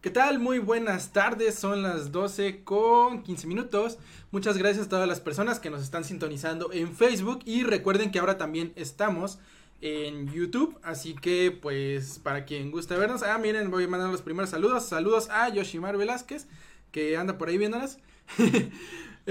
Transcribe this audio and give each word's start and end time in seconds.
¿Qué 0.00 0.08
tal? 0.08 0.38
Muy 0.38 0.60
buenas 0.60 1.12
tardes, 1.12 1.56
son 1.56 1.82
las 1.82 2.10
12 2.10 2.64
con 2.64 3.22
15 3.22 3.46
minutos. 3.46 3.98
Muchas 4.30 4.56
gracias 4.56 4.86
a 4.86 4.88
todas 4.88 5.06
las 5.06 5.20
personas 5.20 5.60
que 5.60 5.68
nos 5.68 5.82
están 5.82 6.04
sintonizando 6.04 6.72
en 6.72 6.96
Facebook 6.96 7.40
y 7.44 7.64
recuerden 7.64 8.10
que 8.10 8.18
ahora 8.18 8.38
también 8.38 8.72
estamos 8.76 9.38
en 9.82 10.32
YouTube, 10.32 10.78
así 10.82 11.12
que 11.12 11.50
pues 11.50 12.18
para 12.18 12.46
quien 12.46 12.70
guste 12.70 12.96
vernos, 12.96 13.22
ah 13.22 13.36
miren, 13.36 13.70
voy 13.70 13.84
a 13.84 13.88
mandar 13.88 14.08
los 14.08 14.22
primeros 14.22 14.48
saludos, 14.48 14.86
saludos 14.86 15.28
a 15.28 15.50
Yoshimar 15.50 15.98
Velázquez 15.98 16.46
que 16.92 17.18
anda 17.18 17.36
por 17.36 17.50
ahí 17.50 17.58
viéndonos. 17.58 17.98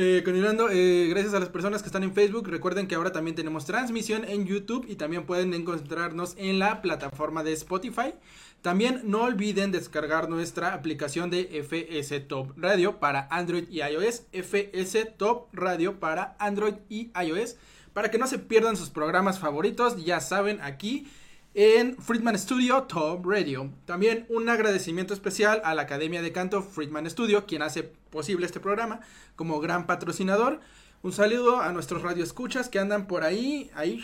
Eh, 0.01 0.21
continuando, 0.23 0.69
eh, 0.69 1.07
gracias 1.09 1.33
a 1.33 1.41
las 1.41 1.49
personas 1.49 1.81
que 1.81 1.87
están 1.87 2.03
en 2.03 2.13
Facebook, 2.13 2.47
recuerden 2.47 2.87
que 2.87 2.95
ahora 2.95 3.11
también 3.11 3.35
tenemos 3.35 3.65
transmisión 3.65 4.23
en 4.23 4.45
YouTube 4.45 4.85
y 4.87 4.95
también 4.95 5.25
pueden 5.25 5.53
encontrarnos 5.53 6.35
en 6.37 6.57
la 6.57 6.81
plataforma 6.81 7.43
de 7.43 7.51
Spotify. 7.51 8.13
También 8.61 9.01
no 9.03 9.23
olviden 9.23 9.73
descargar 9.73 10.29
nuestra 10.29 10.73
aplicación 10.73 11.29
de 11.29 11.49
FS 11.51 12.17
Top 12.21 12.53
Radio 12.55 13.01
para 13.01 13.27
Android 13.29 13.65
y 13.69 13.81
iOS. 13.81 14.23
FS 14.31 15.03
Top 15.17 15.49
Radio 15.51 15.99
para 15.99 16.37
Android 16.39 16.75
y 16.87 17.11
iOS. 17.21 17.57
Para 17.91 18.09
que 18.09 18.17
no 18.17 18.27
se 18.27 18.39
pierdan 18.39 18.77
sus 18.77 18.89
programas 18.89 19.37
favoritos, 19.37 20.05
ya 20.05 20.21
saben, 20.21 20.61
aquí 20.61 21.11
en 21.61 21.97
Friedman 21.97 22.39
Studio 22.39 22.83
Top 22.83 23.25
Radio. 23.25 23.69
También 23.85 24.25
un 24.29 24.47
agradecimiento 24.47 25.13
especial 25.13 25.61
a 25.65 25.75
la 25.75 25.81
Academia 25.81 26.21
de 26.21 26.31
Canto 26.31 26.61
Friedman 26.61 27.09
Studio, 27.09 27.45
quien 27.45 27.63
hace 27.63 27.83
posible 27.83 28.45
este 28.45 28.61
programa 28.61 29.01
como 29.35 29.59
gran 29.59 29.85
patrocinador. 29.85 30.61
Un 31.03 31.11
saludo 31.11 31.59
a 31.59 31.73
nuestros 31.73 32.01
radioescuchas 32.01 32.69
que 32.69 32.79
andan 32.79 33.07
por 33.07 33.25
ahí, 33.25 33.69
ahí, 33.75 34.01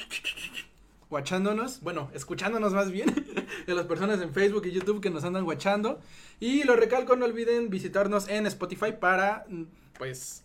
guachándonos, 1.10 1.80
bueno, 1.80 2.12
escuchándonos 2.14 2.74
más 2.74 2.92
bien, 2.92 3.08
a 3.70 3.72
las 3.72 3.86
personas 3.86 4.22
en 4.22 4.34
Facebook 4.34 4.66
y 4.66 4.72
YouTube 4.72 5.00
que 5.00 5.10
nos 5.10 5.24
andan 5.24 5.46
guachando. 5.46 6.02
Y 6.42 6.66
lo 6.66 6.76
recalco, 6.76 7.16
no 7.16 7.24
olviden 7.24 7.70
visitarnos 7.70 8.28
en 8.28 8.48
Spotify 8.48 8.92
para, 9.00 9.46
mm, 9.48 9.64
pues, 9.98 10.44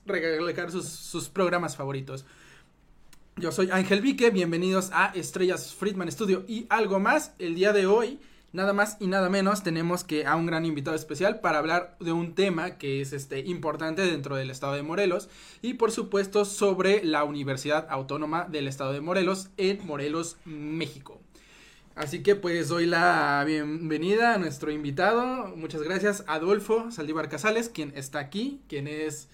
sus, 0.70 0.88
sus 0.88 1.28
programas 1.28 1.74
favoritos. 1.74 2.24
Yo 3.40 3.50
soy 3.52 3.70
Ángel 3.70 4.02
Vique, 4.02 4.28
bienvenidos 4.28 4.90
a 4.92 5.12
Estrellas 5.14 5.72
Friedman 5.72 6.12
Studio 6.12 6.44
y 6.46 6.66
algo 6.68 7.00
más. 7.00 7.32
El 7.38 7.54
día 7.54 7.72
de 7.72 7.86
hoy, 7.86 8.20
nada 8.52 8.74
más 8.74 8.98
y 9.00 9.06
nada 9.06 9.30
menos, 9.30 9.62
tenemos 9.62 10.04
que 10.04 10.26
a 10.26 10.36
un 10.36 10.44
gran 10.44 10.66
invitado 10.66 10.94
especial 10.94 11.40
para 11.40 11.56
hablar 11.56 11.96
de 12.00 12.12
un 12.12 12.34
tema 12.34 12.76
que 12.76 13.00
es 13.00 13.14
este 13.14 13.40
importante 13.40 14.02
dentro 14.02 14.36
del 14.36 14.50
estado 14.50 14.74
de 14.74 14.82
Morelos 14.82 15.30
y 15.62 15.74
por 15.74 15.90
supuesto 15.90 16.44
sobre 16.44 17.02
la 17.02 17.24
Universidad 17.24 17.86
Autónoma 17.88 18.44
del 18.44 18.68
estado 18.68 18.92
de 18.92 19.00
Morelos 19.00 19.48
en 19.56 19.86
Morelos, 19.86 20.36
México. 20.44 21.18
Así 21.94 22.22
que 22.22 22.34
pues 22.34 22.68
doy 22.68 22.84
la 22.84 23.42
bienvenida 23.46 24.34
a 24.34 24.38
nuestro 24.38 24.70
invitado. 24.70 25.56
Muchas 25.56 25.82
gracias, 25.82 26.24
Adolfo 26.26 26.90
Saldívar 26.90 27.30
Casales, 27.30 27.70
quien 27.70 27.94
está 27.96 28.18
aquí, 28.18 28.60
quien 28.68 28.86
es 28.86 29.30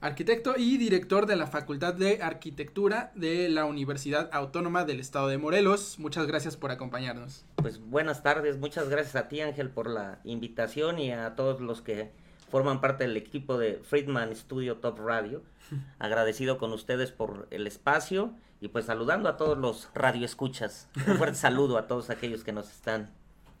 arquitecto 0.00 0.54
y 0.56 0.78
director 0.78 1.26
de 1.26 1.36
la 1.36 1.46
Facultad 1.46 1.94
de 1.94 2.22
Arquitectura 2.22 3.10
de 3.14 3.48
la 3.48 3.64
Universidad 3.64 4.30
Autónoma 4.32 4.84
del 4.84 5.00
Estado 5.00 5.28
de 5.28 5.38
Morelos. 5.38 5.98
Muchas 5.98 6.26
gracias 6.26 6.56
por 6.56 6.70
acompañarnos. 6.70 7.44
Pues 7.56 7.80
buenas 7.80 8.22
tardes, 8.22 8.58
muchas 8.58 8.88
gracias 8.88 9.16
a 9.16 9.28
ti 9.28 9.40
Ángel 9.40 9.70
por 9.70 9.90
la 9.90 10.20
invitación 10.24 10.98
y 10.98 11.12
a 11.12 11.34
todos 11.34 11.60
los 11.60 11.82
que 11.82 12.10
forman 12.50 12.80
parte 12.80 13.04
del 13.04 13.16
equipo 13.16 13.58
de 13.58 13.80
Friedman 13.84 14.34
Studio 14.36 14.76
Top 14.76 14.98
Radio. 15.00 15.42
Agradecido 15.98 16.58
con 16.58 16.72
ustedes 16.72 17.10
por 17.10 17.48
el 17.50 17.66
espacio 17.66 18.32
y 18.60 18.68
pues 18.68 18.86
saludando 18.86 19.28
a 19.28 19.36
todos 19.36 19.58
los 19.58 19.88
radioescuchas. 19.94 20.88
Un 21.06 21.16
fuerte 21.16 21.36
saludo 21.38 21.76
a 21.76 21.86
todos 21.86 22.10
aquellos 22.10 22.44
que 22.44 22.52
nos 22.52 22.70
están 22.70 23.10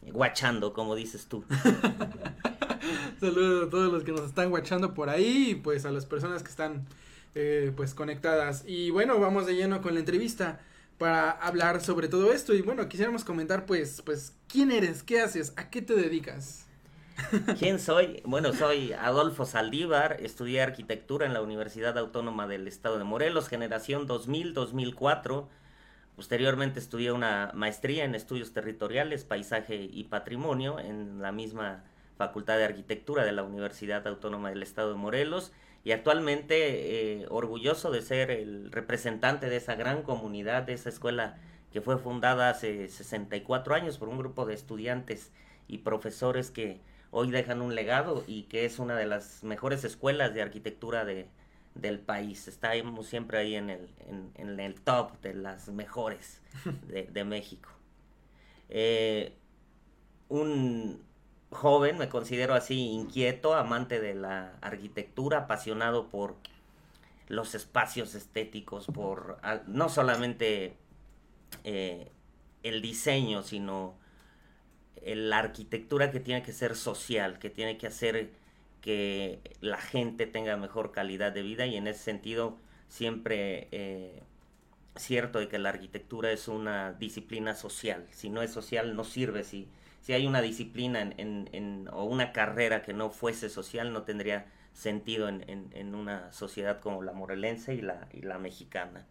guachando, 0.02 0.72
como 0.72 0.94
dices 0.94 1.26
tú. 1.26 1.44
Saludos 3.20 3.66
a 3.66 3.70
todos 3.70 3.92
los 3.92 4.04
que 4.04 4.12
nos 4.12 4.22
están 4.22 4.50
guachando 4.50 4.94
por 4.94 5.08
ahí 5.08 5.50
y 5.50 5.54
pues 5.54 5.84
a 5.84 5.90
las 5.90 6.06
personas 6.06 6.42
que 6.42 6.50
están 6.50 6.86
eh, 7.34 7.72
pues 7.76 7.94
conectadas. 7.94 8.64
Y 8.66 8.90
bueno, 8.90 9.18
vamos 9.18 9.46
de 9.46 9.54
lleno 9.54 9.80
con 9.82 9.94
la 9.94 10.00
entrevista 10.00 10.60
para 10.98 11.30
hablar 11.30 11.80
sobre 11.80 12.08
todo 12.08 12.32
esto. 12.32 12.54
Y 12.54 12.62
bueno, 12.62 12.88
quisiéramos 12.88 13.24
comentar 13.24 13.66
pues, 13.66 14.02
pues, 14.04 14.34
¿quién 14.48 14.70
eres? 14.70 15.02
¿Qué 15.02 15.20
haces? 15.20 15.52
¿A 15.56 15.70
qué 15.70 15.82
te 15.82 15.94
dedicas? 15.94 16.66
¿Quién 17.58 17.78
soy? 17.80 18.22
Bueno, 18.24 18.52
soy 18.52 18.92
Adolfo 18.92 19.44
Saldívar, 19.44 20.18
estudié 20.20 20.62
arquitectura 20.62 21.26
en 21.26 21.34
la 21.34 21.42
Universidad 21.42 21.98
Autónoma 21.98 22.46
del 22.46 22.68
Estado 22.68 22.98
de 22.98 23.04
Morelos, 23.04 23.48
generación 23.48 24.06
2000-2004. 24.06 25.46
Posteriormente 26.16 26.80
estudié 26.80 27.12
una 27.12 27.52
maestría 27.54 28.04
en 28.04 28.16
estudios 28.16 28.52
territoriales, 28.52 29.24
paisaje 29.24 29.76
y 29.76 30.04
patrimonio 30.04 30.80
en 30.80 31.22
la 31.22 31.30
misma 31.30 31.84
Facultad 32.18 32.58
de 32.58 32.64
Arquitectura 32.64 33.24
de 33.24 33.32
la 33.32 33.44
Universidad 33.44 34.06
Autónoma 34.06 34.50
del 34.50 34.64
Estado 34.64 34.90
de 34.90 34.98
Morelos 34.98 35.52
y 35.84 35.92
actualmente 35.92 37.20
eh, 37.20 37.26
orgulloso 37.30 37.92
de 37.92 38.02
ser 38.02 38.32
el 38.32 38.72
representante 38.72 39.48
de 39.48 39.56
esa 39.56 39.76
gran 39.76 40.02
comunidad, 40.02 40.64
de 40.64 40.72
esa 40.74 40.88
escuela 40.88 41.38
que 41.72 41.80
fue 41.80 41.96
fundada 41.96 42.50
hace 42.50 42.88
64 42.88 43.74
años 43.74 43.98
por 43.98 44.08
un 44.08 44.18
grupo 44.18 44.46
de 44.46 44.54
estudiantes 44.54 45.30
y 45.68 45.78
profesores 45.78 46.50
que 46.50 46.80
hoy 47.12 47.30
dejan 47.30 47.62
un 47.62 47.76
legado 47.76 48.24
y 48.26 48.44
que 48.44 48.64
es 48.64 48.80
una 48.80 48.96
de 48.96 49.06
las 49.06 49.44
mejores 49.44 49.84
escuelas 49.84 50.34
de 50.34 50.42
arquitectura 50.42 51.04
de, 51.04 51.28
del 51.76 52.00
país. 52.00 52.48
Estamos 52.48 53.06
siempre 53.06 53.38
ahí 53.38 53.54
en 53.54 53.70
el, 53.70 53.88
en, 54.34 54.58
el 54.58 54.80
top 54.80 55.20
de 55.20 55.34
las 55.34 55.68
mejores 55.68 56.42
de, 56.88 57.04
de 57.04 57.24
México. 57.24 57.70
Eh, 58.68 59.34
un 60.28 61.07
joven, 61.50 61.98
me 61.98 62.08
considero 62.08 62.54
así 62.54 62.90
inquieto, 62.90 63.54
amante 63.54 64.00
de 64.00 64.14
la 64.14 64.56
arquitectura, 64.60 65.38
apasionado 65.38 66.08
por 66.08 66.36
los 67.28 67.54
espacios 67.54 68.14
estéticos, 68.14 68.86
por 68.86 69.38
no 69.66 69.88
solamente 69.88 70.76
eh, 71.64 72.10
el 72.62 72.82
diseño, 72.82 73.42
sino 73.42 73.94
la 75.04 75.38
arquitectura 75.38 76.10
que 76.10 76.20
tiene 76.20 76.42
que 76.42 76.52
ser 76.52 76.74
social, 76.76 77.38
que 77.38 77.50
tiene 77.50 77.78
que 77.78 77.86
hacer 77.86 78.30
que 78.80 79.40
la 79.60 79.78
gente 79.78 80.26
tenga 80.26 80.56
mejor 80.56 80.92
calidad 80.92 81.32
de 81.32 81.42
vida 81.42 81.66
y 81.66 81.76
en 81.76 81.86
ese 81.86 82.02
sentido 82.02 82.56
siempre 82.88 83.68
eh, 83.70 84.22
cierto 84.98 85.38
de 85.38 85.48
que 85.48 85.58
la 85.58 85.70
arquitectura 85.70 86.32
es 86.32 86.48
una 86.48 86.92
disciplina 86.92 87.54
social. 87.54 88.06
Si 88.10 88.30
no 88.30 88.42
es 88.42 88.52
social 88.52 88.94
no 88.96 89.04
sirve, 89.04 89.44
si, 89.44 89.68
si 90.00 90.12
hay 90.12 90.26
una 90.26 90.42
disciplina 90.42 91.00
en, 91.00 91.14
en, 91.18 91.48
en, 91.52 91.88
o 91.92 92.04
una 92.04 92.32
carrera 92.32 92.82
que 92.82 92.92
no 92.92 93.10
fuese 93.10 93.48
social 93.48 93.92
no 93.92 94.02
tendría 94.02 94.46
sentido 94.78 95.28
en, 95.28 95.94
una 95.94 96.30
sociedad 96.30 96.80
como 96.80 97.02
la 97.02 97.12
morelense 97.12 97.74
y 97.74 97.80
la, 97.80 98.08
y 98.12 98.22
la 98.22 98.38
mexicana. 98.38 99.06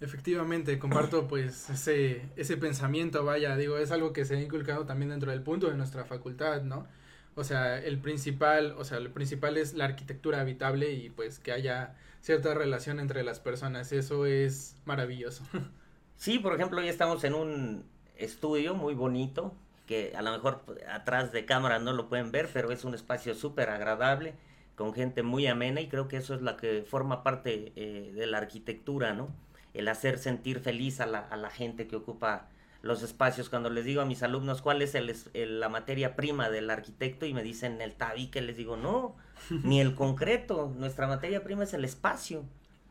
Efectivamente, 0.00 0.80
comparto 0.80 1.28
pues 1.28 1.70
ese, 1.70 2.28
ese 2.34 2.56
pensamiento, 2.56 3.24
vaya, 3.24 3.56
digo, 3.56 3.78
es 3.78 3.92
algo 3.92 4.12
que 4.12 4.24
se 4.24 4.36
ha 4.36 4.40
inculcado 4.40 4.84
también 4.84 5.10
dentro 5.10 5.30
del 5.30 5.42
punto 5.42 5.70
de 5.70 5.76
nuestra 5.76 6.04
facultad, 6.04 6.62
¿no? 6.62 6.88
O 7.36 7.44
sea, 7.44 7.78
el 7.78 7.98
principal, 7.98 8.74
o 8.78 8.84
sea, 8.84 8.98
el 8.98 9.10
principal 9.10 9.56
es 9.56 9.74
la 9.74 9.86
arquitectura 9.86 10.40
habitable 10.40 10.92
y 10.92 11.10
pues 11.10 11.38
que 11.38 11.52
haya 11.52 11.94
cierta 12.20 12.54
relación 12.54 13.00
entre 13.00 13.24
las 13.24 13.40
personas, 13.40 13.92
eso 13.92 14.26
es 14.26 14.76
maravilloso. 14.84 15.44
Sí, 16.16 16.38
por 16.38 16.54
ejemplo, 16.54 16.80
hoy 16.80 16.88
estamos 16.88 17.24
en 17.24 17.34
un 17.34 17.84
estudio 18.16 18.74
muy 18.74 18.94
bonito, 18.94 19.52
que 19.86 20.12
a 20.16 20.22
lo 20.22 20.30
mejor 20.30 20.64
atrás 20.88 21.32
de 21.32 21.44
cámara 21.44 21.80
no 21.80 21.92
lo 21.92 22.08
pueden 22.08 22.30
ver, 22.30 22.48
pero 22.52 22.70
es 22.70 22.84
un 22.84 22.94
espacio 22.94 23.34
súper 23.34 23.68
agradable, 23.68 24.34
con 24.76 24.94
gente 24.94 25.22
muy 25.24 25.46
amena 25.48 25.80
y 25.80 25.88
creo 25.88 26.08
que 26.08 26.16
eso 26.16 26.34
es 26.34 26.40
la 26.40 26.56
que 26.56 26.82
forma 26.82 27.22
parte 27.24 27.72
eh, 27.76 28.12
de 28.14 28.26
la 28.26 28.38
arquitectura, 28.38 29.12
¿no? 29.12 29.28
El 29.74 29.88
hacer 29.88 30.18
sentir 30.18 30.60
feliz 30.60 31.00
a 31.00 31.06
la, 31.06 31.18
a 31.18 31.36
la 31.36 31.50
gente 31.50 31.88
que 31.88 31.96
ocupa 31.96 32.48
los 32.84 33.02
espacios. 33.02 33.48
Cuando 33.48 33.70
les 33.70 33.84
digo 33.84 34.00
a 34.02 34.04
mis 34.04 34.22
alumnos 34.22 34.62
cuál 34.62 34.82
es 34.82 34.94
el, 34.94 35.14
el, 35.32 35.60
la 35.60 35.68
materia 35.68 36.14
prima 36.16 36.50
del 36.50 36.70
arquitecto 36.70 37.26
y 37.26 37.34
me 37.34 37.42
dicen 37.42 37.80
el 37.80 37.94
tabique, 37.94 38.42
les 38.42 38.56
digo, 38.56 38.76
no, 38.76 39.16
ni 39.64 39.80
el 39.80 39.94
concreto, 39.94 40.72
nuestra 40.76 41.06
materia 41.06 41.42
prima 41.42 41.64
es 41.64 41.74
el 41.74 41.84
espacio, 41.84 42.44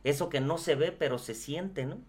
eso 0.03 0.29
que 0.29 0.41
no 0.41 0.57
se 0.57 0.75
ve 0.75 0.91
pero 0.91 1.17
se 1.17 1.33
siente, 1.33 1.85
¿no? 1.85 1.99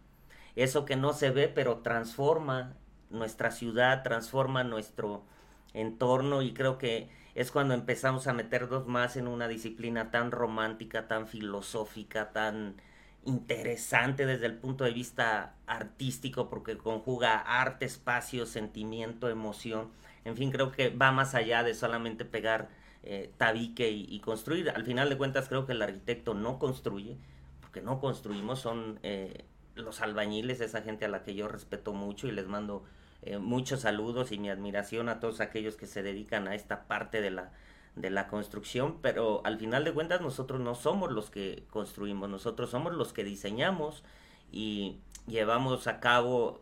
eso 0.56 0.84
que 0.84 0.96
no 0.96 1.12
se 1.12 1.30
ve, 1.30 1.48
pero 1.48 1.78
transforma 1.78 2.74
nuestra 3.10 3.50
ciudad, 3.50 4.02
transforma 4.02 4.64
nuestro 4.64 5.24
entorno 5.72 6.42
y 6.42 6.54
creo 6.54 6.78
que 6.78 7.10
es 7.34 7.50
cuando 7.50 7.74
empezamos 7.74 8.28
a 8.28 8.32
meternos 8.32 8.86
más 8.86 9.16
en 9.16 9.26
una 9.26 9.48
disciplina 9.48 10.10
tan 10.10 10.30
romántica, 10.30 11.08
tan 11.08 11.26
filosófica, 11.26 12.32
tan 12.32 12.76
interesante 13.26 14.26
desde 14.26 14.46
el 14.46 14.54
punto 14.54 14.84
de 14.84 14.92
vista 14.92 15.54
artístico, 15.66 16.48
porque 16.48 16.76
conjuga 16.76 17.38
arte, 17.38 17.84
espacio, 17.84 18.46
sentimiento, 18.46 19.28
emoción. 19.28 19.90
En 20.24 20.36
fin, 20.36 20.50
creo 20.50 20.72
que 20.72 20.90
va 20.90 21.12
más 21.12 21.34
allá 21.34 21.62
de 21.62 21.74
solamente 21.74 22.24
pegar 22.24 22.68
eh, 23.02 23.30
tabique 23.36 23.90
y, 23.90 24.18
construir. 24.20 24.70
Al 24.70 24.84
final 24.84 25.08
de 25.08 25.18
cuentas, 25.18 25.48
creo 25.48 25.66
que 25.66 25.72
el 25.72 25.82
arquitecto 25.82 26.34
no 26.34 26.58
construye, 26.58 27.18
porque 27.60 27.82
no 27.82 28.00
construimos, 28.00 28.60
son 28.60 28.98
eh, 29.02 29.44
los 29.74 30.00
albañiles, 30.00 30.60
esa 30.60 30.82
gente 30.82 31.04
a 31.04 31.08
la 31.08 31.22
que 31.22 31.34
yo 31.34 31.48
respeto 31.48 31.92
mucho 31.92 32.28
y 32.28 32.32
les 32.32 32.46
mando 32.46 32.84
eh, 33.22 33.38
muchos 33.38 33.80
saludos 33.80 34.32
y 34.32 34.38
mi 34.38 34.50
admiración 34.50 35.08
a 35.08 35.20
todos 35.20 35.40
aquellos 35.40 35.76
que 35.76 35.86
se 35.86 36.02
dedican 36.02 36.48
a 36.48 36.54
esta 36.54 36.86
parte 36.86 37.20
de 37.20 37.30
la, 37.30 37.52
de 37.96 38.10
la 38.10 38.26
construcción, 38.26 38.98
pero 39.00 39.40
al 39.44 39.58
final 39.58 39.84
de 39.84 39.92
cuentas 39.92 40.20
nosotros 40.20 40.60
no 40.60 40.74
somos 40.74 41.12
los 41.12 41.30
que 41.30 41.64
construimos, 41.70 42.28
nosotros 42.28 42.70
somos 42.70 42.92
los 42.92 43.12
que 43.12 43.24
diseñamos 43.24 44.02
y 44.50 44.98
llevamos 45.26 45.86
a 45.86 46.00
cabo 46.00 46.60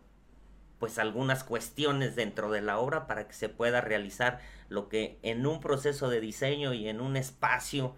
pues 0.79 0.99
algunas 0.99 1.45
cuestiones 1.45 2.17
dentro 2.17 2.51
de 2.51 2.61
la 2.61 2.79
obra 2.79 3.07
para 3.07 3.29
que 3.29 3.35
se 3.35 3.49
pueda 3.49 3.81
realizar 3.81 4.41
lo 4.69 4.89
que 4.89 5.19
en 5.23 5.47
un 5.47 5.61
proceso 5.61 6.11
de 6.11 6.21
diseño 6.21 6.75
y 6.75 6.89
en 6.89 7.01
un 7.01 7.17
espacio 7.17 7.95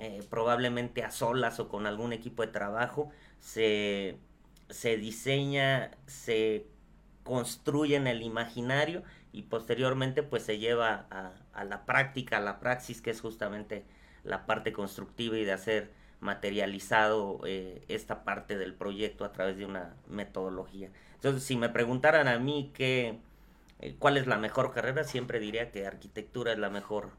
eh, 0.00 0.22
probablemente 0.30 1.04
a 1.04 1.10
solas 1.10 1.60
o 1.60 1.68
con 1.68 1.86
algún 1.86 2.12
equipo 2.12 2.42
de 2.42 2.48
trabajo 2.48 3.10
se, 3.38 4.16
se 4.70 4.96
diseña, 4.96 5.90
se 6.06 6.66
construye 7.24 7.96
en 7.96 8.06
el 8.06 8.22
imaginario 8.22 9.02
y 9.32 9.42
posteriormente 9.42 10.22
pues 10.22 10.42
se 10.44 10.58
lleva 10.58 11.06
a, 11.10 11.32
a 11.52 11.64
la 11.64 11.84
práctica, 11.84 12.38
a 12.38 12.40
la 12.40 12.60
praxis 12.60 13.00
que 13.00 13.10
es 13.10 13.20
justamente 13.20 13.84
la 14.24 14.46
parte 14.46 14.72
constructiva 14.72 15.36
y 15.38 15.44
de 15.44 15.52
hacer 15.52 15.90
materializado 16.20 17.40
eh, 17.44 17.84
esta 17.88 18.24
parte 18.24 18.56
del 18.56 18.74
proyecto 18.74 19.24
a 19.24 19.32
través 19.32 19.56
de 19.56 19.66
una 19.66 19.94
metodología. 20.08 20.90
Entonces, 21.14 21.42
si 21.42 21.56
me 21.56 21.68
preguntaran 21.68 22.28
a 22.28 22.38
mí 22.38 22.70
qué, 22.74 23.18
eh, 23.80 23.96
cuál 23.98 24.16
es 24.16 24.26
la 24.26 24.38
mejor 24.38 24.72
carrera, 24.72 25.04
siempre 25.04 25.40
diría 25.40 25.72
que 25.72 25.86
arquitectura 25.86 26.52
es 26.52 26.58
la 26.58 26.70
mejor 26.70 27.10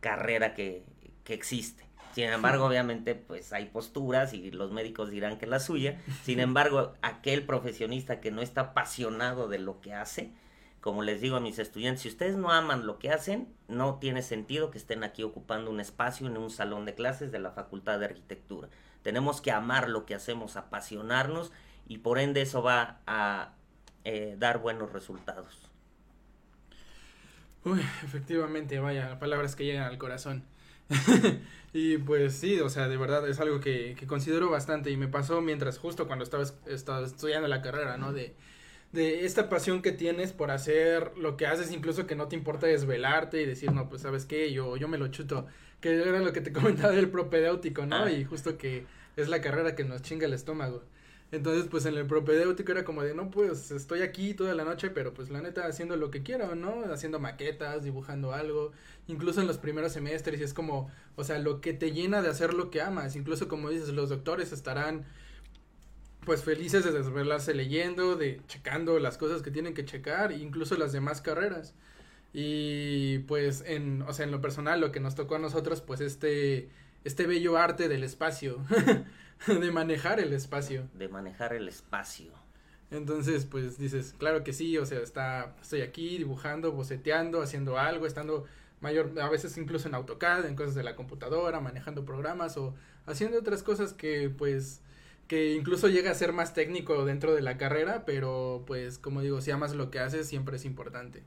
carrera 0.00 0.54
que, 0.54 0.84
que 1.24 1.34
existe. 1.34 1.83
Sin 2.14 2.24
embargo, 2.24 2.64
obviamente, 2.66 3.14
pues 3.14 3.52
hay 3.52 3.66
posturas 3.66 4.32
y 4.32 4.50
los 4.50 4.70
médicos 4.70 5.10
dirán 5.10 5.38
que 5.38 5.46
es 5.46 5.50
la 5.50 5.60
suya. 5.60 6.00
Sin 6.22 6.40
embargo, 6.40 6.94
aquel 7.02 7.44
profesionista 7.44 8.20
que 8.20 8.30
no 8.30 8.40
está 8.40 8.60
apasionado 8.60 9.48
de 9.48 9.58
lo 9.58 9.80
que 9.80 9.94
hace, 9.94 10.32
como 10.80 11.02
les 11.02 11.20
digo 11.20 11.36
a 11.36 11.40
mis 11.40 11.58
estudiantes, 11.58 12.02
si 12.02 12.08
ustedes 12.08 12.36
no 12.36 12.50
aman 12.50 12.86
lo 12.86 12.98
que 12.98 13.10
hacen, 13.10 13.48
no 13.68 13.98
tiene 13.98 14.22
sentido 14.22 14.70
que 14.70 14.78
estén 14.78 15.02
aquí 15.02 15.22
ocupando 15.22 15.70
un 15.70 15.80
espacio 15.80 16.26
en 16.26 16.36
un 16.36 16.50
salón 16.50 16.84
de 16.84 16.94
clases 16.94 17.32
de 17.32 17.38
la 17.38 17.50
Facultad 17.50 17.98
de 17.98 18.06
Arquitectura. 18.06 18.68
Tenemos 19.02 19.40
que 19.40 19.50
amar 19.50 19.88
lo 19.88 20.06
que 20.06 20.14
hacemos, 20.14 20.56
apasionarnos 20.56 21.52
y 21.88 21.98
por 21.98 22.18
ende 22.18 22.42
eso 22.42 22.62
va 22.62 23.00
a 23.06 23.52
eh, 24.04 24.36
dar 24.38 24.58
buenos 24.58 24.92
resultados. 24.92 25.70
Uy, 27.64 27.80
efectivamente, 28.02 28.78
vaya, 28.78 29.18
palabras 29.18 29.56
que 29.56 29.64
llegan 29.64 29.84
al 29.84 29.96
corazón. 29.96 30.44
y 31.72 31.98
pues 31.98 32.34
sí, 32.36 32.60
o 32.60 32.68
sea, 32.68 32.88
de 32.88 32.96
verdad 32.96 33.26
es 33.28 33.40
algo 33.40 33.60
que, 33.60 33.96
que 33.98 34.06
considero 34.06 34.50
bastante 34.50 34.90
y 34.90 34.96
me 34.96 35.08
pasó 35.08 35.40
mientras 35.40 35.78
justo 35.78 36.06
cuando 36.06 36.24
estaba, 36.24 36.42
es- 36.42 36.54
estaba 36.66 37.04
estudiando 37.04 37.48
la 37.48 37.62
carrera, 37.62 37.96
¿no? 37.96 38.12
De, 38.12 38.34
de 38.92 39.24
esta 39.26 39.48
pasión 39.48 39.82
que 39.82 39.92
tienes 39.92 40.32
por 40.32 40.50
hacer 40.50 41.12
lo 41.18 41.36
que 41.36 41.46
haces, 41.46 41.72
incluso 41.72 42.06
que 42.06 42.16
no 42.16 42.28
te 42.28 42.36
importa 42.36 42.66
desvelarte 42.66 43.42
y 43.42 43.46
decir, 43.46 43.72
no, 43.72 43.88
pues 43.88 44.02
sabes 44.02 44.26
qué, 44.26 44.52
yo, 44.52 44.76
yo 44.76 44.88
me 44.88 44.98
lo 44.98 45.08
chuto, 45.08 45.46
que 45.80 45.94
era 46.02 46.20
lo 46.20 46.32
que 46.32 46.40
te 46.42 46.52
comentaba 46.54 46.92
del 46.94 47.10
propedéutico, 47.10 47.86
¿no? 47.86 48.04
Ah. 48.04 48.12
Y 48.12 48.24
justo 48.24 48.58
que 48.58 48.86
es 49.16 49.28
la 49.28 49.40
carrera 49.40 49.74
que 49.76 49.84
nos 49.84 50.02
chinga 50.02 50.26
el 50.26 50.34
estómago. 50.34 50.84
Entonces, 51.32 51.66
pues 51.68 51.84
en 51.86 51.96
el 51.96 52.06
propedéutico 52.06 52.72
era 52.72 52.84
como 52.84 53.02
de, 53.02 53.14
no, 53.14 53.30
pues 53.30 53.70
estoy 53.72 54.02
aquí 54.02 54.34
toda 54.34 54.54
la 54.54 54.64
noche, 54.64 54.90
pero 54.90 55.12
pues 55.12 55.30
la 55.30 55.40
neta 55.42 55.66
haciendo 55.66 55.96
lo 55.96 56.10
que 56.10 56.22
quiero, 56.22 56.54
¿no? 56.54 56.84
Haciendo 56.92 57.18
maquetas, 57.18 57.82
dibujando 57.82 58.32
algo, 58.32 58.70
incluso 59.08 59.40
en 59.40 59.48
los 59.48 59.58
primeros 59.58 59.92
semestres, 59.92 60.40
y 60.40 60.44
es 60.44 60.54
como, 60.54 60.90
o 61.16 61.24
sea, 61.24 61.38
lo 61.40 61.60
que 61.60 61.72
te 61.72 61.92
llena 61.92 62.22
de 62.22 62.28
hacer 62.28 62.54
lo 62.54 62.70
que 62.70 62.82
amas, 62.82 63.16
incluso 63.16 63.48
como 63.48 63.70
dices, 63.70 63.88
los 63.88 64.10
doctores 64.10 64.52
estarán 64.52 65.04
pues 66.24 66.42
felices 66.42 66.84
de 66.84 66.92
desvelarse 66.92 67.54
leyendo, 67.54 68.16
de 68.16 68.40
checando 68.46 68.98
las 68.98 69.18
cosas 69.18 69.42
que 69.42 69.50
tienen 69.50 69.74
que 69.74 69.84
checar, 69.84 70.32
incluso 70.32 70.76
las 70.76 70.92
demás 70.92 71.20
carreras. 71.20 71.74
Y 72.32 73.18
pues 73.20 73.62
en, 73.66 74.02
o 74.02 74.12
sea, 74.12 74.24
en 74.24 74.32
lo 74.32 74.40
personal 74.40 74.80
lo 74.80 74.90
que 74.90 75.00
nos 75.00 75.14
tocó 75.14 75.36
a 75.36 75.38
nosotros 75.38 75.80
pues 75.82 76.00
este 76.00 76.68
este 77.04 77.26
bello 77.26 77.56
arte 77.56 77.88
del 77.88 78.02
espacio, 78.02 78.58
de 79.46 79.70
manejar 79.70 80.20
el 80.20 80.32
espacio. 80.32 80.88
de 80.94 81.08
manejar 81.08 81.52
el 81.52 81.68
espacio. 81.68 82.32
Entonces, 82.90 83.44
pues 83.44 83.78
dices, 83.78 84.14
claro 84.18 84.44
que 84.44 84.52
sí, 84.52 84.78
o 84.78 84.86
sea, 84.86 85.00
está, 85.00 85.54
estoy 85.60 85.80
aquí 85.80 86.18
dibujando, 86.18 86.72
boceteando, 86.72 87.42
haciendo 87.42 87.78
algo, 87.78 88.06
estando 88.06 88.44
mayor, 88.80 89.18
a 89.20 89.28
veces 89.28 89.56
incluso 89.56 89.88
en 89.88 89.94
AutoCAD, 89.94 90.46
en 90.46 90.56
cosas 90.56 90.74
de 90.74 90.84
la 90.84 90.94
computadora, 90.94 91.60
manejando 91.60 92.04
programas 92.04 92.56
o 92.56 92.74
haciendo 93.06 93.38
otras 93.38 93.62
cosas 93.62 93.92
que 93.92 94.30
pues 94.30 94.80
que 95.26 95.54
incluso 95.54 95.88
llega 95.88 96.10
a 96.10 96.14
ser 96.14 96.32
más 96.32 96.52
técnico 96.52 97.04
dentro 97.06 97.34
de 97.34 97.40
la 97.40 97.56
carrera, 97.56 98.04
pero 98.04 98.62
pues 98.66 98.98
como 98.98 99.22
digo, 99.22 99.40
si 99.40 99.50
amas 99.50 99.74
lo 99.74 99.90
que 99.90 99.98
haces, 99.98 100.28
siempre 100.28 100.56
es 100.56 100.64
importante. 100.66 101.22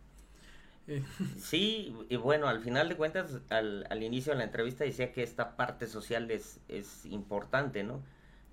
Sí, 1.38 1.96
y 2.10 2.16
bueno, 2.16 2.48
al 2.48 2.62
final 2.62 2.90
de 2.90 2.96
cuentas, 2.96 3.40
al, 3.50 3.86
al 3.90 4.04
inicio 4.04 4.32
de 4.34 4.40
la 4.40 4.46
entrevista 4.46 4.84
decía 4.84 5.12
que 5.12 5.24
esta 5.24 5.56
parte 5.56 5.88
social 5.88 6.32
es, 6.32 6.60
es 6.68 7.06
importante, 7.06 7.84
¿no? 7.84 8.02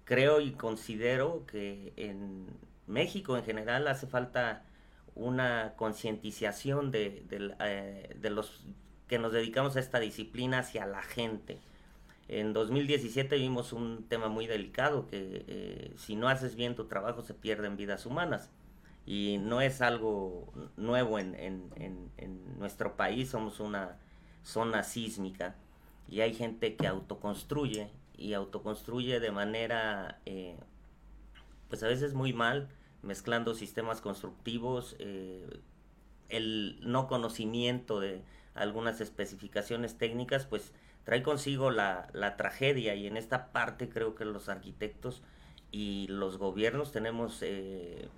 Creo 0.05 0.41
y 0.41 0.53
considero 0.53 1.47
que 1.47 1.93
en 1.97 2.47
México 2.87 3.37
en 3.37 3.45
general 3.45 3.87
hace 3.89 4.07
falta 4.07 4.65
una 5.15 5.75
concientización 5.77 6.91
de, 6.91 7.25
eh, 7.61 8.17
de 8.21 8.31
los 8.31 8.65
que 9.09 9.19
nos 9.19 9.33
dedicamos 9.33 9.77
a 9.77 9.81
esta 9.81 10.01
disciplina 10.01 10.59
hacia 10.61 10.87
la 10.87 11.03
gente. 11.03 11.59
En 12.29 12.53
2017 12.53 13.37
vimos 13.37 13.73
un 13.73 14.05
tema 14.09 14.29
muy 14.29 14.47
delicado, 14.47 15.07
que 15.07 15.45
eh, 15.47 15.95
si 15.97 16.17
no 16.17 16.29
haces 16.29 16.57
bien 16.57 16.75
tu 16.75 16.87
trabajo 16.87 17.23
se 17.23 17.35
pierden 17.35 17.77
vidas 17.77 18.07
humanas 18.07 18.51
y 19.07 19.39
no 19.39 19.61
es 19.61 19.83
algo 19.83 20.53
nuevo 20.77 21.19
en, 21.19 21.35
en, 21.35 21.71
en, 22.17 22.59
nuestro 22.59 22.97
país, 22.97 23.31
somos 23.31 23.61
una 23.61 23.99
zona 24.43 24.83
sísmica 24.83 25.57
y 26.09 26.21
hay 26.21 26.35
gente 26.35 26.77
que 26.77 26.87
autoconstruye 26.87 27.91
y 28.17 28.33
autoconstruye 28.33 29.21
de 29.21 29.31
manera 29.31 30.21
eh, 30.25 30.57
pues 31.69 31.83
a 31.83 31.89
veces 31.89 32.15
muy 32.15 32.33
mal, 32.33 32.69
mezclando 33.03 33.55
sistemas 33.55 34.01
constructivos, 34.01 34.97
eh, 34.99 35.61
el 36.29 36.79
no 36.81 37.07
conocimiento 37.07 38.01
de 38.01 38.23
algunas 38.55 39.01
especificaciones 39.01 39.99
técnicas, 39.99 40.47
pues 40.47 40.73
trae 41.05 41.23
consigo 41.23 41.71
la, 41.71 42.09
la 42.13 42.37
tragedia 42.37 42.95
y 42.95 43.07
en 43.07 43.17
esta 43.17 43.53
parte 43.53 43.89
creo 43.89 44.15
que 44.15 44.25
los 44.25 44.49
arquitectos 44.49 45.23
y 45.71 46.07
los 46.09 46.39
gobiernos 46.39 46.93
tenemos 46.93 47.41
eh, 47.43 48.09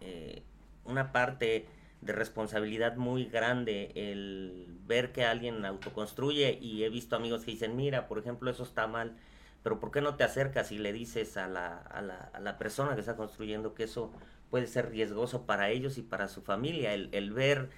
eh, 0.00 0.42
una 0.84 1.12
parte 1.12 1.66
de 2.00 2.12
responsabilidad 2.12 2.96
muy 2.96 3.26
grande 3.26 3.92
el 3.94 4.66
ver 4.86 5.12
que 5.12 5.24
alguien 5.24 5.64
autoconstruye 5.64 6.58
y 6.60 6.84
he 6.84 6.88
visto 6.88 7.16
amigos 7.16 7.44
que 7.44 7.50
dicen, 7.50 7.76
mira, 7.76 8.08
por 8.08 8.18
ejemplo, 8.18 8.50
eso 8.50 8.62
está 8.62 8.86
mal, 8.86 9.16
pero 9.62 9.78
¿por 9.80 9.90
qué 9.90 10.00
no 10.00 10.16
te 10.16 10.24
acercas 10.24 10.72
y 10.72 10.78
le 10.78 10.92
dices 10.92 11.36
a 11.36 11.46
la, 11.46 11.76
a 11.76 12.40
la, 12.40 12.58
persona 12.58 12.94
que 12.94 13.00
está 13.00 13.16
construyendo 13.16 13.74
que 13.74 13.84
eso 13.84 14.12
puede 14.50 14.66
ser 14.66 14.90
riesgoso 14.90 15.44
para 15.44 15.70
ellos 15.70 15.98
y 15.98 16.02
para 16.02 16.28
su 16.28 16.40
familia? 16.40 16.94
El, 16.94 17.10
el 17.12 17.32
ver, 17.32 17.68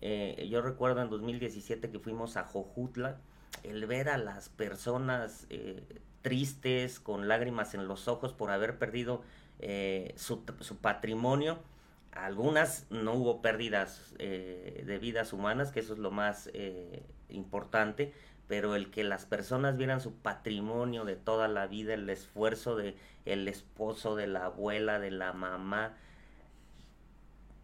eh, 0.00 0.46
yo 0.48 0.62
recuerdo 0.62 1.02
en 1.02 1.10
2017 1.10 1.90
que 1.90 1.98
fuimos 1.98 2.36
a 2.36 2.44
Jojutla, 2.44 3.18
el 3.64 3.86
ver 3.86 4.08
a 4.08 4.18
las 4.18 4.48
personas 4.48 5.46
eh, 5.50 5.82
tristes, 6.22 7.00
con 7.00 7.28
lágrimas 7.28 7.74
en 7.74 7.88
los 7.88 8.08
ojos 8.08 8.32
por 8.32 8.50
haber 8.50 8.78
perdido 8.78 9.22
eh, 9.66 10.12
su, 10.16 10.42
su, 10.60 10.76
patrimonio. 10.76 11.58
Algunas 12.12 12.86
no 12.90 13.14
hubo 13.14 13.40
pérdidas 13.40 14.14
eh, 14.18 14.84
de 14.86 14.98
vidas 14.98 15.32
humanas, 15.32 15.72
que 15.72 15.80
eso 15.80 15.94
es 15.94 15.98
lo 15.98 16.10
más 16.10 16.50
eh, 16.52 17.02
importante, 17.30 18.12
pero 18.46 18.76
el 18.76 18.90
que 18.90 19.04
las 19.04 19.24
personas 19.24 19.78
vieran 19.78 20.02
su 20.02 20.14
patrimonio 20.14 21.06
de 21.06 21.16
toda 21.16 21.48
la 21.48 21.66
vida, 21.66 21.94
el 21.94 22.10
esfuerzo 22.10 22.76
de 22.76 22.94
el 23.24 23.48
esposo, 23.48 24.16
de 24.16 24.26
la 24.26 24.44
abuela, 24.44 25.00
de 25.00 25.10
la 25.10 25.32
mamá, 25.32 25.96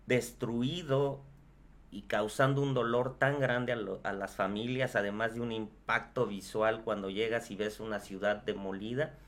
destruido 0.07 1.21
y 1.91 2.03
causando 2.03 2.63
un 2.63 2.73
dolor 2.73 3.19
tan 3.19 3.41
grande 3.41 3.73
a, 3.73 3.77
lo, 3.77 4.01
a, 4.05 4.15
las 4.15 4.37
familias, 4.37 4.97
además 4.97 5.35
de 5.35 5.43
un 5.43 5.53
impacto 5.53 6.27
visual 6.27 6.81
cuando 6.83 7.11
llegas 7.11 7.51
y 7.51 7.57
ves 7.57 7.79
una 7.79 8.01
ciudad 8.01 8.39
demolida, 8.43 9.19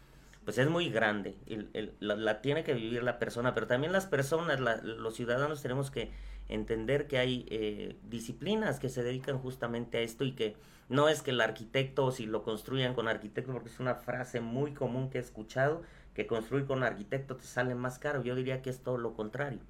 pues 0.44 0.58
es 0.58 0.68
muy 0.68 0.90
grande, 0.90 1.36
el- 1.46 1.70
el- 1.74 1.94
la, 2.00 2.40
tiene 2.42 2.64
que 2.64 2.74
vivir 2.74 3.02
la 3.02 3.18
persona, 3.18 3.54
pero 3.54 3.66
también 3.66 3.92
las 3.92 4.06
personas, 4.06 4.60
la- 4.60 4.76
los 4.82 5.14
ciudadanos 5.14 5.62
tenemos 5.62 5.90
que 5.90 6.10
entender 6.48 7.06
que 7.06 7.18
hay 7.18 7.46
eh, 7.50 7.96
disciplinas 8.10 8.80
que 8.80 8.88
se 8.88 9.02
dedican 9.02 9.38
justamente 9.38 9.98
a 9.98 10.00
esto 10.00 10.24
y 10.24 10.32
que 10.32 10.56
no 10.88 11.08
es 11.08 11.22
que 11.22 11.30
el 11.30 11.40
arquitecto, 11.40 12.10
si 12.12 12.26
lo 12.26 12.42
construyan 12.42 12.94
con 12.94 13.08
arquitecto, 13.08 13.52
porque 13.52 13.68
es 13.70 13.80
una 13.80 13.94
frase 13.94 14.40
muy 14.40 14.72
común 14.74 15.10
que 15.10 15.18
he 15.18 15.20
escuchado, 15.20 15.82
que 16.14 16.26
construir 16.26 16.66
con 16.66 16.82
arquitecto 16.82 17.36
te 17.36 17.44
sale 17.44 17.74
más 17.74 17.98
caro, 17.98 18.22
yo 18.22 18.34
diría 18.34 18.62
que 18.62 18.70
es 18.70 18.80
todo 18.82 18.98
lo 18.98 19.14
contrario, 19.14 19.60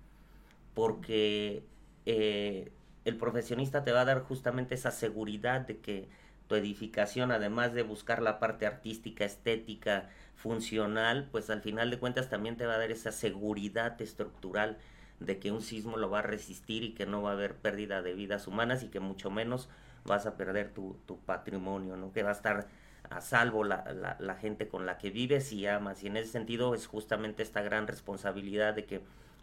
porque 0.75 1.65
eh, 2.07 2.73
el 3.05 3.17
profesionista 3.17 3.85
te 3.85 3.93
va 3.93 4.03
a 4.03 4.05
dar 4.05 4.21
justamente 4.23 4.75
esa 4.75 4.91
seguridad 4.91 5.63
de 5.63 5.79
que 5.79 6.09
tu 6.49 6.55
edificación, 6.55 7.31
además 7.33 7.73
de 7.75 7.83
buscar 7.83 8.23
la 8.23 8.39
parte 8.39 8.67
artística, 8.67 9.25
estética, 9.25 10.11
funcional, 10.43 11.29
pues 11.31 11.51
al 11.51 11.63
final 11.63 11.91
de 11.91 11.99
cuentas 12.01 12.29
también 12.29 12.57
te 12.57 12.67
va 12.67 12.75
a 12.75 12.79
dar 12.79 12.91
esa 12.91 13.13
seguridad 13.13 14.01
estructural 14.03 14.77
de 15.21 15.39
que 15.39 15.53
un 15.53 15.63
sismo 15.63 15.97
lo 15.97 16.11
va 16.11 16.19
a 16.19 16.23
resistir 16.23 16.83
y 16.83 16.95
que 16.95 17.07
no 17.07 17.23
va 17.23 17.31
a 17.31 17.33
haber 17.35 17.55
pérdida 17.55 18.03
de 18.03 18.13
vidas 18.15 18.49
humanas 18.49 18.83
y 18.83 18.89
que 18.89 18.99
mucho 18.99 19.31
menos 19.31 19.69
vas 20.05 20.27
a 20.27 20.37
perder 20.37 20.75
tu, 20.75 20.99
tu 21.07 21.21
patrimonio, 21.21 21.97
¿no? 21.97 22.13
Que 22.13 22.25
va 22.25 22.31
a 22.31 22.33
estar 22.33 22.67
a 23.09 23.21
salvo 23.21 23.63
la, 23.63 24.17
la, 24.19 24.35
gente 24.35 24.67
con 24.67 24.85
la 24.85 24.99
que 24.99 25.11
vives 25.11 25.53
y 25.53 25.65
amas. 25.69 26.03
Y 26.03 26.09
en 26.09 26.17
ese 26.17 26.33
sentido 26.33 26.75
es 26.75 26.89
justamente 26.89 27.45
esta 27.45 27.63
gran 27.63 27.87
responsabilidad 27.87 28.75
de 28.75 28.85
que 28.85 29.01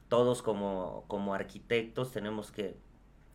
todos 0.10 0.42
como, 0.42 1.06
como 1.08 1.34
arquitectos 1.34 2.12
tenemos 2.12 2.52
que 2.52 2.76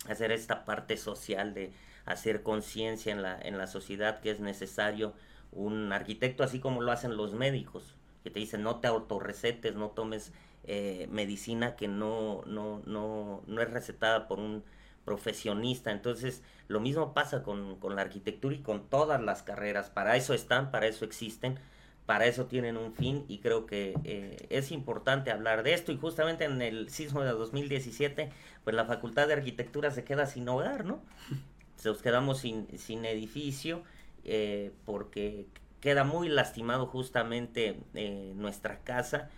hacer 0.06 0.32
esta 0.32 0.66
parte 0.66 0.98
social 0.98 1.54
de 1.54 1.72
hacer 2.04 2.42
conciencia 2.42 3.10
en 3.10 3.22
la, 3.22 3.40
en 3.40 3.56
la 3.56 3.66
sociedad 3.66 4.20
que 4.20 4.30
es 4.30 4.40
necesario 4.40 5.14
un 5.54 5.92
arquitecto, 5.92 6.42
así 6.42 6.60
como 6.60 6.82
lo 6.82 6.92
hacen 6.92 7.16
los 7.16 7.32
médicos, 7.32 7.94
que 8.22 8.30
te 8.30 8.40
dicen 8.40 8.62
no 8.62 8.80
te 8.80 8.88
autorrecetes, 8.88 9.74
no 9.74 9.90
tomes 9.90 10.32
eh, 10.64 11.08
medicina 11.10 11.76
que 11.76 11.88
no, 11.88 12.42
no, 12.46 12.82
no, 12.86 13.42
no 13.46 13.62
es 13.62 13.70
recetada 13.70 14.28
por 14.28 14.38
un 14.40 14.64
profesionista. 15.04 15.90
Entonces, 15.90 16.42
lo 16.68 16.80
mismo 16.80 17.12
pasa 17.14 17.42
con, 17.42 17.76
con 17.76 17.96
la 17.96 18.02
arquitectura 18.02 18.54
y 18.54 18.60
con 18.60 18.88
todas 18.88 19.20
las 19.22 19.42
carreras. 19.42 19.90
Para 19.90 20.16
eso 20.16 20.34
están, 20.34 20.70
para 20.70 20.86
eso 20.86 21.04
existen, 21.04 21.58
para 22.06 22.26
eso 22.26 22.46
tienen 22.46 22.76
un 22.76 22.94
fin 22.94 23.24
y 23.28 23.38
creo 23.38 23.66
que 23.66 23.94
eh, 24.04 24.46
es 24.50 24.72
importante 24.72 25.30
hablar 25.30 25.62
de 25.62 25.74
esto. 25.74 25.92
Y 25.92 25.98
justamente 25.98 26.44
en 26.44 26.62
el 26.62 26.88
sismo 26.90 27.22
de 27.22 27.30
2017, 27.30 28.30
pues 28.64 28.74
la 28.74 28.86
Facultad 28.86 29.28
de 29.28 29.34
Arquitectura 29.34 29.90
se 29.90 30.04
queda 30.04 30.26
sin 30.26 30.48
hogar, 30.48 30.84
¿no? 30.84 31.02
Nos 31.84 32.00
quedamos 32.00 32.38
sin, 32.38 32.66
sin 32.78 33.04
edificio 33.04 33.82
eh, 34.24 34.72
porque 34.84 35.46
queda 35.80 36.04
muy 36.04 36.28
lastimado 36.28 36.86
justamente 36.86 37.78
eh, 37.94 38.32
nuestra 38.36 38.80
casa. 38.80 39.30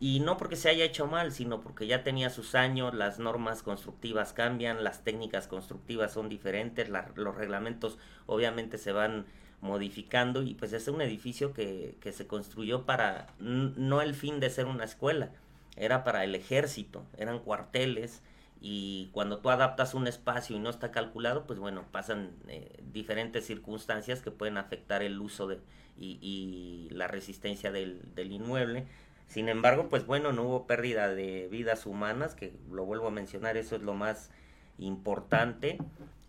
Y 0.00 0.20
no 0.20 0.36
porque 0.36 0.54
se 0.54 0.68
haya 0.68 0.84
hecho 0.84 1.08
mal, 1.08 1.32
sino 1.32 1.60
porque 1.60 1.88
ya 1.88 2.04
tenía 2.04 2.30
sus 2.30 2.54
años, 2.54 2.94
las 2.94 3.18
normas 3.18 3.64
constructivas 3.64 4.32
cambian, 4.32 4.84
las 4.84 5.02
técnicas 5.02 5.48
constructivas 5.48 6.12
son 6.12 6.28
diferentes, 6.28 6.88
los 6.88 7.34
reglamentos 7.34 7.98
obviamente 8.26 8.78
se 8.78 8.92
van 8.92 9.26
modificando 9.60 10.42
y 10.44 10.54
pues 10.54 10.72
es 10.72 10.86
un 10.86 11.00
edificio 11.00 11.52
que, 11.52 11.96
que 12.00 12.12
se 12.12 12.28
construyó 12.28 12.84
para 12.86 13.26
no 13.40 14.00
el 14.00 14.14
fin 14.14 14.38
de 14.38 14.50
ser 14.50 14.66
una 14.66 14.84
escuela, 14.84 15.30
era 15.74 16.04
para 16.04 16.22
el 16.22 16.36
ejército, 16.36 17.04
eran 17.16 17.40
cuarteles 17.40 18.22
y 18.60 19.08
cuando 19.12 19.38
tú 19.38 19.50
adaptas 19.50 19.94
un 19.94 20.06
espacio 20.06 20.56
y 20.56 20.58
no 20.58 20.70
está 20.70 20.90
calculado, 20.90 21.46
pues 21.46 21.58
bueno, 21.58 21.84
pasan 21.92 22.32
eh, 22.48 22.82
diferentes 22.92 23.46
circunstancias 23.46 24.20
que 24.20 24.30
pueden 24.30 24.58
afectar 24.58 25.02
el 25.02 25.20
uso 25.20 25.46
de, 25.46 25.60
y, 25.96 26.18
y 26.20 26.90
la 26.90 27.06
resistencia 27.06 27.70
del, 27.70 28.02
del 28.14 28.32
inmueble. 28.32 28.86
Sin 29.28 29.48
embargo, 29.48 29.88
pues 29.88 30.06
bueno, 30.06 30.32
no 30.32 30.42
hubo 30.42 30.66
pérdida 30.66 31.08
de 31.08 31.48
vidas 31.50 31.86
humanas, 31.86 32.34
que 32.34 32.54
lo 32.70 32.84
vuelvo 32.84 33.08
a 33.08 33.12
mencionar, 33.12 33.56
eso 33.56 33.76
es 33.76 33.82
lo 33.82 33.94
más 33.94 34.30
importante, 34.78 35.78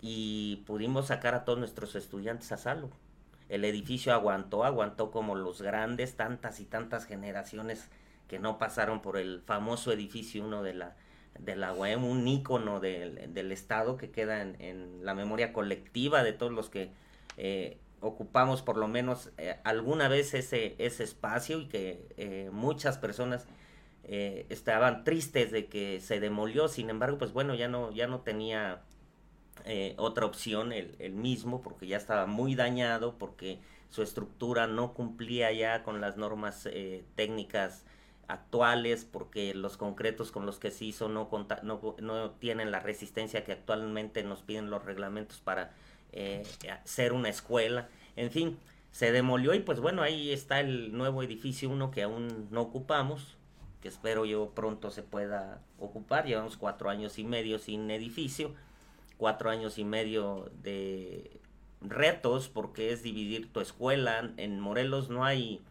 y 0.01 0.63
pudimos 0.67 1.07
sacar 1.07 1.33
a 1.33 1.45
todos 1.45 1.57
nuestros 1.57 1.95
estudiantes 1.95 2.51
a 2.51 2.57
salvo. 2.57 2.91
El 3.47 3.65
edificio 3.65 4.13
aguantó, 4.13 4.63
aguantó 4.63 5.09
como 5.09 5.33
los 5.35 5.61
grandes, 5.61 6.15
tantas 6.15 6.59
y 6.59 6.65
tantas 6.65 7.05
generaciones 7.05 7.89
que 8.27 8.37
no 8.37 8.59
pasaron 8.59 9.01
por 9.01 9.17
el 9.17 9.41
famoso 9.41 9.91
edificio 9.91 10.45
1 10.45 10.61
de 10.61 10.73
la, 10.75 10.95
de 11.37 11.55
la 11.55 11.73
UAM, 11.73 12.03
un 12.03 12.27
ícono 12.27 12.79
del, 12.79 13.33
del 13.33 13.51
Estado 13.51 13.97
que 13.97 14.11
queda 14.11 14.41
en, 14.41 14.59
en 14.59 15.05
la 15.05 15.13
memoria 15.13 15.53
colectiva 15.53 16.23
de 16.23 16.33
todos 16.33 16.51
los 16.51 16.69
que 16.69 16.91
eh, 17.37 17.77
ocupamos 18.01 18.61
por 18.61 18.77
lo 18.77 18.87
menos 18.87 19.31
eh, 19.37 19.57
alguna 19.63 20.09
vez 20.09 20.33
ese, 20.33 20.75
ese 20.77 21.03
espacio 21.03 21.59
y 21.59 21.67
que 21.67 22.07
eh, 22.17 22.49
muchas 22.51 22.97
personas 22.97 23.47
estaban 24.11 25.03
tristes 25.03 25.51
de 25.51 25.67
que 25.67 25.99
se 25.99 26.19
demolió, 26.19 26.67
sin 26.67 26.89
embargo, 26.89 27.19
pues 27.19 27.31
bueno, 27.31 27.53
ya 27.53 27.67
no, 27.67 27.91
ya 27.91 28.07
no 28.07 28.21
tenía 28.21 28.81
otra 29.97 30.25
opción 30.25 30.73
el, 30.73 30.95
el 30.97 31.13
mismo 31.13 31.61
porque 31.61 31.85
ya 31.85 31.97
estaba 31.97 32.25
muy 32.25 32.55
dañado, 32.55 33.19
porque 33.19 33.59
su 33.89 34.01
estructura 34.01 34.65
no 34.65 34.95
cumplía 34.95 35.51
ya 35.51 35.83
con 35.83 36.01
las 36.01 36.17
normas 36.17 36.67
técnicas 37.13 37.85
actuales, 38.29 39.05
porque 39.05 39.53
los 39.53 39.75
concretos 39.75 40.31
con 40.31 40.45
los 40.45 40.59
que 40.59 40.71
se 40.71 40.85
hizo 40.85 41.09
no, 41.09 41.29
no, 41.63 41.95
no 41.99 42.31
tienen 42.31 42.71
la 42.71 42.79
resistencia 42.79 43.43
que 43.43 43.51
actualmente 43.51 44.23
nos 44.23 44.43
piden 44.43 44.69
los 44.69 44.85
reglamentos 44.85 45.39
para 45.39 45.71
eh, 46.13 46.43
ser 46.85 47.11
una 47.11 47.29
escuela. 47.29 47.89
En 48.15 48.29
fin, 48.29 48.57
se 48.91 49.11
demolió 49.11 49.55
y 49.55 49.59
pues 49.59 49.79
bueno, 49.79 50.03
ahí 50.03 50.31
está 50.31 50.59
el 50.59 50.95
nuevo 50.95 51.23
edificio 51.23 51.69
1 51.71 51.89
que 51.89 52.03
aún 52.03 52.47
no 52.51 52.61
ocupamos, 52.61 53.35
que 53.81 53.87
espero 53.87 54.25
yo 54.25 54.51
pronto 54.53 54.91
se 54.91 55.01
pueda 55.01 55.61
ocupar. 55.79 56.27
Llevamos 56.27 56.55
cuatro 56.55 56.91
años 56.91 57.17
y 57.17 57.23
medio 57.23 57.57
sin 57.57 57.89
edificio, 57.89 58.53
cuatro 59.17 59.49
años 59.49 59.79
y 59.79 59.85
medio 59.85 60.51
de 60.61 61.39
retos 61.81 62.47
porque 62.47 62.91
es 62.91 63.01
dividir 63.01 63.51
tu 63.51 63.59
escuela. 63.59 64.31
En 64.37 64.59
Morelos 64.59 65.09
no 65.09 65.25
hay 65.25 65.61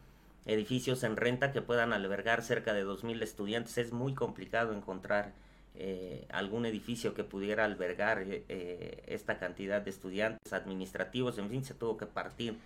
edificios 0.48 1.04
en 1.04 1.16
renta 1.16 1.52
que 1.52 1.62
puedan 1.62 1.92
albergar 1.92 2.42
cerca 2.42 2.72
de 2.74 2.84
2.000 2.84 3.22
estudiantes. 3.22 3.78
Es 3.78 3.92
muy 3.92 4.14
complicado 4.14 4.72
encontrar 4.74 5.32
eh, 5.76 6.26
algún 6.30 6.66
edificio 6.66 7.14
que 7.14 7.22
pudiera 7.24 7.64
albergar 7.64 8.22
eh, 8.22 8.44
eh, 8.48 9.04
esta 9.06 9.38
cantidad 9.38 9.80
de 9.82 9.90
estudiantes 9.90 10.52
administrativos. 10.52 11.38
En 11.38 11.48
fin, 11.50 11.64
se 11.64 11.74
tuvo 11.74 11.96
que 11.96 12.06
partir 12.06 12.58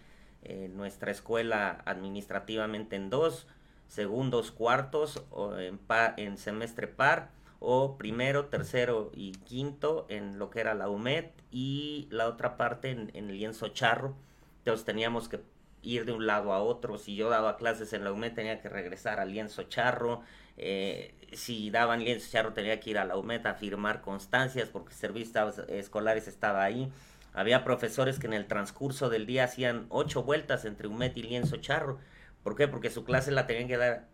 nuestra 0.75 1.13
escuela 1.13 1.83
administrativamente 1.85 2.97
en 2.97 3.11
dos, 3.11 3.47
segundos, 3.89 4.51
cuartos, 4.51 5.23
o 5.31 5.57
en, 5.59 5.79
pa- 5.79 6.15
en 6.17 6.37
semestre 6.37 6.89
par, 6.89 7.31
o 7.61 7.97
primero, 7.97 8.47
tercero 8.47 9.13
y 9.15 9.33
quinto 9.33 10.07
en 10.09 10.39
lo 10.39 10.51
que 10.51 10.61
era 10.61 10.75
la 10.75 10.89
UMED 10.89 11.27
y 11.53 12.09
la 12.11 12.27
otra 12.27 12.57
parte 12.57 12.91
en, 12.91 13.11
en 13.15 13.31
el 13.31 13.39
lienzo 13.39 13.69
charro. 13.69 14.17
Entonces 14.59 14.85
teníamos 14.85 15.29
que 15.29 15.41
ir 15.83 16.05
de 16.05 16.13
un 16.13 16.27
lado 16.27 16.53
a 16.53 16.63
otro. 16.63 16.99
Si 16.99 17.15
yo 17.15 17.29
daba 17.29 17.57
clases 17.57 17.93
en 17.93 18.05
la 18.05 18.13
UMED 18.13 18.35
tenía 18.35 18.61
que 18.61 18.69
regresar 18.69 19.21
al 19.21 19.33
lienzo 19.33 19.65
charro. 19.65 20.23
Eh, 20.57 21.15
si 21.33 21.71
daban 21.71 22.05
lienzo 22.05 22.31
charro 22.31 22.53
tenía 22.53 22.79
que 22.81 22.91
ir 22.91 22.99
a 22.99 23.05
la 23.05 23.17
UMED 23.17 23.47
a 23.47 23.55
firmar 23.55 24.01
constancias 24.01 24.69
porque 24.69 24.95
servicios 24.95 25.59
escolares 25.69 26.29
estaba 26.29 26.65
ahí. 26.65 26.91
Había 27.35 27.65
profesores 27.65 28.19
que 28.19 28.27
en 28.27 28.35
el 28.35 28.47
transcurso 28.47 29.09
del 29.09 29.27
día 29.27 29.45
hacían 29.45 29.87
ocho 29.89 30.23
vueltas 30.23 30.65
entre 30.65 30.89
UMED 30.89 31.17
y 31.17 31.23
lienzo 31.23 31.57
charro. 31.57 31.99
¿Por 32.43 32.57
qué? 32.57 32.69
Porque 32.69 32.91
su 32.91 33.05
clase 33.05 33.31
la 33.31 33.47
tenían 33.47 33.69
que 33.69 33.77
dar 33.77 34.07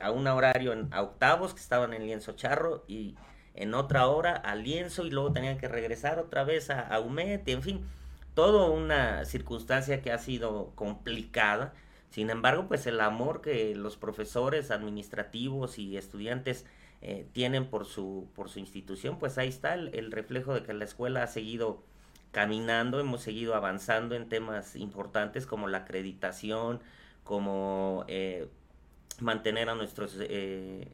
a 0.00 0.10
un 0.10 0.26
horario 0.26 0.72
en, 0.72 0.92
a 0.92 1.02
octavos 1.02 1.54
que 1.54 1.60
estaban 1.60 1.94
en 1.94 2.06
lienzo 2.06 2.32
charro 2.32 2.84
y 2.88 3.14
en 3.54 3.74
otra 3.74 4.08
hora 4.08 4.34
al 4.34 4.64
lienzo 4.64 5.06
y 5.06 5.10
luego 5.10 5.32
tenían 5.32 5.58
que 5.58 5.68
regresar 5.68 6.18
otra 6.18 6.42
vez 6.42 6.70
a, 6.70 6.80
a 6.80 6.98
UMED, 6.98 7.48
en 7.48 7.62
fin, 7.62 7.86
toda 8.34 8.68
una 8.70 9.24
circunstancia 9.24 10.02
que 10.02 10.12
ha 10.12 10.18
sido 10.18 10.72
complicada. 10.74 11.72
Sin 12.10 12.30
embargo, 12.30 12.66
pues 12.68 12.86
el 12.86 13.00
amor 13.00 13.40
que 13.40 13.74
los 13.74 13.96
profesores 13.96 14.70
administrativos 14.70 15.78
y 15.78 15.96
estudiantes 15.96 16.66
eh, 17.06 17.26
tienen 17.32 17.66
por 17.66 17.86
su, 17.86 18.28
por 18.34 18.48
su 18.48 18.58
institución, 18.58 19.18
pues 19.18 19.36
ahí 19.38 19.48
está 19.48 19.74
el, 19.74 20.10
reflejo 20.10 20.54
de 20.54 20.62
que 20.62 20.72
la 20.72 20.84
escuela 20.84 21.22
ha 21.22 21.26
seguido 21.26 21.82
caminando, 22.32 22.98
hemos 22.98 23.22
seguido 23.22 23.54
avanzando 23.54 24.14
en 24.14 24.28
temas 24.28 24.74
importantes 24.74 25.46
como 25.46 25.68
la 25.68 25.78
acreditación, 25.78 26.80
como 27.22 28.04
eh, 28.08 28.48
mantener 29.20 29.68
a 29.68 29.74
nuestros 29.74 30.16
eh, 30.18 30.88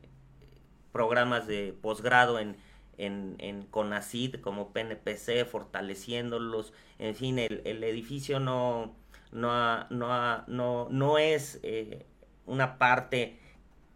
programas 0.93 1.47
de 1.47 1.75
posgrado 1.81 2.39
en, 2.39 2.57
en, 3.01 3.37
en 3.39 3.63
CONACID 3.63 4.37
como 4.37 4.73
PNPC, 4.73 5.47
fortaleciéndolos, 5.47 6.73
en 6.99 7.15
fin, 7.15 7.39
el, 7.39 7.83
edificio 7.83 8.41
no, 8.41 8.95
no, 9.33 9.89
no, 9.89 10.45
no, 10.47 10.89
no 10.91 11.19
es 11.19 11.59
eh, 11.63 12.05
una 12.47 12.79
parte 12.79 13.39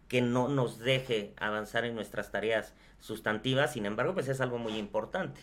que 0.07 0.21
no 0.21 0.47
nos 0.47 0.79
deje 0.79 1.33
avanzar 1.37 1.85
en 1.85 1.95
nuestras 1.95 2.31
tareas 2.31 2.73
sustantivas, 2.99 3.73
sin 3.73 3.85
embargo, 3.85 4.13
pues 4.13 4.27
es 4.27 4.41
algo 4.41 4.57
muy 4.57 4.77
importante. 4.77 5.41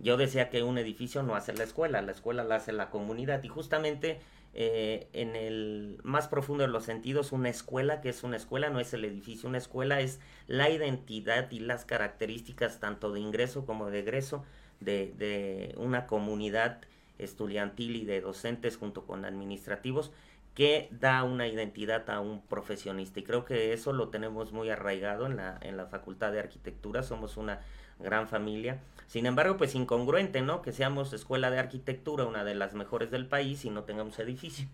Yo 0.00 0.16
decía 0.16 0.50
que 0.50 0.64
un 0.64 0.78
edificio 0.78 1.22
no 1.22 1.36
hace 1.36 1.52
la 1.52 1.62
escuela, 1.62 2.02
la 2.02 2.10
escuela 2.10 2.42
la 2.42 2.56
hace 2.56 2.72
la 2.72 2.90
comunidad. 2.90 3.40
Y 3.44 3.48
justamente 3.48 4.18
eh, 4.54 5.08
en 5.12 5.34
el 5.34 5.98
más 6.02 6.28
profundo 6.28 6.62
de 6.62 6.68
los 6.68 6.84
sentidos, 6.84 7.32
una 7.32 7.48
escuela, 7.48 8.00
que 8.00 8.10
es 8.10 8.22
una 8.22 8.36
escuela, 8.36 8.68
no 8.70 8.80
es 8.80 8.92
el 8.92 9.04
edificio, 9.04 9.48
una 9.48 9.58
escuela 9.58 10.00
es 10.00 10.20
la 10.46 10.68
identidad 10.68 11.50
y 11.50 11.60
las 11.60 11.84
características 11.84 12.78
tanto 12.78 13.12
de 13.12 13.20
ingreso 13.20 13.64
como 13.64 13.90
de 13.90 14.00
egreso 14.00 14.44
de, 14.80 15.14
de 15.16 15.74
una 15.78 16.06
comunidad 16.06 16.80
estudiantil 17.18 17.96
y 17.96 18.04
de 18.04 18.20
docentes 18.20 18.76
junto 18.76 19.06
con 19.06 19.24
administrativos 19.24 20.12
que 20.54 20.88
da 20.90 21.24
una 21.24 21.46
identidad 21.46 22.08
a 22.10 22.20
un 22.20 22.42
profesionista. 22.42 23.20
Y 23.20 23.22
creo 23.22 23.44
que 23.44 23.72
eso 23.72 23.92
lo 23.92 24.08
tenemos 24.08 24.52
muy 24.52 24.68
arraigado 24.70 25.26
en 25.26 25.36
la, 25.36 25.58
en 25.62 25.76
la 25.76 25.86
Facultad 25.86 26.32
de 26.32 26.40
Arquitectura, 26.40 27.02
somos 27.02 27.36
una 27.36 27.60
gran 28.02 28.28
familia. 28.28 28.80
Sin 29.06 29.26
embargo, 29.26 29.56
pues 29.56 29.74
incongruente, 29.74 30.40
¿no? 30.42 30.62
Que 30.62 30.72
seamos 30.72 31.12
escuela 31.12 31.50
de 31.50 31.58
arquitectura, 31.58 32.24
una 32.24 32.44
de 32.44 32.54
las 32.54 32.74
mejores 32.74 33.10
del 33.10 33.26
país 33.26 33.64
y 33.64 33.70
no 33.70 33.84
tengamos 33.84 34.18
edificio. 34.18 34.66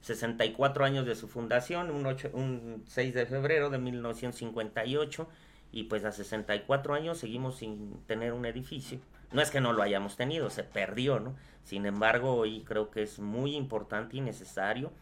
64 0.00 0.84
años 0.84 1.06
de 1.06 1.14
su 1.14 1.28
fundación, 1.28 1.90
un, 1.90 2.04
ocho- 2.06 2.30
un 2.34 2.84
6 2.86 3.14
de 3.14 3.26
febrero 3.26 3.70
de 3.70 3.78
1958 3.78 5.28
y 5.72 5.84
pues 5.84 6.04
a 6.04 6.12
64 6.12 6.94
años 6.94 7.18
seguimos 7.18 7.56
sin 7.56 7.94
tener 8.06 8.32
un 8.32 8.44
edificio. 8.46 8.98
No 9.32 9.40
es 9.42 9.50
que 9.50 9.60
no 9.60 9.72
lo 9.72 9.82
hayamos 9.82 10.16
tenido, 10.16 10.50
se 10.50 10.62
perdió, 10.62 11.20
¿no? 11.20 11.34
Sin 11.64 11.86
embargo, 11.86 12.34
hoy 12.36 12.62
creo 12.64 12.90
que 12.90 13.02
es 13.02 13.18
muy 13.18 13.56
importante 13.56 14.16
y 14.16 14.20
necesario 14.20 14.92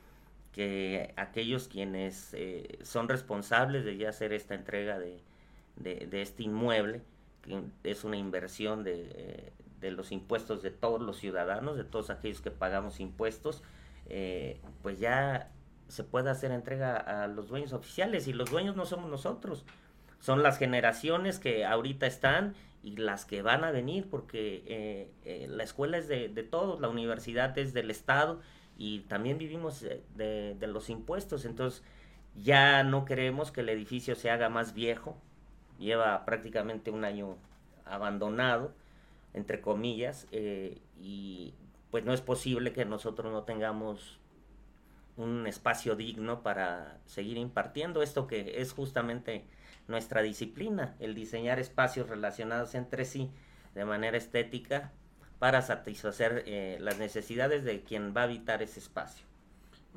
que 0.52 1.12
aquellos 1.16 1.68
quienes 1.68 2.30
eh, 2.34 2.78
son 2.82 3.08
responsables 3.08 3.84
de 3.84 3.96
ya 3.96 4.11
hacer 4.11 4.32
esta 4.32 4.54
entrega 4.54 4.99
de 4.99 6.22
este 6.22 6.42
inmueble, 6.44 7.02
que 7.42 7.61
es 7.84 8.04
una 8.04 8.16
inversión 8.16 8.84
de, 8.84 9.11
eh, 9.14 9.52
de 9.80 9.90
los 9.90 10.12
impuestos 10.12 10.62
de 10.62 10.70
todos 10.70 11.00
los 11.02 11.18
ciudadanos, 11.18 11.76
de 11.76 11.84
todos 11.84 12.11
aquellos 12.11 12.40
que 12.40 12.50
pagamos 12.50 13.00
impuestos, 13.00 13.62
eh, 14.08 14.61
pues 14.82 14.99
ya 14.99 15.50
se 15.88 16.04
pueda 16.04 16.30
hacer 16.30 16.52
entrega 16.52 16.96
a 16.96 17.26
los 17.26 17.49
dueños 17.49 17.72
oficiales 17.72 18.26
y 18.26 18.32
los 18.32 18.50
dueños 18.50 18.76
no 18.76 18.87
somos 18.87 19.11
nosotros, 19.11 19.66
son 20.20 20.42
las 20.42 20.56
generaciones 20.56 21.38
que 21.38 21.66
ahorita 21.66 22.06
están 22.06 22.54
y 22.82 22.96
las 22.96 23.25
que 23.25 23.42
van 23.42 23.64
a 23.64 23.70
venir, 23.70 24.08
porque 24.08 24.62
eh, 24.66 25.11
eh, 25.25 25.46
la 25.49 25.64
escuela 25.64 25.99
es 25.99 26.08
de, 26.08 26.28
de 26.28 26.42
todos, 26.42 26.80
la 26.80 26.88
universidad 26.88 27.56
es 27.58 27.75
del 27.75 27.90
Estado 27.90 28.40
y 28.78 29.00
también 29.00 29.38
vivimos 29.38 29.82
eh, 29.82 30.02
de, 30.14 30.56
de 30.58 30.66
los 30.66 30.90
impuestos, 30.90 31.44
entonces 31.44 31.82
ya 32.34 32.82
no 32.82 33.04
queremos 33.04 33.52
que 33.52 33.61
el 33.61 33.68
edificio 33.68 34.14
se 34.14 34.30
haga 34.30 34.49
más 34.49 34.75
viejo, 34.75 35.16
lleva 35.82 36.24
prácticamente 36.24 36.90
un 36.90 37.04
año 37.04 37.36
abandonado, 37.84 38.72
entre 39.34 39.60
comillas, 39.60 40.26
eh, 40.32 40.80
y 41.00 41.54
pues 41.90 42.04
no 42.04 42.14
es 42.14 42.22
posible 42.22 42.72
que 42.72 42.84
nosotros 42.84 43.32
no 43.32 43.42
tengamos 43.42 44.18
un 45.16 45.46
espacio 45.46 45.94
digno 45.94 46.42
para 46.42 46.98
seguir 47.04 47.36
impartiendo 47.36 48.02
esto 48.02 48.26
que 48.26 48.60
es 48.62 48.72
justamente 48.72 49.44
nuestra 49.88 50.22
disciplina, 50.22 50.96
el 51.00 51.14
diseñar 51.14 51.58
espacios 51.58 52.08
relacionados 52.08 52.74
entre 52.74 53.04
sí 53.04 53.30
de 53.74 53.84
manera 53.84 54.16
estética 54.16 54.92
para 55.38 55.60
satisfacer 55.60 56.44
eh, 56.46 56.78
las 56.80 56.98
necesidades 56.98 57.64
de 57.64 57.82
quien 57.82 58.14
va 58.16 58.22
a 58.22 58.24
habitar 58.24 58.62
ese 58.62 58.78
espacio. 58.78 59.26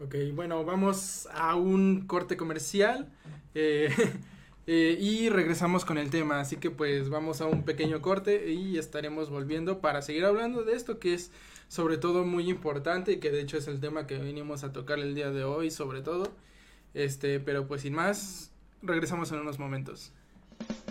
Ok, 0.04 0.16
bueno, 0.34 0.66
vamos 0.66 1.30
a 1.34 1.56
un 1.56 2.08
corte 2.08 2.36
comercial 2.36 3.10
eh, 3.54 3.90
eh, 4.68 4.98
y 5.00 5.30
regresamos 5.30 5.86
con 5.86 5.98
el 5.98 6.10
tema. 6.10 6.40
Así 6.40 6.58
que 6.58 6.72
pues 6.72 7.10
vamos 7.10 7.42
a 7.42 7.46
un 7.46 7.64
pequeño 7.64 8.02
corte 8.02 8.52
y 8.52 8.78
estaremos 8.78 9.30
volviendo 9.30 9.80
para 9.80 10.02
seguir 10.02 10.26
hablando 10.26 10.64
de 10.64 10.74
esto 10.74 11.00
que 11.00 11.14
es 11.14 11.32
sobre 11.68 11.98
todo 11.98 12.26
muy 12.26 12.50
importante 12.50 13.14
y 13.14 13.20
que 13.20 13.32
de 13.32 13.42
hecho 13.42 13.58
es 13.58 13.68
el 13.68 13.80
tema 13.80 14.08
que 14.08 14.18
venimos 14.18 14.64
a 14.64 14.72
tocar 14.72 15.00
el 15.00 15.16
día 15.16 15.32
de 15.32 15.44
hoy 15.44 15.72
sobre 15.72 16.02
todo. 16.02 16.32
Este, 16.94 17.40
pero 17.40 17.68
pues 17.68 17.82
sin 17.82 17.94
más, 17.94 18.52
regresamos 18.82 19.32
en 19.32 19.40
unos 19.40 19.60
momentos. 19.60 20.12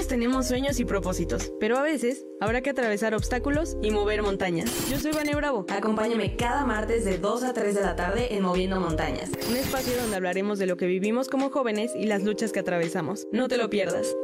Todos 0.00 0.08
tenemos 0.08 0.46
sueños 0.46 0.80
y 0.80 0.86
propósitos, 0.86 1.52
pero 1.60 1.76
a 1.76 1.82
veces 1.82 2.24
habrá 2.40 2.62
que 2.62 2.70
atravesar 2.70 3.14
obstáculos 3.14 3.76
y 3.82 3.90
mover 3.90 4.22
montañas. 4.22 4.88
Yo 4.88 4.98
soy 4.98 5.12
Vane 5.12 5.34
Bravo. 5.34 5.66
Acompáñame 5.68 6.36
cada 6.36 6.64
martes 6.64 7.04
de 7.04 7.18
2 7.18 7.42
a 7.42 7.52
3 7.52 7.74
de 7.74 7.82
la 7.82 7.96
tarde 7.96 8.34
en 8.34 8.42
Moviendo 8.42 8.80
Montañas, 8.80 9.28
un 9.50 9.58
espacio 9.58 9.94
donde 10.00 10.16
hablaremos 10.16 10.58
de 10.58 10.64
lo 10.64 10.78
que 10.78 10.86
vivimos 10.86 11.28
como 11.28 11.50
jóvenes 11.50 11.92
y 11.94 12.06
las 12.06 12.22
luchas 12.22 12.50
que 12.50 12.60
atravesamos. 12.60 13.26
No 13.30 13.48
te 13.48 13.58
lo 13.58 13.68
pierdas. 13.68 14.16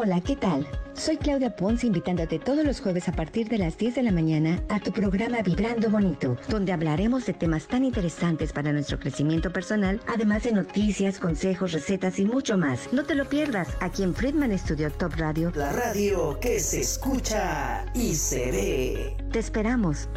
Hola, 0.00 0.20
¿qué 0.20 0.36
tal? 0.36 0.64
Soy 0.94 1.16
Claudia 1.16 1.56
Ponce 1.56 1.88
invitándote 1.88 2.38
todos 2.38 2.64
los 2.64 2.80
jueves 2.80 3.08
a 3.08 3.12
partir 3.12 3.48
de 3.48 3.58
las 3.58 3.76
10 3.78 3.96
de 3.96 4.04
la 4.04 4.12
mañana 4.12 4.62
a 4.68 4.78
tu 4.78 4.92
programa 4.92 5.42
Vibrando 5.42 5.90
Bonito, 5.90 6.36
donde 6.48 6.70
hablaremos 6.70 7.26
de 7.26 7.32
temas 7.32 7.66
tan 7.66 7.82
interesantes 7.82 8.52
para 8.52 8.72
nuestro 8.72 9.00
crecimiento 9.00 9.52
personal, 9.52 10.00
además 10.06 10.44
de 10.44 10.52
noticias, 10.52 11.18
consejos, 11.18 11.72
recetas 11.72 12.20
y 12.20 12.26
mucho 12.26 12.56
más. 12.56 12.92
No 12.92 13.02
te 13.02 13.16
lo 13.16 13.28
pierdas 13.28 13.76
aquí 13.80 14.04
en 14.04 14.14
Friedman 14.14 14.56
Studio 14.56 14.88
Top 14.92 15.14
Radio. 15.16 15.50
La 15.56 15.72
radio 15.72 16.38
que 16.38 16.60
se 16.60 16.82
escucha 16.82 17.84
y 17.92 18.14
se 18.14 18.52
ve. 18.52 19.16
Te 19.32 19.40
esperamos. 19.40 20.08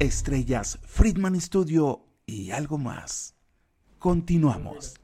Estrellas, 0.00 0.78
Friedman 0.82 1.40
Studio 1.40 2.04
y 2.26 2.50
algo 2.50 2.76
más. 2.76 3.36
Continuamos. 3.98 4.99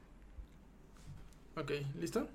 Ok, 1.59 1.71
¿listo? 1.99 2.27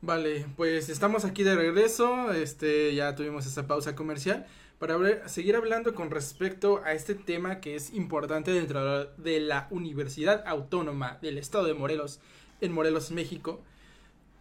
Vale, 0.00 0.46
pues 0.56 0.88
estamos 0.88 1.26
aquí 1.26 1.42
de 1.42 1.54
regreso, 1.54 2.32
este, 2.32 2.94
ya 2.94 3.14
tuvimos 3.14 3.44
esa 3.44 3.66
pausa 3.66 3.94
comercial 3.94 4.46
para 4.78 5.28
seguir 5.28 5.56
hablando 5.56 5.94
con 5.94 6.10
respecto 6.10 6.80
a 6.86 6.94
este 6.94 7.14
tema 7.14 7.60
que 7.60 7.76
es 7.76 7.92
importante 7.92 8.50
dentro 8.50 9.04
de 9.04 9.40
la 9.40 9.68
Universidad 9.70 10.42
Autónoma 10.46 11.18
del 11.20 11.36
Estado 11.36 11.66
de 11.66 11.74
Morelos, 11.74 12.20
en 12.62 12.72
Morelos, 12.72 13.10
México. 13.10 13.60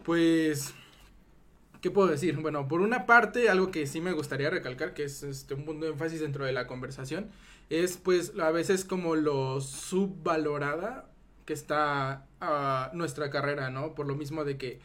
Pues, 0.06 0.74
¿qué 1.82 1.92
puedo 1.92 2.08
decir? 2.08 2.38
Bueno, 2.38 2.70
por 2.70 2.80
una 2.80 3.06
parte, 3.06 3.50
algo 3.50 3.70
que 3.70 3.86
sí 3.86 4.00
me 4.00 4.14
gustaría 4.14 4.50
recalcar, 4.50 4.94
que 4.94 5.04
es 5.04 5.24
este, 5.24 5.56
un 5.56 5.66
punto 5.66 5.86
de 5.86 5.92
énfasis 5.92 6.22
dentro 6.22 6.46
de 6.46 6.54
la 6.54 6.68
conversación, 6.68 7.30
es 7.70 7.98
pues 7.98 8.32
a 8.40 8.52
veces 8.52 8.86
como 8.86 9.18
lo 9.18 9.60
subvalorada 9.60 11.10
que 11.50 11.54
está 11.54 12.28
nuestra 12.94 13.32
carrera, 13.32 13.72
¿no? 13.72 13.96
Por 13.96 14.06
lo 14.06 14.14
mismo 14.14 14.46
de 14.46 14.56
que 14.60 14.80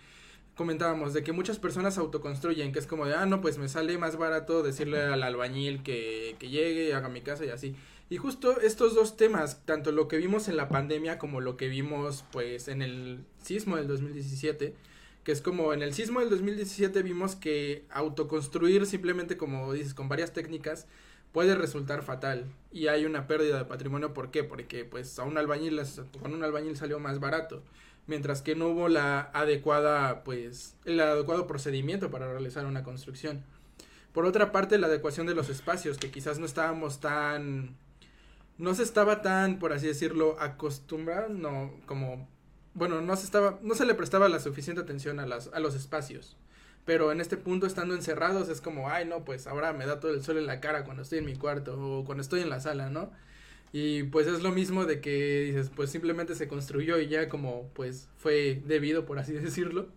comentábamos, 0.56 1.12
de 1.12 1.22
que 1.22 1.32
muchas 1.32 1.58
personas 1.58 1.98
autoconstruyen, 1.98 2.72
que 2.72 2.78
es 2.78 2.86
como 2.86 3.04
de, 3.04 3.14
ah, 3.14 3.26
no, 3.26 3.42
pues 3.42 3.58
me 3.58 3.68
sale 3.68 3.98
más 3.98 4.16
barato 4.16 4.62
decirle 4.62 5.02
al 5.02 5.22
albañil 5.22 5.82
que, 5.82 6.36
que 6.38 6.48
llegue, 6.48 6.94
haga 6.94 7.10
mi 7.10 7.20
casa 7.20 7.44
y 7.44 7.50
así. 7.50 7.76
Y 8.08 8.16
justo 8.16 8.62
estos 8.62 8.94
dos 8.94 9.18
temas, 9.18 9.60
tanto 9.66 9.92
lo 9.92 10.08
que 10.08 10.16
vimos 10.16 10.48
en 10.48 10.56
la 10.56 10.70
pandemia 10.70 11.18
como 11.18 11.42
lo 11.42 11.58
que 11.58 11.68
vimos 11.68 12.24
pues 12.32 12.68
en 12.68 12.80
el 12.80 13.26
sismo 13.42 13.76
del 13.76 13.86
2017, 13.86 14.74
que 15.22 15.32
es 15.32 15.42
como 15.42 15.74
en 15.74 15.82
el 15.82 15.92
sismo 15.92 16.20
del 16.20 16.30
2017 16.30 17.02
vimos 17.02 17.36
que 17.36 17.84
autoconstruir 17.90 18.86
simplemente 18.86 19.36
como 19.36 19.70
dices 19.74 19.92
con 19.92 20.08
varias 20.08 20.32
técnicas 20.32 20.86
puede 21.34 21.56
resultar 21.56 22.02
fatal 22.02 22.46
y 22.70 22.86
hay 22.86 23.04
una 23.04 23.26
pérdida 23.26 23.58
de 23.58 23.64
patrimonio, 23.64 24.14
¿por 24.14 24.30
qué? 24.30 24.44
Porque 24.44 24.84
pues 24.84 25.18
a 25.18 25.24
un 25.24 25.36
albañil 25.36 25.82
con 26.22 26.32
un 26.32 26.44
albañil 26.44 26.76
salió 26.76 27.00
más 27.00 27.18
barato, 27.18 27.60
mientras 28.06 28.40
que 28.40 28.54
no 28.54 28.68
hubo 28.68 28.88
la 28.88 29.32
adecuada 29.34 30.22
pues 30.22 30.76
el 30.84 31.00
adecuado 31.00 31.48
procedimiento 31.48 32.12
para 32.12 32.30
realizar 32.30 32.66
una 32.66 32.84
construcción. 32.84 33.42
Por 34.12 34.26
otra 34.26 34.52
parte, 34.52 34.78
la 34.78 34.86
adecuación 34.86 35.26
de 35.26 35.34
los 35.34 35.48
espacios, 35.48 35.98
que 35.98 36.12
quizás 36.12 36.38
no 36.38 36.46
estábamos 36.46 37.00
tan 37.00 37.74
no 38.56 38.72
se 38.74 38.84
estaba 38.84 39.20
tan, 39.20 39.58
por 39.58 39.72
así 39.72 39.88
decirlo, 39.88 40.36
acostumbrado, 40.38 41.28
no, 41.30 41.72
como, 41.86 42.28
bueno, 42.74 43.00
no 43.00 43.16
se 43.16 43.24
estaba, 43.24 43.58
no 43.62 43.74
se 43.74 43.84
le 43.84 43.94
prestaba 43.94 44.28
la 44.28 44.38
suficiente 44.38 44.82
atención 44.82 45.18
a 45.18 45.26
las, 45.26 45.50
a 45.52 45.58
los 45.58 45.74
espacios. 45.74 46.36
Pero 46.84 47.12
en 47.12 47.20
este 47.20 47.36
punto, 47.36 47.66
estando 47.66 47.94
encerrados, 47.94 48.48
es 48.48 48.60
como, 48.60 48.90
ay, 48.90 49.06
no, 49.06 49.24
pues 49.24 49.46
ahora 49.46 49.72
me 49.72 49.86
da 49.86 50.00
todo 50.00 50.12
el 50.12 50.22
sol 50.22 50.36
en 50.38 50.46
la 50.46 50.60
cara 50.60 50.84
cuando 50.84 51.02
estoy 51.02 51.18
en 51.18 51.24
mi 51.26 51.36
cuarto 51.36 51.76
o 51.80 52.04
cuando 52.04 52.22
estoy 52.22 52.40
en 52.40 52.50
la 52.50 52.60
sala, 52.60 52.90
¿no? 52.90 53.10
Y 53.72 54.04
pues 54.04 54.26
es 54.28 54.42
lo 54.42 54.52
mismo 54.52 54.84
de 54.86 55.00
que 55.00 55.42
dices, 55.46 55.70
pues 55.74 55.90
simplemente 55.90 56.34
se 56.34 56.46
construyó 56.48 56.98
y 57.00 57.08
ya 57.08 57.28
como, 57.28 57.70
pues 57.74 58.08
fue 58.18 58.62
debido, 58.66 59.04
por 59.06 59.18
así 59.18 59.32
decirlo. 59.34 59.88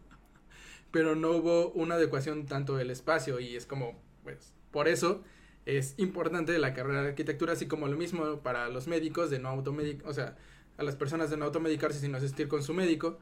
pero 0.92 1.16
no 1.16 1.32
hubo 1.32 1.70
una 1.72 1.96
adecuación 1.96 2.46
tanto 2.46 2.76
del 2.78 2.92
espacio 2.92 3.40
y 3.40 3.56
es 3.56 3.66
como, 3.66 4.02
pues, 4.24 4.54
por 4.72 4.88
eso 4.88 5.24
es 5.66 5.96
importante 5.98 6.58
la 6.60 6.74
carrera 6.74 7.04
de 7.04 7.10
arquitectura, 7.10 7.54
así 7.54 7.68
como 7.68 7.88
lo 7.88 7.98
mismo 7.98 8.40
para 8.42 8.70
los 8.70 8.88
médicos 8.88 9.30
de 9.30 9.40
no 9.40 9.50
automedicar, 9.50 10.08
o 10.10 10.14
sea, 10.14 10.38
a 10.78 10.84
las 10.84 10.96
personas 10.96 11.30
de 11.30 11.38
no 11.38 11.46
automedicarse 11.46 12.00
sino 12.00 12.18
asistir 12.18 12.48
con 12.48 12.64
su 12.64 12.74
médico 12.74 13.20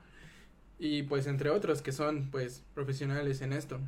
y 0.80 1.04
pues 1.04 1.28
entre 1.28 1.50
otros 1.50 1.82
que 1.82 1.92
son 1.92 2.30
pues 2.32 2.64
profesionales 2.74 3.42
en 3.42 3.54
esto. 3.54 3.80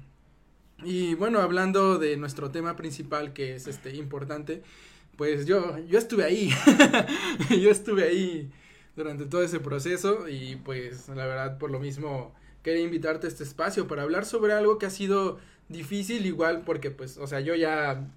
Y 0.84 1.15
bueno, 1.15 1.39
hablando 1.39 1.97
de 1.97 2.17
nuestro 2.17 2.52
tema 2.52 2.76
principal 2.76 3.34
que 3.34 3.56
es 3.56 3.67
este 3.67 3.95
importante, 3.95 4.62
pues 5.15 5.45
yo 5.45 5.78
yo 5.88 5.97
estuve 5.97 6.23
ahí. 6.23 6.52
yo 7.62 7.71
estuve 7.71 8.04
ahí 8.04 8.52
durante 8.95 9.26
todo 9.26 9.43
ese 9.43 9.60
proceso 9.60 10.28
y 10.28 10.56
pues 10.58 11.08
la 11.10 11.26
verdad 11.26 11.58
por 11.58 11.71
lo 11.71 11.80
mismo 11.80 12.34
quería 12.63 12.84
invitarte 12.84 13.28
a 13.28 13.30
este 13.30 13.43
espacio 13.43 13.88
para 13.88 14.04
hablar 14.04 14.26
sobre 14.26 14.54
algo 14.54 14.78
que 14.78 14.88
ha 14.88 14.89
sido 14.89 15.39
difícil 15.69 16.26
igual 16.26 16.63
porque 16.65 16.91
pues, 16.91 17.17
o 17.17 17.28
sea, 17.28 17.39
yo 17.39 17.56
ya, 17.56 18.08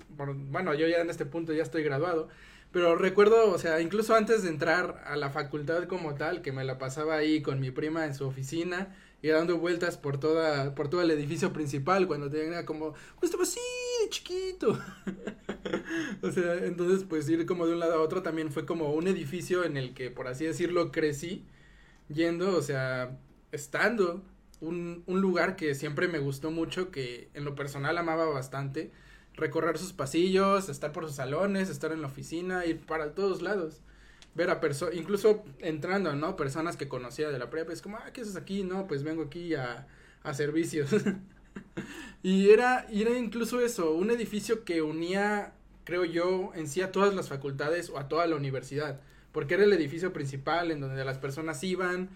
bueno, 0.50 0.74
yo 0.74 0.88
ya 0.88 1.00
en 1.00 1.10
este 1.10 1.26
punto 1.26 1.52
ya 1.52 1.62
estoy 1.62 1.82
graduado, 1.82 2.28
pero 2.72 2.94
recuerdo, 2.96 3.50
o 3.50 3.58
sea, 3.58 3.80
incluso 3.80 4.14
antes 4.14 4.42
de 4.44 4.48
entrar 4.48 5.02
a 5.04 5.16
la 5.16 5.30
facultad 5.30 5.84
como 5.84 6.14
tal, 6.14 6.40
que 6.40 6.52
me 6.52 6.64
la 6.64 6.78
pasaba 6.78 7.16
ahí 7.16 7.42
con 7.42 7.60
mi 7.60 7.70
prima 7.72 8.06
en 8.06 8.14
su 8.14 8.26
oficina 8.26 8.94
y 9.22 9.28
dando 9.28 9.58
vueltas 9.58 9.98
por 9.98 10.18
toda, 10.18 10.74
por 10.74 10.88
todo 10.88 11.02
el 11.02 11.10
edificio 11.10 11.52
principal 11.52 12.06
cuando 12.06 12.30
tenía 12.30 12.64
como, 12.64 12.94
pues 13.18 13.24
estaba 13.24 13.42
así 13.42 13.60
de 14.02 14.08
chiquito. 14.10 14.78
o 16.22 16.30
sea, 16.30 16.54
entonces 16.64 17.04
pues 17.08 17.28
ir 17.28 17.44
como 17.44 17.66
de 17.66 17.72
un 17.72 17.80
lado 17.80 17.94
a 17.94 18.02
otro 18.02 18.22
también 18.22 18.52
fue 18.52 18.64
como 18.64 18.92
un 18.92 19.08
edificio 19.08 19.64
en 19.64 19.76
el 19.76 19.92
que, 19.92 20.10
por 20.10 20.28
así 20.28 20.44
decirlo, 20.44 20.92
crecí 20.92 21.44
yendo, 22.08 22.56
o 22.56 22.62
sea, 22.62 23.18
estando 23.50 24.22
un, 24.60 25.02
un 25.06 25.20
lugar 25.20 25.56
que 25.56 25.74
siempre 25.74 26.06
me 26.06 26.20
gustó 26.20 26.52
mucho, 26.52 26.92
que 26.92 27.30
en 27.34 27.44
lo 27.44 27.56
personal 27.56 27.98
amaba 27.98 28.26
bastante, 28.26 28.92
recorrer 29.34 29.78
sus 29.78 29.92
pasillos, 29.92 30.68
estar 30.68 30.92
por 30.92 31.06
sus 31.06 31.16
salones, 31.16 31.70
estar 31.70 31.92
en 31.92 32.02
la 32.02 32.08
oficina, 32.08 32.66
ir 32.66 32.80
para 32.80 33.14
todos 33.14 33.42
lados, 33.42 33.80
ver 34.34 34.50
a 34.50 34.60
personas, 34.60 34.94
incluso 34.94 35.44
entrando, 35.60 36.14
¿no? 36.14 36.36
Personas 36.36 36.76
que 36.76 36.88
conocía 36.88 37.30
de 37.30 37.38
la 37.38 37.50
prepa, 37.50 37.72
es 37.72 37.82
como, 37.82 37.96
ah, 37.96 38.12
¿qué 38.12 38.20
haces 38.20 38.36
aquí? 38.36 38.62
No, 38.62 38.86
pues 38.86 39.02
vengo 39.02 39.22
aquí 39.24 39.54
a, 39.54 39.86
a 40.22 40.34
servicios. 40.34 40.90
y 42.22 42.50
era, 42.50 42.86
era 42.90 43.18
incluso 43.18 43.60
eso, 43.60 43.92
un 43.92 44.10
edificio 44.10 44.64
que 44.64 44.82
unía, 44.82 45.52
creo 45.84 46.04
yo, 46.04 46.52
en 46.54 46.68
sí 46.68 46.82
a 46.82 46.92
todas 46.92 47.14
las 47.14 47.28
facultades 47.28 47.90
o 47.90 47.98
a 47.98 48.08
toda 48.08 48.26
la 48.26 48.36
universidad, 48.36 49.00
porque 49.32 49.54
era 49.54 49.64
el 49.64 49.72
edificio 49.72 50.12
principal 50.12 50.70
en 50.70 50.80
donde 50.80 51.04
las 51.04 51.18
personas 51.18 51.62
iban, 51.64 52.10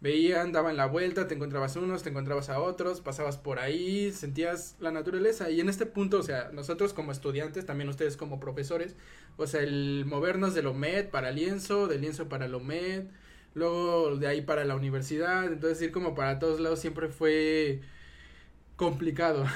veían, 0.00 0.52
daban 0.52 0.76
la 0.76 0.86
vuelta, 0.86 1.26
te 1.26 1.34
encontrabas 1.34 1.76
unos, 1.76 2.02
te 2.02 2.10
encontrabas 2.10 2.48
a 2.50 2.60
otros, 2.60 3.00
pasabas 3.00 3.36
por 3.36 3.58
ahí, 3.58 4.12
sentías 4.12 4.76
la 4.80 4.90
naturaleza. 4.92 5.50
Y 5.50 5.60
en 5.60 5.68
este 5.68 5.86
punto, 5.86 6.18
o 6.20 6.22
sea, 6.22 6.50
nosotros 6.52 6.92
como 6.94 7.12
estudiantes, 7.12 7.66
también 7.66 7.88
ustedes 7.88 8.16
como 8.16 8.40
profesores, 8.40 8.94
o 9.36 9.46
sea, 9.46 9.62
el 9.62 10.04
movernos 10.06 10.54
del 10.54 10.66
OMED 10.66 11.08
para 11.10 11.30
lienzo, 11.32 11.88
del 11.88 12.02
lienzo 12.02 12.28
para 12.28 12.46
el 12.46 12.54
OMED, 12.54 13.04
luego 13.54 14.16
de 14.16 14.28
ahí 14.28 14.42
para 14.42 14.64
la 14.64 14.76
universidad, 14.76 15.46
entonces 15.46 15.82
ir 15.82 15.92
como 15.92 16.14
para 16.14 16.38
todos 16.38 16.60
lados 16.60 16.80
siempre 16.80 17.08
fue 17.08 17.80
complicado. 18.76 19.46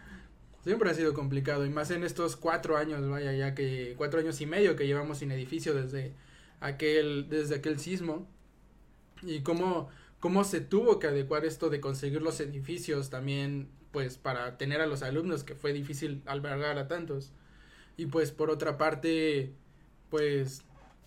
siempre 0.62 0.90
ha 0.90 0.94
sido 0.94 1.14
complicado, 1.14 1.66
y 1.66 1.70
más 1.70 1.90
en 1.90 2.04
estos 2.04 2.36
cuatro 2.36 2.76
años, 2.76 3.08
vaya, 3.08 3.32
ya 3.32 3.54
que 3.54 3.94
cuatro 3.96 4.20
años 4.20 4.40
y 4.40 4.46
medio 4.46 4.76
que 4.76 4.86
llevamos 4.86 5.18
sin 5.18 5.32
edificio 5.32 5.74
desde 5.74 6.14
aquel, 6.60 7.28
desde 7.28 7.56
aquel 7.56 7.80
sismo 7.80 8.28
y 9.22 9.40
cómo, 9.42 9.88
cómo 10.20 10.44
se 10.44 10.60
tuvo 10.60 10.98
que 10.98 11.06
adecuar 11.06 11.44
esto 11.44 11.70
de 11.70 11.80
conseguir 11.80 12.22
los 12.22 12.40
edificios 12.40 13.10
también, 13.10 13.68
pues 13.92 14.18
para 14.18 14.56
tener 14.58 14.80
a 14.80 14.86
los 14.86 15.02
alumnos, 15.02 15.44
que 15.44 15.54
fue 15.54 15.72
difícil 15.72 16.22
albergar 16.26 16.78
a 16.78 16.88
tantos. 16.88 17.32
Y 17.96 18.06
pues 18.06 18.30
por 18.30 18.50
otra 18.50 18.78
parte, 18.78 19.52
pues 20.10 20.64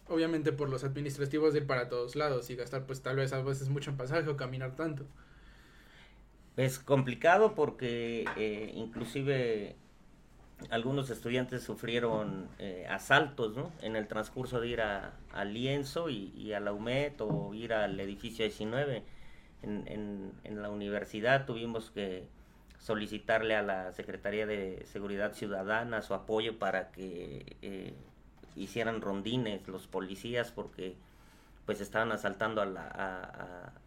obviamente 0.07 0.51
por 0.51 0.69
los 0.69 0.83
administrativos 0.83 1.53
de 1.53 1.59
ir 1.59 1.67
para 1.67 1.87
todos 1.87 2.15
lados 2.15 2.49
y 2.49 2.55
gastar 2.55 2.85
pues 2.85 3.01
tal 3.01 3.15
vez 3.15 3.31
a 3.33 3.41
veces 3.41 3.69
mucho 3.69 3.91
en 3.91 3.97
pasaje 3.97 4.29
o 4.29 4.37
caminar 4.37 4.75
tanto. 4.75 5.05
Es 6.57 6.79
complicado 6.79 7.55
porque 7.55 8.25
eh, 8.35 8.71
inclusive 8.75 9.77
algunos 10.69 11.09
estudiantes 11.09 11.63
sufrieron 11.63 12.47
eh, 12.59 12.85
asaltos 12.89 13.55
¿no? 13.55 13.71
en 13.81 13.95
el 13.95 14.07
transcurso 14.07 14.59
de 14.59 14.67
ir 14.67 14.81
a, 14.81 15.13
al 15.33 15.53
lienzo 15.53 16.09
y, 16.09 16.31
y 16.35 16.53
a 16.53 16.59
la 16.59 16.71
UMED 16.73 17.13
o 17.19 17.53
ir 17.53 17.73
al 17.73 17.99
edificio 17.99 18.45
19. 18.45 19.03
En, 19.63 20.31
la 20.61 20.69
universidad 20.69 21.45
tuvimos 21.45 21.91
que 21.91 22.25
solicitarle 22.79 23.55
a 23.55 23.61
la 23.61 23.91
Secretaría 23.93 24.45
de 24.47 24.83
Seguridad 24.91 25.33
Ciudadana 25.33 26.01
su 26.01 26.13
apoyo 26.13 26.57
para 26.57 26.91
que 26.91 27.55
eh, 27.61 27.93
hicieran 28.55 29.01
rondines 29.01 29.67
los 29.67 29.87
policías 29.87 30.51
porque 30.51 30.95
pues 31.65 31.79
estaban 31.79 32.11
asaltando 32.11 32.61
a, 32.61 32.65
la- 32.65 32.87
a- 32.87 33.23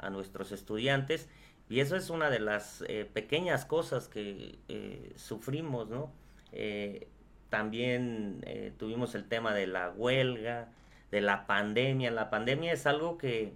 a- 0.01 0.07
a 0.07 0.11
nuestros 0.11 0.53
estudiantes 0.53 1.29
y 1.69 1.81
eso 1.81 1.97
es 1.97 2.09
una 2.11 2.31
de 2.31 2.39
las 2.41 2.85
eh, 2.89 3.09
pequeñas 3.13 3.65
cosas 3.65 4.07
que 4.09 4.59
eh, 4.69 5.13
sufrimos, 5.17 5.89
¿no? 5.89 6.13
Eh, 6.55 7.09
también 7.51 8.41
eh, 8.47 8.73
tuvimos 8.79 9.15
el 9.15 9.25
tema 9.29 9.53
de 9.55 9.67
la 9.67 9.91
huelga, 9.91 10.69
de 11.11 11.21
la 11.21 11.47
pandemia. 11.47 12.11
La 12.11 12.31
pandemia 12.31 12.73
es 12.73 12.87
algo 12.87 13.19
que, 13.19 13.53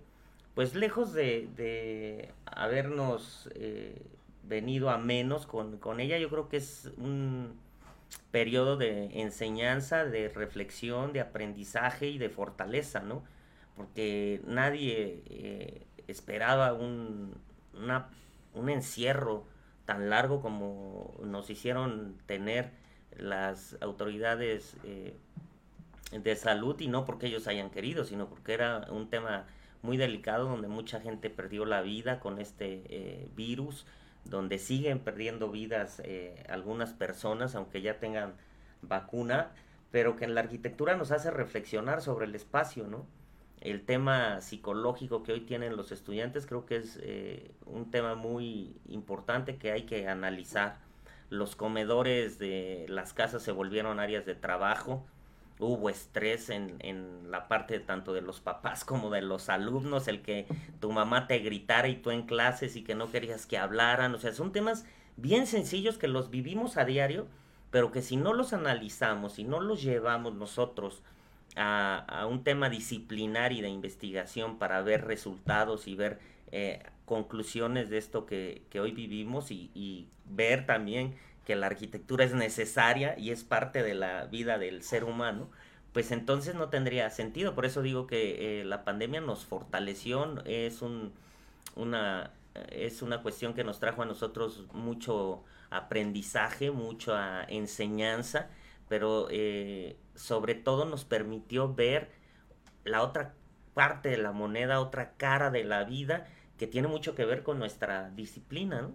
pues 0.54 0.74
lejos 0.74 1.12
de, 1.14 2.32
habernos 2.44 3.48
eh, 3.54 4.02
venido 4.42 4.90
a 4.90 4.98
menos 4.98 5.46
con, 5.46 6.00
ella, 6.00 6.18
yo 6.18 6.28
creo 6.28 6.48
que 6.48 6.58
es 6.58 6.90
un 6.96 7.58
periodo 8.30 8.76
de 8.76 9.20
enseñanza, 9.20 10.04
de 10.04 10.28
reflexión, 10.28 11.12
de 11.12 11.20
aprendizaje 11.20 12.08
y 12.08 12.18
de 12.18 12.28
fortaleza, 12.30 13.00
¿no? 13.00 13.22
Porque 13.76 14.42
nadie 14.44 15.86
esperaba 16.08 16.72
un 16.72 17.40
encierro 18.68 19.46
tan 19.88 20.10
largo 20.10 20.42
como 20.42 21.14
nos 21.24 21.48
hicieron 21.48 22.18
tener 22.26 22.70
las 23.18 23.76
autoridades 23.80 24.76
eh, 24.84 25.14
de 26.12 26.36
salud 26.36 26.78
y 26.80 26.88
no 26.88 27.04
porque 27.04 27.26
ellos 27.26 27.46
hayan 27.46 27.70
querido, 27.70 28.04
sino 28.04 28.28
porque 28.28 28.54
era 28.54 28.86
un 28.90 29.10
tema 29.10 29.46
muy 29.82 29.96
delicado 29.96 30.48
donde 30.48 30.68
mucha 30.68 31.00
gente 31.00 31.30
perdió 31.30 31.64
la 31.64 31.82
vida 31.82 32.20
con 32.20 32.38
este 32.38 32.82
eh, 32.88 33.28
virus, 33.36 33.86
donde 34.24 34.58
siguen 34.58 35.00
perdiendo 35.00 35.50
vidas 35.50 36.00
eh, 36.04 36.44
algunas 36.48 36.92
personas, 36.92 37.54
aunque 37.54 37.82
ya 37.82 37.98
tengan 37.98 38.34
vacuna, 38.82 39.52
pero 39.90 40.16
que 40.16 40.24
en 40.24 40.34
la 40.34 40.40
arquitectura 40.40 40.96
nos 40.96 41.12
hace 41.12 41.30
reflexionar 41.30 42.02
sobre 42.02 42.26
el 42.26 42.34
espacio, 42.34 42.86
¿no? 42.86 43.06
El 43.60 43.84
tema 43.84 44.40
psicológico 44.40 45.22
que 45.22 45.32
hoy 45.32 45.40
tienen 45.40 45.76
los 45.76 45.90
estudiantes 45.90 46.46
creo 46.46 46.64
que 46.64 46.76
es 46.76 46.98
eh, 47.02 47.50
un 47.66 47.90
tema 47.90 48.14
muy 48.14 48.76
importante 48.88 49.56
que 49.56 49.72
hay 49.72 49.82
que 49.82 50.08
analizar. 50.08 50.78
Los 51.30 51.56
comedores 51.56 52.38
de 52.38 52.86
las 52.88 53.12
casas 53.12 53.42
se 53.42 53.52
volvieron 53.52 54.00
áreas 54.00 54.24
de 54.24 54.34
trabajo, 54.34 55.04
hubo 55.58 55.90
estrés 55.90 56.50
en, 56.50 56.76
en 56.80 57.30
la 57.30 57.48
parte 57.48 57.80
tanto 57.80 58.12
de 58.12 58.22
los 58.22 58.40
papás 58.40 58.84
como 58.84 59.10
de 59.10 59.22
los 59.22 59.48
alumnos, 59.48 60.08
el 60.08 60.22
que 60.22 60.46
tu 60.80 60.92
mamá 60.92 61.26
te 61.26 61.38
gritara 61.40 61.88
y 61.88 61.96
tú 61.96 62.10
en 62.10 62.22
clases 62.22 62.76
y 62.76 62.82
que 62.82 62.94
no 62.94 63.10
querías 63.10 63.46
que 63.46 63.58
hablaran, 63.58 64.14
o 64.14 64.18
sea, 64.18 64.32
son 64.32 64.52
temas 64.52 64.84
bien 65.16 65.46
sencillos 65.46 65.98
que 65.98 66.08
los 66.08 66.30
vivimos 66.30 66.76
a 66.76 66.84
diario, 66.84 67.26
pero 67.70 67.92
que 67.92 68.02
si 68.02 68.16
no 68.16 68.32
los 68.32 68.52
analizamos, 68.52 69.34
si 69.34 69.44
no 69.44 69.60
los 69.60 69.82
llevamos 69.82 70.34
nosotros 70.34 71.02
a, 71.56 71.98
a 71.98 72.26
un 72.26 72.44
tema 72.44 72.70
disciplinar 72.70 73.52
y 73.52 73.60
de 73.60 73.68
investigación 73.68 74.58
para 74.58 74.80
ver 74.82 75.06
resultados 75.06 75.88
y 75.88 75.94
ver 75.94 76.18
eh, 76.52 76.82
conclusiones 77.04 77.90
de 77.90 77.98
esto 77.98 78.26
que, 78.26 78.62
hoy 78.80 78.92
vivimos 78.92 79.50
y, 79.50 80.08
ver 80.30 80.66
también 80.66 81.14
que 81.46 81.56
la 81.56 81.68
arquitectura 81.68 82.22
es 82.22 82.34
necesaria 82.34 83.18
y 83.18 83.30
es 83.30 83.44
parte 83.44 83.82
de 83.82 83.94
la 83.94 84.26
vida 84.26 84.58
del 84.58 84.82
ser 84.82 85.04
humano, 85.04 85.50
pues 85.94 86.12
entonces 86.12 86.54
no 86.54 86.68
tendría 86.68 87.08
sentido. 87.08 87.54
Por 87.54 87.64
eso 87.64 87.80
digo 87.80 88.06
que 88.06 88.60
eh, 88.60 88.64
la 88.64 88.84
pandemia 88.84 89.22
nos 89.22 89.46
fortaleció, 89.46 90.44
es 90.44 90.82
un, 90.82 91.14
una, 91.76 92.30
es 92.70 93.00
una 93.00 93.22
cuestión 93.22 93.54
que 93.54 93.64
nos 93.64 93.80
trajo 93.80 94.02
a 94.02 94.06
nosotros 94.06 94.66
mucho 94.72 95.44
aprendizaje, 95.70 96.70
mucha 96.70 97.44
enseñanza, 97.44 98.50
pero 98.88 99.28
eh, 99.30 99.96
sobre 100.14 100.54
todo 100.54 100.84
nos 100.84 101.04
permitió 101.04 101.74
ver 101.74 102.10
la 102.84 103.02
otra 103.02 103.34
parte 103.74 104.08
de 104.08 104.18
la 104.18 104.32
moneda, 104.32 104.80
otra 104.80 105.12
cara 105.16 105.50
de 105.50 105.64
la 105.64 105.84
vida 105.84 106.26
que 106.58 106.66
tiene 106.66 106.88
mucho 106.88 107.14
que 107.14 107.24
ver 107.24 107.42
con 107.42 107.58
nuestra 107.58 108.10
disciplina, 108.10 108.82
¿no? 108.82 108.92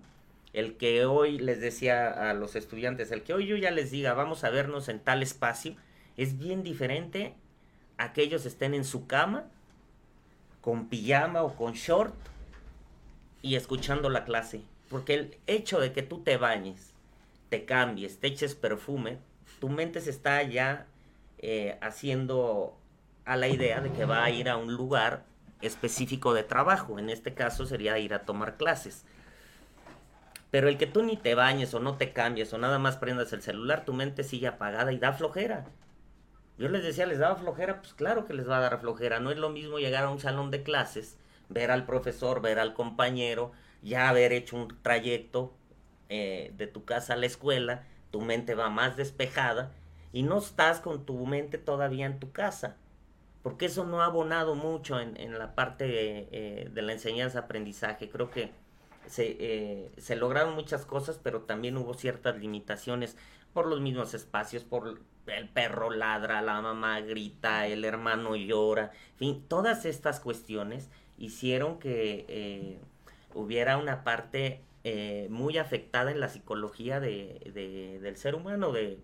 El 0.52 0.78
que 0.78 1.06
hoy 1.06 1.40
les 1.40 1.60
decía 1.62 2.30
a 2.30 2.34
los 2.34 2.56
estudiantes, 2.56 3.12
el 3.12 3.24
que 3.24 3.34
hoy 3.34 3.48
yo 3.48 3.56
ya 3.56 3.72
les 3.72 3.90
diga, 3.90 4.14
vamos 4.14 4.44
a 4.44 4.52
vernos 4.52 4.88
en 4.88 5.00
tal 5.00 5.24
espacio, 5.24 5.76
es 6.16 6.38
bien 6.38 6.62
diferente 6.62 7.34
a 7.98 8.14
que 8.14 8.22
ellos 8.22 8.46
estén 8.46 8.76
en 8.76 8.84
su 8.84 9.08
cama, 9.08 9.46
con 10.62 10.90
pijama 10.90 11.42
o 11.42 11.56
con 11.56 11.74
short, 11.74 12.14
y 13.42 13.56
escuchando 13.56 14.10
la 14.10 14.26
clase. 14.26 14.62
Porque 14.90 15.16
el 15.16 15.38
hecho 15.48 15.80
de 15.80 15.92
que 15.92 16.04
tú 16.04 16.20
te 16.20 16.38
bañes, 16.38 16.94
te 17.50 17.66
cambies, 17.66 18.20
te 18.20 18.28
eches 18.28 18.54
perfume, 18.54 19.18
tu 19.60 19.70
mente 19.70 20.02
se 20.02 20.12
está 20.12 20.44
ya 20.44 20.86
eh, 21.40 21.78
haciendo 21.82 22.78
a 23.26 23.38
la 23.38 23.48
idea 23.48 23.82
de 23.82 23.92
que 23.92 24.06
va 24.06 24.24
a 24.24 24.30
ir 24.30 24.50
a 24.50 24.58
un 24.58 24.74
lugar 24.74 25.26
específico 25.66 26.34
de 26.34 26.44
trabajo. 26.44 27.00
En 27.00 27.10
este 27.10 27.34
caso 27.34 27.66
sería 27.66 27.98
ir 28.00 28.14
a 28.14 28.26
tomar 28.26 28.58
clases. 28.58 29.06
Pero 30.52 30.68
el 30.68 30.78
que 30.78 30.86
tú 30.86 31.02
ni 31.02 31.18
te 31.18 31.34
bañes 31.34 31.74
o 31.74 31.80
no 31.80 31.98
te 31.98 32.14
cambies 32.14 32.54
o 32.54 32.58
nada 32.58 32.78
más 32.78 32.98
prendas 32.98 33.34
el 33.34 33.42
celular, 33.42 33.86
tu 33.86 33.94
mente 33.94 34.24
sigue 34.24 34.48
apagada 34.48 34.94
y 34.94 35.00
da 35.00 35.14
flojera. 35.14 35.66
Yo 36.58 36.70
les 36.70 36.84
decía, 36.84 37.08
¿les 37.08 37.18
daba 37.18 37.36
flojera? 37.36 37.82
Pues 37.82 37.94
claro 37.94 38.26
que 38.26 38.36
les 38.36 38.48
va 38.48 38.58
a 38.58 38.62
dar 38.62 38.80
flojera. 38.80 39.20
No 39.20 39.32
es 39.32 39.38
lo 39.38 39.50
mismo 39.50 39.80
llegar 39.80 40.04
a 40.04 40.12
un 40.12 40.20
salón 40.20 40.52
de 40.52 40.62
clases, 40.62 41.18
ver 41.50 41.72
al 41.72 41.86
profesor, 41.86 42.42
ver 42.42 42.60
al 42.60 42.76
compañero, 42.76 43.52
ya 43.82 44.10
haber 44.10 44.32
hecho 44.32 44.56
un 44.56 44.78
trayecto 44.84 45.54
eh, 46.10 46.54
de 46.58 46.68
tu 46.68 46.86
casa 46.86 47.14
a 47.14 47.18
la 47.18 47.26
escuela, 47.26 47.84
tu 48.12 48.22
mente 48.22 48.54
va 48.54 48.70
más 48.70 48.96
despejada 48.96 49.72
y 50.12 50.22
no 50.22 50.38
estás 50.38 50.80
con 50.80 51.06
tu 51.06 51.26
mente 51.26 51.58
todavía 51.58 52.06
en 52.06 52.20
tu 52.20 52.32
casa. 52.32 52.78
Porque 53.44 53.66
eso 53.68 53.86
no 53.86 54.02
ha 54.02 54.06
abonado 54.06 54.56
mucho 54.56 55.00
en, 55.00 55.18
en 55.20 55.38
la 55.38 55.54
parte 55.54 55.86
eh, 56.32 56.70
de 56.74 56.82
la 56.82 56.94
enseñanza-aprendizaje. 56.94 58.10
Creo 58.10 58.32
que 58.32 58.52
se, 59.06 59.36
eh, 59.40 59.92
se 59.98 60.16
lograron 60.16 60.56
muchas 60.56 60.86
cosas, 60.86 61.20
pero 61.22 61.42
también 61.42 61.78
hubo 61.78 61.94
ciertas 61.94 62.38
limitaciones 62.38 63.18
por 63.54 63.68
los 63.68 63.82
mismos 63.82 64.14
espacios, 64.14 64.64
por 64.64 65.00
el 65.28 65.50
perro 65.50 65.90
ladra, 65.92 66.42
la 66.42 66.62
mamá 66.62 67.02
grita, 67.02 67.68
el 67.68 67.86
hermano 67.86 68.36
llora, 68.36 68.92
en 69.14 69.18
fin, 69.18 69.46
todas 69.48 69.86
estas 69.86 70.20
cuestiones 70.20 70.90
hicieron 71.18 71.80
que 71.80 72.26
eh, 72.28 72.80
hubiera 73.34 73.78
una 73.78 74.04
parte 74.04 74.62
eh, 74.84 75.28
muy 75.30 75.58
afectada 75.58 76.12
en 76.12 76.20
la 76.20 76.30
psicología 76.30 77.00
de, 77.00 77.40
de- 77.54 78.00
del 78.02 78.18
ser 78.18 78.36
humano, 78.36 78.72
de 78.72 79.00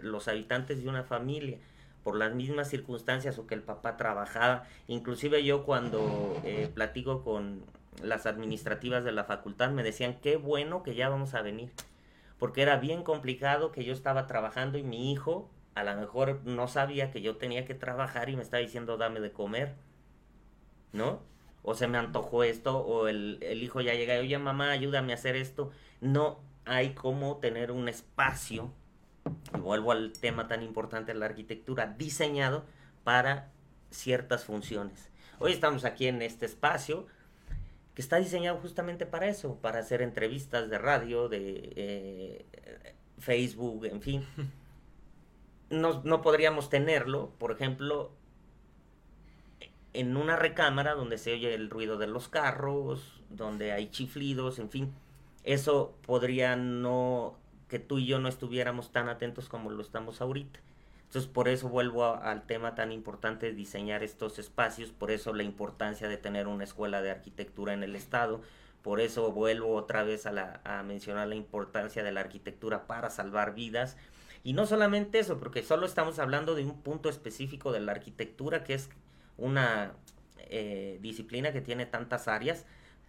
los 0.00 0.28
habitantes 0.28 0.82
de 0.82 0.88
una 0.88 1.02
familia 1.04 1.58
por 2.06 2.14
las 2.14 2.32
mismas 2.36 2.68
circunstancias 2.68 3.36
o 3.36 3.48
que 3.48 3.56
el 3.56 3.64
papá 3.64 3.96
trabajaba. 3.96 4.62
Inclusive 4.86 5.42
yo 5.42 5.64
cuando 5.64 6.40
eh, 6.44 6.70
platico 6.72 7.24
con 7.24 7.64
las 8.00 8.26
administrativas 8.26 9.02
de 9.02 9.10
la 9.10 9.24
facultad 9.24 9.72
me 9.72 9.82
decían, 9.82 10.20
qué 10.22 10.36
bueno 10.36 10.84
que 10.84 10.94
ya 10.94 11.08
vamos 11.08 11.34
a 11.34 11.42
venir. 11.42 11.72
Porque 12.38 12.62
era 12.62 12.76
bien 12.76 13.02
complicado 13.02 13.72
que 13.72 13.82
yo 13.82 13.92
estaba 13.92 14.28
trabajando 14.28 14.78
y 14.78 14.84
mi 14.84 15.10
hijo 15.10 15.50
a 15.74 15.82
lo 15.82 15.96
mejor 15.96 16.42
no 16.44 16.68
sabía 16.68 17.10
que 17.10 17.22
yo 17.22 17.38
tenía 17.38 17.64
que 17.64 17.74
trabajar 17.74 18.28
y 18.28 18.36
me 18.36 18.42
estaba 18.42 18.60
diciendo, 18.60 18.96
dame 18.98 19.18
de 19.18 19.32
comer. 19.32 19.74
¿No? 20.92 21.18
O 21.62 21.74
se 21.74 21.88
me 21.88 21.98
antojó 21.98 22.44
esto, 22.44 22.78
o 22.78 23.08
el, 23.08 23.40
el 23.42 23.64
hijo 23.64 23.80
ya 23.80 23.94
llega, 23.94 24.20
oye 24.20 24.38
mamá, 24.38 24.70
ayúdame 24.70 25.10
a 25.10 25.16
hacer 25.16 25.34
esto. 25.34 25.72
No 26.00 26.38
hay 26.66 26.90
como 26.90 27.38
tener 27.38 27.72
un 27.72 27.88
espacio 27.88 28.70
y 29.54 29.60
vuelvo 29.60 29.92
al 29.92 30.12
tema 30.12 30.48
tan 30.48 30.62
importante 30.62 31.12
de 31.12 31.18
la 31.18 31.26
arquitectura, 31.26 31.94
diseñado 31.98 32.64
para 33.04 33.50
ciertas 33.90 34.44
funciones. 34.44 35.10
Hoy 35.38 35.52
estamos 35.52 35.84
aquí 35.84 36.06
en 36.06 36.22
este 36.22 36.46
espacio 36.46 37.06
que 37.94 38.02
está 38.02 38.16
diseñado 38.16 38.58
justamente 38.58 39.06
para 39.06 39.26
eso, 39.26 39.56
para 39.56 39.78
hacer 39.78 40.02
entrevistas 40.02 40.68
de 40.68 40.78
radio, 40.78 41.28
de 41.28 41.72
eh, 41.76 42.46
Facebook, 43.18 43.86
en 43.86 44.02
fin. 44.02 44.26
No, 45.68 46.00
no 46.04 46.22
podríamos 46.22 46.70
tenerlo, 46.70 47.32
por 47.38 47.50
ejemplo, 47.50 48.12
en 49.94 50.16
una 50.16 50.36
recámara 50.36 50.94
donde 50.94 51.18
se 51.18 51.32
oye 51.32 51.54
el 51.54 51.70
ruido 51.70 51.98
de 51.98 52.06
los 52.06 52.28
carros, 52.28 53.20
donde 53.30 53.72
hay 53.72 53.88
chiflidos, 53.90 54.60
en 54.60 54.70
fin. 54.70 54.94
Eso 55.42 55.96
podría 56.06 56.54
no 56.54 57.36
que 57.68 57.78
tú 57.78 57.98
y 57.98 58.06
yo 58.06 58.18
no 58.18 58.28
estuviéramos 58.28 58.92
tan 58.92 59.08
atentos 59.08 59.48
como 59.48 59.70
lo 59.70 59.82
estamos 59.82 60.20
ahorita. 60.20 60.60
Entonces, 61.06 61.30
por 61.30 61.48
eso 61.48 61.68
vuelvo 61.68 62.04
al 62.04 62.46
tema 62.46 62.74
tan 62.74 62.90
importante 62.92 63.46
de 63.46 63.52
diseñar 63.52 64.02
estos 64.02 64.38
espacios, 64.38 64.90
por 64.90 65.10
eso 65.10 65.32
la 65.32 65.44
importancia 65.44 66.08
de 66.08 66.16
tener 66.16 66.48
una 66.48 66.64
escuela 66.64 67.00
de 67.00 67.10
arquitectura 67.10 67.72
en 67.74 67.82
el 67.84 67.94
Estado, 67.94 68.40
por 68.82 69.00
eso 69.00 69.32
vuelvo 69.32 69.74
otra 69.74 70.02
vez 70.02 70.26
a, 70.26 70.32
la- 70.32 70.60
a 70.64 70.82
mencionar 70.82 71.28
la 71.28 71.34
importancia 71.36 72.02
de 72.02 72.12
la 72.12 72.20
arquitectura 72.20 72.86
para 72.86 73.10
salvar 73.10 73.54
vidas. 73.54 73.96
Y 74.44 74.52
no 74.52 74.66
solamente 74.66 75.18
eso, 75.18 75.38
porque 75.38 75.62
solo 75.62 75.86
estamos 75.86 76.18
hablando 76.18 76.54
de 76.54 76.64
un 76.64 76.80
punto 76.82 77.08
específico 77.08 77.72
de 77.72 77.80
la 77.80 77.92
arquitectura, 77.92 78.62
que 78.64 78.74
es 78.74 78.90
una 79.38 79.92
eh, 80.38 80.98
disciplina 81.02 81.52
que 81.52 81.60
tiene 81.60 81.86
tantas 81.86 82.28
áreas. 82.28 82.64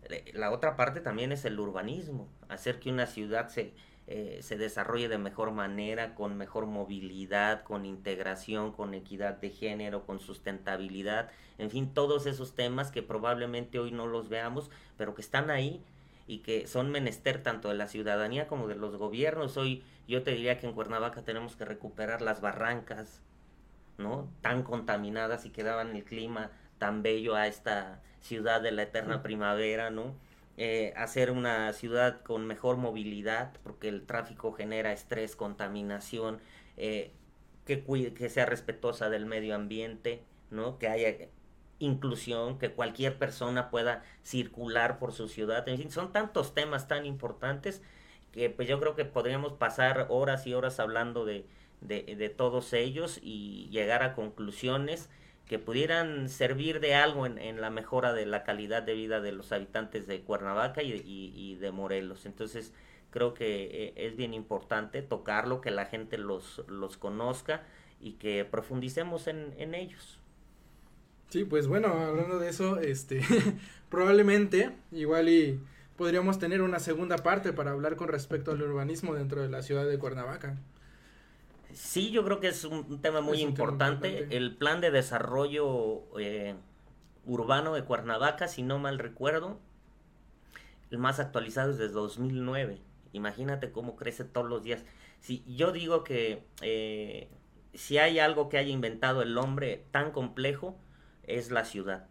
Eh, 0.10 0.32
La 0.34 0.52
otra 0.52 0.76
parte 0.76 1.00
también 1.02 1.32
es 1.32 1.46
el 1.46 1.60
urbanismo, 1.60 2.28
hacer 2.50 2.80
que 2.80 2.90
una 2.90 3.06
ciudad 3.06 3.50
se, 3.50 3.74
eh, 4.08 4.40
se 4.42 4.58
desarrolle 4.58 5.10
de 5.10 5.18
mejor 5.18 5.52
manera, 5.52 6.16
con 6.16 6.38
mejor 6.38 6.66
movilidad, 6.66 7.64
con 7.64 7.86
integración, 7.86 8.72
con 8.72 8.94
equidad 8.94 9.36
de 9.36 9.50
género, 9.50 10.06
con 10.06 10.20
sustentabilidad, 10.20 11.30
en 11.58 11.70
fin, 11.70 11.94
todos 11.94 12.26
esos 12.26 12.56
temas 12.56 12.92
que 12.92 13.04
probablemente 13.04 13.80
hoy 13.80 13.92
no 13.92 14.08
los 14.08 14.30
veamos, 14.30 14.70
pero 14.96 15.14
que 15.14 15.22
están 15.22 15.50
ahí 15.50 15.84
y 16.28 16.40
que 16.40 16.68
son 16.68 16.92
menester 16.92 17.42
tanto 17.42 17.70
de 17.70 17.76
la 17.76 17.88
ciudadanía 17.88 18.48
como 18.48 18.68
de 18.68 18.76
los 18.76 18.96
gobiernos. 18.96 19.58
Hoy 19.58 19.84
yo 20.08 20.24
te 20.24 20.32
diría 20.32 20.58
que 20.60 20.68
en 20.68 20.74
Cuernavaca 20.74 21.24
tenemos 21.24 21.56
que 21.56 21.66
recuperar 21.66 22.22
las 22.22 22.42
barrancas, 22.42 23.22
¿no? 23.98 24.30
Tan 24.42 24.64
contaminadas 24.64 25.46
y 25.46 25.50
que 25.50 25.64
daban 25.64 25.96
el 25.96 26.04
clima 26.04 26.52
tan 26.78 27.02
bello 27.02 27.36
a 27.36 27.48
esta 27.48 28.02
ciudad 28.22 28.62
de 28.62 28.72
la 28.72 28.84
eterna 28.84 29.24
primavera, 29.24 29.90
¿no? 29.90 30.16
Eh, 30.58 30.94
hacer 30.98 31.30
una 31.32 31.72
ciudad 31.74 32.22
con 32.24 32.48
mejor 32.48 32.78
movilidad, 32.78 33.54
porque 33.64 33.90
el 33.90 34.06
tráfico 34.06 34.54
genera 34.54 34.92
estrés, 34.92 35.36
contaminación, 35.36 36.40
eh, 36.78 37.12
que, 37.66 37.84
cui- 37.86 38.12
que 38.14 38.30
sea 38.30 38.46
respetuosa 38.48 39.10
del 39.10 39.26
medio 39.28 39.56
ambiente, 39.56 40.24
¿no? 40.50 40.80
Que 40.80 40.88
haya 40.88 41.28
inclusión, 41.80 42.58
que 42.58 42.72
cualquier 42.72 43.18
persona 43.20 43.70
pueda 43.70 44.04
circular 44.24 44.98
por 45.00 45.12
su 45.14 45.28
ciudad, 45.28 45.68
en 45.70 45.78
fin, 45.78 45.92
son 45.92 46.12
tantos 46.12 46.54
temas 46.56 46.88
tan 46.88 47.06
importantes 47.06 47.82
que 48.32 48.50
pues 48.50 48.68
yo 48.68 48.80
creo 48.80 48.96
que 48.96 49.06
podríamos 49.06 49.54
pasar 49.54 50.08
horas 50.10 50.48
y 50.48 50.54
horas 50.54 50.80
hablando 50.80 51.26
de, 51.26 51.46
de, 51.82 52.04
de 52.18 52.30
todos 52.30 52.74
ellos 52.74 53.20
y 53.22 53.70
llegar 53.72 54.04
a 54.04 54.14
conclusiones 54.16 55.10
que 55.48 55.60
pudieran 55.60 56.30
servir 56.30 56.80
de 56.80 56.96
algo 56.96 57.26
en, 57.26 57.38
en 57.38 57.62
la 57.62 57.70
mejora 57.70 58.14
de 58.14 58.26
la 58.26 58.44
calidad 58.44 58.84
de 58.84 58.94
vida 58.94 59.22
de 59.22 59.32
los 59.32 59.52
habitantes 59.52 60.08
de 60.08 60.22
Cuernavaca 60.22 60.84
y, 60.84 60.94
y- 61.06 61.56
de 61.56 61.72
Morelos. 61.72 62.26
Entonces 62.26 62.74
creo 63.12 63.34
que 63.34 63.64
eh, 63.88 63.94
es 63.96 64.16
bien 64.18 64.34
importante 64.34 65.02
tocarlo, 65.02 65.62
que 65.62 65.72
la 65.72 65.86
gente 65.86 66.18
los, 66.18 66.64
los 66.68 66.98
conozca 66.98 67.64
y 68.00 68.14
que 68.14 68.46
profundicemos 68.46 69.28
en, 69.28 69.54
en 69.58 69.74
ellos. 69.76 70.20
Sí, 71.30 71.44
pues 71.44 71.68
bueno, 71.68 71.90
hablando 71.90 72.40
de 72.40 72.50
eso, 72.50 72.80
este, 72.80 73.22
probablemente, 73.90 74.72
igual 74.92 75.28
y 75.30 75.60
podríamos 75.98 76.40
tener 76.40 76.62
una 76.62 76.80
segunda 76.80 77.18
parte 77.18 77.52
para 77.54 77.72
hablar 77.72 77.96
con 77.98 78.08
respecto 78.08 78.52
al 78.52 78.62
urbanismo 78.62 79.14
dentro 79.14 79.42
de 79.42 79.50
la 79.50 79.62
ciudad 79.62 79.86
de 79.88 80.00
Cuernavaca. 80.00 80.58
Sí, 81.78 82.10
yo 82.10 82.24
creo 82.24 82.40
que 82.40 82.48
es 82.48 82.64
un, 82.64 83.02
tema 83.02 83.22
muy 83.22 83.38
tema 83.38 83.50
importante. 83.50 84.36
El 84.36 84.56
plan 84.56 84.82
de 84.82 84.90
desarrollo 84.90 86.06
eh, 86.20 86.56
urbano 87.24 87.76
de 87.76 87.84
Cuernavaca, 87.84 88.48
si 88.48 88.64
no 88.64 88.80
mal 88.80 88.98
recuerdo, 88.98 89.60
el 90.90 90.98
más 90.98 91.20
actualizado 91.20 91.70
es 91.70 91.78
desde 91.78 91.94
2009. 91.94 92.82
Imagínate 93.14 93.72
cómo 93.72 93.96
crece 93.96 94.24
todos 94.24 94.50
los 94.50 94.64
días. 94.64 94.84
Si 95.20 95.44
yo 95.46 95.72
digo 95.72 96.04
que 96.04 96.44
eh, 96.64 97.30
si 97.76 98.00
hay 98.00 98.18
algo 98.18 98.50
que 98.50 98.58
haya 98.58 98.72
inventado 98.72 99.22
el 99.22 99.38
hombre 99.38 99.86
tan 99.92 100.12
complejo, 100.12 100.76
es 101.28 101.52
la 101.52 101.64
ciudad. 101.64 102.08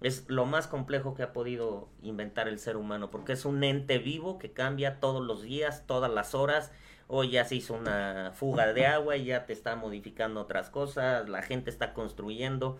Es 0.00 0.28
lo 0.28 0.46
más 0.46 0.68
complejo 0.68 1.14
que 1.14 1.24
ha 1.24 1.32
podido 1.32 1.88
inventar 2.02 2.46
el 2.46 2.60
ser 2.60 2.76
humano, 2.76 3.10
porque 3.10 3.32
es 3.32 3.44
un 3.46 3.64
ente 3.64 3.98
vivo 3.98 4.38
que 4.38 4.52
cambia 4.52 5.00
todos 5.00 5.26
los 5.26 5.42
días, 5.42 5.88
todas 5.88 6.10
las 6.10 6.36
horas. 6.36 6.70
Hoy 7.14 7.28
ya 7.28 7.44
se 7.44 7.56
hizo 7.56 7.74
una 7.74 8.32
fuga 8.34 8.72
de 8.72 8.86
agua 8.86 9.18
y 9.18 9.26
ya 9.26 9.44
te 9.44 9.52
está 9.52 9.76
modificando 9.76 10.40
otras 10.40 10.70
cosas, 10.70 11.28
la 11.28 11.42
gente 11.42 11.68
está 11.68 11.92
construyendo. 11.92 12.78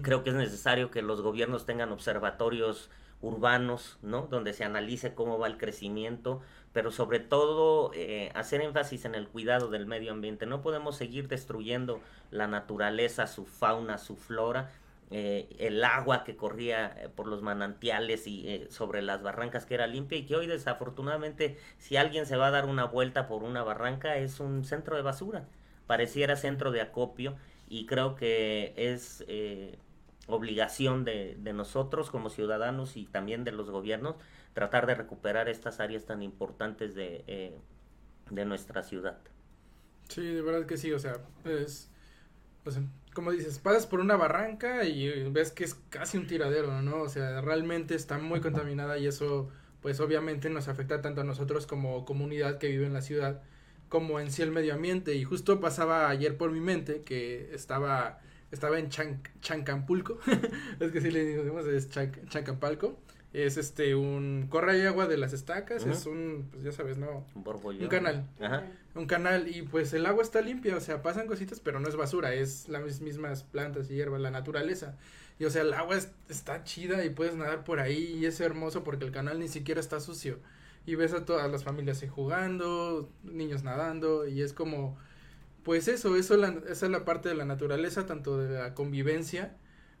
Creo 0.00 0.24
que 0.24 0.30
es 0.30 0.36
necesario 0.36 0.90
que 0.90 1.02
los 1.02 1.20
gobiernos 1.20 1.66
tengan 1.66 1.92
observatorios 1.92 2.88
urbanos, 3.20 3.98
¿no? 4.00 4.28
Donde 4.30 4.54
se 4.54 4.64
analice 4.64 5.12
cómo 5.12 5.38
va 5.38 5.46
el 5.46 5.58
crecimiento, 5.58 6.40
pero 6.72 6.90
sobre 6.90 7.20
todo 7.20 7.90
eh, 7.92 8.32
hacer 8.34 8.62
énfasis 8.62 9.04
en 9.04 9.14
el 9.14 9.28
cuidado 9.28 9.68
del 9.68 9.84
medio 9.84 10.12
ambiente. 10.12 10.46
No 10.46 10.62
podemos 10.62 10.96
seguir 10.96 11.28
destruyendo 11.28 12.00
la 12.30 12.46
naturaleza, 12.46 13.26
su 13.26 13.44
fauna, 13.44 13.98
su 13.98 14.16
flora, 14.16 14.70
eh, 15.16 15.54
el 15.60 15.84
agua 15.84 16.24
que 16.24 16.34
corría 16.34 16.86
eh, 16.86 17.08
por 17.08 17.28
los 17.28 17.40
manantiales 17.40 18.26
y 18.26 18.48
eh, 18.48 18.66
sobre 18.68 19.00
las 19.00 19.22
barrancas 19.22 19.64
que 19.64 19.74
era 19.74 19.86
limpia 19.86 20.18
y 20.18 20.26
que 20.26 20.34
hoy 20.34 20.48
desafortunadamente 20.48 21.56
si 21.78 21.96
alguien 21.96 22.26
se 22.26 22.36
va 22.36 22.48
a 22.48 22.50
dar 22.50 22.66
una 22.66 22.84
vuelta 22.86 23.28
por 23.28 23.44
una 23.44 23.62
barranca 23.62 24.16
es 24.16 24.40
un 24.40 24.64
centro 24.64 24.96
de 24.96 25.02
basura, 25.02 25.46
pareciera 25.86 26.34
centro 26.34 26.72
de 26.72 26.80
acopio 26.80 27.36
y 27.68 27.86
creo 27.86 28.16
que 28.16 28.74
es 28.76 29.24
eh, 29.28 29.78
obligación 30.26 31.04
de, 31.04 31.36
nosotros 31.54 32.10
como 32.10 32.28
ciudadanos 32.28 32.96
y 32.96 33.04
también 33.04 33.44
de 33.44 33.52
los 33.52 33.70
gobiernos 33.70 34.16
tratar 34.52 34.86
de 34.86 34.96
recuperar 34.96 35.48
estas 35.48 35.78
áreas 35.78 36.06
tan 36.06 36.22
importantes 36.22 36.96
de, 36.96 37.22
eh, 37.28 37.56
de 38.30 38.44
nuestra 38.44 38.82
ciudad. 38.82 39.18
Sí, 40.08 40.22
de 40.26 40.42
verdad 40.42 40.66
que 40.66 40.76
sí, 40.76 40.92
o 40.92 40.98
sea, 40.98 41.18
es, 41.44 41.88
como 43.14 43.32
dices, 43.32 43.58
pasas 43.60 43.86
por 43.86 44.00
una 44.00 44.16
barranca 44.16 44.84
y 44.84 45.30
ves 45.30 45.52
que 45.52 45.64
es 45.64 45.74
casi 45.90 46.18
un 46.18 46.26
tiradero, 46.26 46.82
¿no? 46.82 47.02
O 47.02 47.08
sea, 47.08 47.40
realmente 47.40 47.94
está 47.94 48.18
muy 48.18 48.40
contaminada 48.40 48.98
y 48.98 49.06
eso, 49.06 49.50
pues 49.82 50.00
obviamente 50.00 50.50
nos 50.50 50.68
afecta 50.68 51.00
tanto 51.02 51.22
a 51.22 51.24
nosotros 51.24 51.66
como 51.66 52.04
comunidad 52.04 52.58
que 52.58 52.68
vive 52.68 52.86
en 52.86 52.92
la 52.94 53.02
ciudad, 53.02 53.42
como 53.88 54.20
en 54.20 54.30
sí 54.32 54.42
el 54.42 54.50
medio 54.52 54.74
ambiente. 54.74 55.14
Y 55.14 55.24
justo 55.24 55.60
pasaba 55.60 56.08
ayer 56.10 56.36
por 56.36 56.50
mi 56.52 56.60
mente 56.60 57.02
que 57.02 57.54
estaba, 57.54 58.20
estaba 58.50 58.78
en 58.78 58.88
Chan- 58.90 59.22
Chancampulco, 59.40 60.18
es 60.80 60.92
que 60.92 61.00
sí 61.00 61.10
le 61.10 61.24
decimos, 61.24 61.66
es 61.66 61.90
Chan- 61.90 62.12
Chancampalco. 62.28 62.98
Es 63.34 63.56
este 63.58 63.94
un 63.96 64.46
corre 64.48 64.78
de 64.78 64.86
agua 64.86 65.06
de 65.08 65.16
las 65.18 65.32
estacas, 65.32 65.84
es 65.84 66.06
un, 66.06 66.48
pues 66.52 66.62
ya 66.64 66.72
sabes, 66.72 66.96
¿no? 66.98 67.26
Un 67.34 67.42
borbollón. 67.44 67.82
Un 67.82 67.88
canal. 67.88 68.26
Ajá. 68.40 68.62
un 68.94 69.06
canal 69.06 69.48
y 69.48 69.62
pues 69.62 69.92
el 69.92 70.06
agua 70.06 70.22
está 70.22 70.40
limpia, 70.40 70.76
o 70.76 70.80
sea, 70.80 71.02
pasan 71.02 71.26
cositas, 71.26 71.58
pero 71.58 71.80
no 71.80 71.88
es 71.88 71.96
basura, 71.96 72.32
es 72.32 72.68
las 72.68 73.00
mismas 73.00 73.42
plantas 73.42 73.90
y 73.90 73.94
hierbas, 73.94 74.20
la 74.20 74.30
naturaleza. 74.30 74.96
Y 75.40 75.46
o 75.46 75.50
sea, 75.50 75.62
el 75.62 75.74
agua 75.74 75.96
es- 75.96 76.12
está 76.28 76.62
chida 76.62 77.04
y 77.04 77.10
puedes 77.10 77.34
nadar 77.34 77.64
por 77.64 77.80
ahí 77.80 78.16
y 78.20 78.24
es 78.26 78.38
hermoso 78.40 78.84
porque 78.84 79.04
el 79.04 79.10
canal 79.10 79.40
ni 79.40 79.48
siquiera 79.48 79.80
está 79.80 79.98
sucio. 79.98 80.38
Y 80.86 80.94
ves 80.94 81.12
a 81.12 81.24
todas 81.24 81.50
las 81.50 81.64
familias 81.64 82.02
ahí 82.02 82.08
jugando, 82.08 83.10
niños 83.24 83.64
nadando 83.64 84.28
y 84.28 84.42
es 84.42 84.52
como, 84.52 84.96
pues 85.64 85.88
eso, 85.88 86.14
eso 86.14 86.36
la- 86.36 86.54
esa 86.68 86.86
es 86.86 86.92
la 86.92 87.04
parte 87.04 87.28
de 87.28 87.34
la 87.34 87.44
naturaleza, 87.46 88.06
tanto 88.06 88.38
de 88.38 88.56
la 88.60 88.74
convivencia 88.74 89.56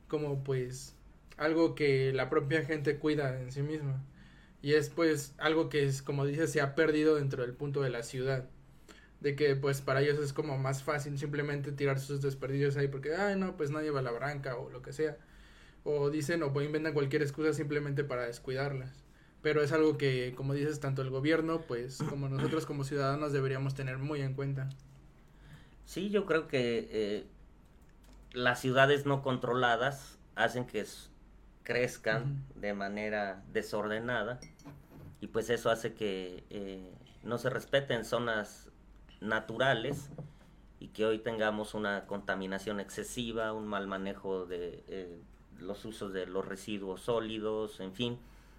como 0.06 0.44
pues 0.44 0.94
algo 1.36 1.74
que 1.74 2.12
la 2.12 2.30
propia 2.30 2.64
gente 2.64 2.98
cuida 2.98 3.40
en 3.40 3.52
sí 3.52 3.62
misma. 3.62 4.02
Y 4.62 4.74
es 4.74 4.88
pues 4.90 5.34
algo 5.38 5.68
que 5.68 5.84
es, 5.84 6.02
como 6.02 6.24
dices, 6.24 6.50
se 6.50 6.60
ha 6.60 6.74
perdido 6.74 7.16
dentro 7.16 7.42
del 7.42 7.52
punto 7.54 7.82
de 7.82 7.90
la 7.90 8.02
ciudad. 8.02 8.48
De 9.20 9.36
que 9.36 9.56
pues 9.56 9.80
para 9.80 10.02
ellos 10.02 10.18
es 10.18 10.32
como 10.32 10.58
más 10.58 10.82
fácil 10.82 11.18
simplemente 11.18 11.72
tirar 11.72 11.98
sus 11.98 12.20
desperdicios 12.20 12.76
ahí 12.76 12.88
porque 12.88 13.14
ay 13.14 13.36
no 13.38 13.56
pues 13.56 13.70
nadie 13.70 13.90
va 13.90 14.00
a 14.00 14.02
la 14.02 14.10
branca 14.10 14.56
o 14.56 14.68
lo 14.68 14.82
que 14.82 14.92
sea 14.92 15.16
o 15.84 16.10
dicen 16.10 16.42
o 16.42 16.62
inventan 16.62 16.94
cualquier 16.94 17.22
excusa 17.22 17.52
simplemente 17.52 18.04
para 18.04 18.26
descuidarlas. 18.26 19.04
Pero 19.42 19.62
es 19.62 19.72
algo 19.72 19.98
que 19.98 20.34
como 20.36 20.54
dices 20.54 20.80
tanto 20.80 21.02
el 21.02 21.10
gobierno 21.10 21.60
pues 21.62 21.98
como 22.08 22.28
nosotros 22.28 22.66
como 22.66 22.84
ciudadanos 22.84 23.32
deberíamos 23.32 23.74
tener 23.74 23.98
muy 23.98 24.22
en 24.22 24.34
cuenta. 24.34 24.70
Sí, 25.84 26.08
yo 26.08 26.24
creo 26.24 26.48
que 26.48 26.88
eh, 26.90 27.26
las 28.32 28.60
ciudades 28.60 29.04
no 29.04 29.22
controladas 29.22 30.18
hacen 30.34 30.66
que 30.66 30.80
crezcan 31.64 32.44
de 32.54 32.72
manera 32.74 33.42
desordenada 33.52 34.38
y 35.20 35.26
pues 35.26 35.50
eso 35.50 35.70
hace 35.70 35.94
que 35.94 36.44
eh, 36.50 36.92
no 37.22 37.38
se 37.38 37.50
respeten 37.50 38.04
zonas 38.04 38.70
naturales 39.20 40.10
y 40.78 40.88
que 40.88 41.06
hoy 41.06 41.18
tengamos 41.18 41.74
una 41.74 42.06
contaminación 42.06 42.78
excesiva, 42.78 43.52
un 43.52 43.66
mal 43.66 43.86
manejo 43.86 44.44
de 44.44 44.84
eh, 44.88 45.18
los 45.58 45.84
usos 45.84 46.12
de 46.12 46.26
los 46.26 46.46
residuos 46.46 47.00
sólidos, 47.00 47.80
en 47.80 47.94
fin, 47.94 48.18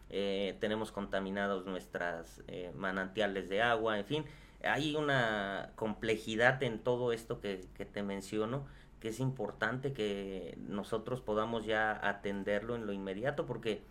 eh, 0.09 0.57
tenemos 0.59 0.91
contaminados 0.91 1.65
nuestras 1.65 2.41
eh, 2.47 2.71
manantiales 2.75 3.49
de 3.49 3.61
agua, 3.61 3.99
en 3.99 4.05
fin, 4.05 4.25
hay 4.63 4.95
una 4.95 5.71
complejidad 5.75 6.61
en 6.63 6.79
todo 6.79 7.11
esto 7.11 7.39
que, 7.39 7.67
que 7.75 7.85
te 7.85 8.01
menciono 8.01 8.65
que 9.05 9.09
es 9.09 9.19
importante 9.19 9.93
que 9.93 10.57
nosotros 10.67 11.21
podamos 11.21 11.63
ya 11.63 11.91
atenderlo 12.09 12.73
en 12.75 12.87
lo 12.87 12.91
inmediato 12.91 13.45
porque 13.45 13.83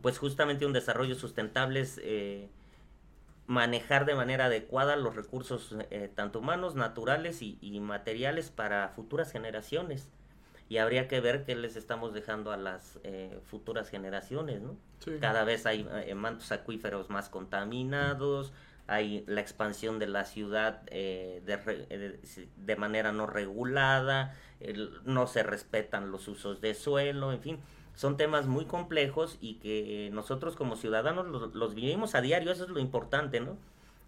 pues 0.00 0.18
justamente 0.18 0.66
un 0.66 0.72
desarrollo 0.72 1.14
sustentable 1.14 1.78
es 1.78 2.00
eh, 2.02 2.48
manejar 3.46 4.04
de 4.04 4.16
manera 4.16 4.46
adecuada 4.46 4.96
los 4.96 5.14
recursos 5.14 5.76
eh, 5.90 6.10
tanto 6.12 6.40
humanos, 6.40 6.74
naturales 6.74 7.42
y, 7.42 7.58
y 7.60 7.78
materiales 7.78 8.50
para 8.50 8.88
futuras 8.88 9.30
generaciones. 9.30 10.10
Y 10.68 10.78
habría 10.78 11.06
que 11.06 11.20
ver 11.20 11.44
qué 11.44 11.54
les 11.54 11.76
estamos 11.76 12.12
dejando 12.12 12.50
a 12.50 12.56
las 12.56 12.98
eh, 13.04 13.38
futuras 13.44 13.88
generaciones, 13.88 14.62
¿no? 14.62 14.74
Sí. 14.98 15.12
Cada 15.20 15.44
vez 15.44 15.64
hay 15.64 15.84
mantos 16.16 16.50
acuíferos 16.50 17.08
más 17.08 17.28
contaminados, 17.28 18.52
hay 18.86 19.24
la 19.26 19.40
expansión 19.40 19.98
de 19.98 20.06
la 20.08 20.24
ciudad 20.24 20.82
eh, 20.88 21.42
de, 21.46 21.54
eh, 21.90 22.20
de- 22.56 22.76
manera 22.76 23.12
no 23.12 23.26
regulada, 23.26 24.34
no 25.04 25.26
se 25.26 25.42
respetan 25.42 26.10
los 26.10 26.28
usos 26.28 26.60
de 26.60 26.74
suelo, 26.74 27.32
en 27.32 27.40
fin, 27.40 27.58
son 27.94 28.16
temas 28.16 28.46
muy 28.46 28.64
complejos 28.64 29.38
y 29.40 29.54
que 29.56 30.10
nosotros 30.12 30.56
como 30.56 30.76
ciudadanos 30.76 31.26
los, 31.26 31.54
los 31.54 31.74
vivimos 31.74 32.14
a 32.14 32.20
diario, 32.20 32.50
eso 32.52 32.64
es 32.64 32.70
lo 32.70 32.80
importante, 32.80 33.40
¿no? 33.40 33.56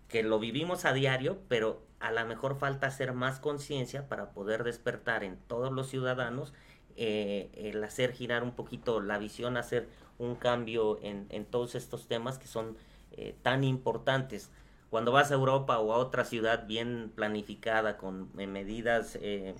Que 0.08 0.22
lo 0.22 0.38
vivimos 0.38 0.84
a 0.84 0.92
diario, 0.92 1.38
pero 1.48 1.82
a 2.00 2.12
lo 2.12 2.24
mejor 2.26 2.56
falta 2.56 2.86
hacer 2.86 3.12
más 3.12 3.40
conciencia 3.40 4.08
para 4.08 4.30
poder 4.30 4.64
despertar 4.64 5.24
en 5.24 5.36
todos 5.48 5.72
los 5.72 5.88
ciudadanos 5.88 6.52
eh, 6.96 7.50
el 7.54 7.82
hacer 7.82 8.12
girar 8.12 8.42
un 8.44 8.52
poquito 8.52 9.00
la 9.00 9.18
visión, 9.18 9.56
hacer 9.56 9.88
un 10.18 10.36
cambio 10.36 10.98
en, 11.02 11.26
en 11.30 11.44
todos 11.44 11.74
estos 11.74 12.06
temas 12.06 12.38
que 12.38 12.46
son 12.46 12.76
eh, 13.12 13.34
tan 13.42 13.64
importantes. 13.64 14.50
Cuando 14.94 15.10
vas 15.10 15.32
a 15.32 15.34
Europa 15.34 15.80
o 15.80 15.92
a 15.92 15.96
otra 15.96 16.24
ciudad 16.24 16.68
bien 16.68 17.10
planificada 17.12 17.96
con 17.96 18.30
eh, 18.38 18.46
medidas 18.46 19.18
eh, 19.20 19.56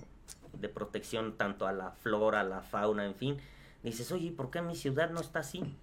de 0.53 0.69
protección 0.69 1.35
tanto 1.35 1.67
a 1.67 1.73
la 1.73 1.91
flora, 1.91 2.39
a 2.39 2.43
la 2.45 2.61
fauna, 2.61 3.05
en 3.05 3.15
fin, 3.15 3.37
dices, 3.83 4.13
oye, 4.13 4.31
¿por 4.31 4.49
qué 4.49 4.61
mi 4.61 4.75
ciudad 4.75 5.09
no 5.09 5.19
está 5.19 5.39
así? 5.39 5.75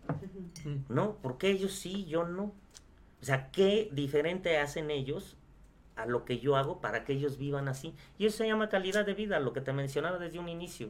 ¿No? 0.88 1.16
¿Por 1.16 1.36
qué 1.36 1.50
ellos 1.50 1.74
sí, 1.74 2.06
yo 2.06 2.24
no? 2.24 2.44
O 2.44 3.24
sea, 3.24 3.50
¿qué 3.50 3.90
diferente 3.92 4.56
hacen 4.56 4.90
ellos 4.90 5.36
a 5.96 6.06
lo 6.06 6.24
que 6.24 6.38
yo 6.38 6.56
hago 6.56 6.80
para 6.80 7.04
que 7.04 7.12
ellos 7.12 7.36
vivan 7.36 7.68
así? 7.68 7.94
Y 8.16 8.24
eso 8.24 8.38
se 8.38 8.46
llama 8.46 8.70
calidad 8.70 9.04
de 9.04 9.12
vida, 9.12 9.38
lo 9.38 9.52
que 9.52 9.60
te 9.60 9.74
mencionaba 9.74 10.16
desde 10.16 10.38
un 10.38 10.48
inicio. 10.48 10.88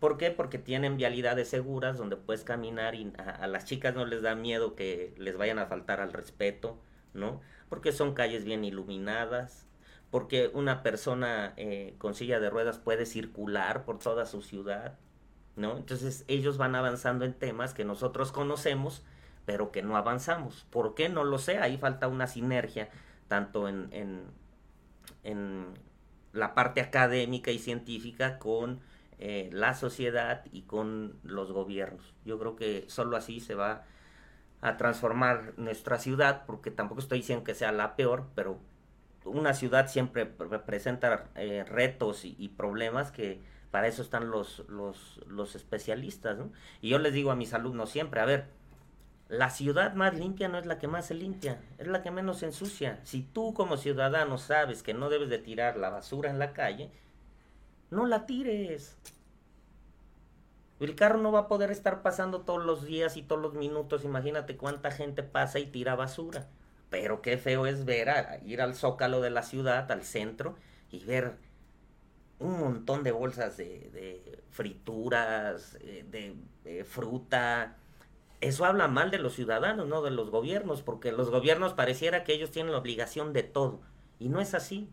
¿Por 0.00 0.18
qué? 0.18 0.32
Porque 0.32 0.58
tienen 0.58 0.96
vialidades 0.96 1.46
seguras 1.46 1.96
donde 1.96 2.16
puedes 2.16 2.42
caminar 2.42 2.96
y 2.96 3.12
a, 3.18 3.30
a 3.30 3.46
las 3.46 3.66
chicas 3.66 3.94
no 3.94 4.04
les 4.04 4.22
da 4.22 4.34
miedo 4.34 4.74
que 4.74 5.14
les 5.16 5.36
vayan 5.36 5.60
a 5.60 5.66
faltar 5.66 6.00
al 6.00 6.12
respeto, 6.12 6.76
¿no? 7.12 7.40
Porque 7.74 7.90
son 7.90 8.14
calles 8.14 8.44
bien 8.44 8.64
iluminadas, 8.64 9.66
porque 10.12 10.48
una 10.54 10.84
persona 10.84 11.54
eh, 11.56 11.96
con 11.98 12.14
silla 12.14 12.38
de 12.38 12.48
ruedas 12.48 12.78
puede 12.78 13.04
circular 13.04 13.84
por 13.84 13.98
toda 13.98 14.26
su 14.26 14.42
ciudad, 14.42 14.96
¿no? 15.56 15.76
Entonces 15.76 16.24
ellos 16.28 16.56
van 16.56 16.76
avanzando 16.76 17.24
en 17.24 17.34
temas 17.34 17.74
que 17.74 17.84
nosotros 17.84 18.30
conocemos, 18.30 19.02
pero 19.44 19.72
que 19.72 19.82
no 19.82 19.96
avanzamos. 19.96 20.68
¿Por 20.70 20.94
qué? 20.94 21.08
No 21.08 21.24
lo 21.24 21.38
sé, 21.38 21.58
ahí 21.58 21.76
falta 21.76 22.06
una 22.06 22.28
sinergia, 22.28 22.90
tanto 23.26 23.66
en, 23.66 23.88
en, 23.90 24.22
en 25.24 25.74
la 26.32 26.54
parte 26.54 26.80
académica 26.80 27.50
y 27.50 27.58
científica 27.58 28.38
con 28.38 28.82
eh, 29.18 29.50
la 29.52 29.74
sociedad 29.74 30.44
y 30.52 30.62
con 30.62 31.18
los 31.24 31.50
gobiernos. 31.50 32.14
Yo 32.24 32.38
creo 32.38 32.54
que 32.54 32.84
solo 32.86 33.16
así 33.16 33.40
se 33.40 33.56
va 33.56 33.84
a 34.64 34.78
transformar 34.78 35.52
nuestra 35.58 35.98
ciudad, 35.98 36.44
porque 36.46 36.70
tampoco 36.70 37.00
estoy 37.00 37.18
diciendo 37.18 37.44
que 37.44 37.54
sea 37.54 37.70
la 37.70 37.96
peor, 37.96 38.28
pero 38.34 38.58
una 39.26 39.52
ciudad 39.52 39.88
siempre 39.88 40.24
pre- 40.24 40.58
presenta 40.60 41.28
eh, 41.34 41.64
retos 41.64 42.24
y, 42.24 42.48
problemas 42.48 43.12
que 43.12 43.42
para 43.70 43.88
eso 43.88 44.00
están 44.00 44.30
los, 44.30 44.64
los, 44.68 45.54
especialistas. 45.54 46.38
Y 46.80 46.88
yo 46.88 46.98
les 46.98 47.12
digo 47.12 47.30
a 47.30 47.36
mis 47.36 47.52
alumnos 47.52 47.90
siempre, 47.90 48.20
a 48.20 48.24
ver, 48.24 48.46
la 49.28 49.50
ciudad 49.50 49.92
más 49.92 50.14
limpia 50.14 50.48
no 50.48 50.56
es 50.56 50.64
la 50.64 50.78
que 50.78 50.88
más 50.88 51.06
se 51.08 51.14
limpia, 51.14 51.60
es 51.76 51.86
la 51.86 52.02
que 52.02 52.10
menos 52.10 52.38
se 52.38 52.46
ensucia. 52.46 53.00
Si 53.02 53.20
tú 53.20 53.52
como 53.52 53.76
ciudadano 53.76 54.38
sabes 54.38 54.82
que 54.82 54.94
no 54.94 55.10
debes 55.10 55.28
de 55.28 55.38
tirar 55.38 55.76
la 55.76 55.90
basura 55.90 56.30
en 56.30 56.38
la 56.38 56.54
calle, 56.54 56.90
no 57.90 58.06
la 58.06 58.24
tires. 58.24 58.96
El 60.84 60.96
carro 60.96 61.18
no 61.18 61.32
va 61.32 61.40
a 61.40 61.48
poder 61.48 61.70
estar 61.70 62.02
pasando 62.02 62.42
todos 62.42 62.64
los 62.64 62.84
días 62.84 63.16
y 63.16 63.22
todos 63.22 63.40
los 63.40 63.54
minutos. 63.54 64.04
Imagínate 64.04 64.56
cuánta 64.56 64.90
gente 64.90 65.22
pasa 65.22 65.58
y 65.58 65.66
tira 65.66 65.94
basura. 65.94 66.48
Pero 66.90 67.22
qué 67.22 67.38
feo 67.38 67.66
es 67.66 67.84
ver 67.84 68.10
a, 68.10 68.38
ir 68.44 68.60
al 68.60 68.74
zócalo 68.74 69.20
de 69.20 69.30
la 69.30 69.42
ciudad, 69.42 69.90
al 69.90 70.02
centro, 70.04 70.56
y 70.90 71.04
ver 71.04 71.36
un 72.38 72.58
montón 72.60 73.02
de 73.02 73.12
bolsas 73.12 73.56
de, 73.56 73.90
de 73.92 74.42
frituras, 74.50 75.76
eh, 75.80 76.04
de, 76.10 76.36
de 76.64 76.84
fruta. 76.84 77.76
Eso 78.40 78.64
habla 78.64 78.88
mal 78.88 79.10
de 79.10 79.18
los 79.18 79.34
ciudadanos, 79.34 79.86
no 79.88 80.02
de 80.02 80.10
los 80.10 80.30
gobiernos, 80.30 80.82
porque 80.82 81.12
los 81.12 81.30
gobiernos 81.30 81.72
pareciera 81.74 82.24
que 82.24 82.34
ellos 82.34 82.50
tienen 82.50 82.72
la 82.72 82.78
obligación 82.78 83.32
de 83.32 83.42
todo. 83.42 83.80
Y 84.18 84.28
no 84.28 84.40
es 84.40 84.54
así. 84.54 84.88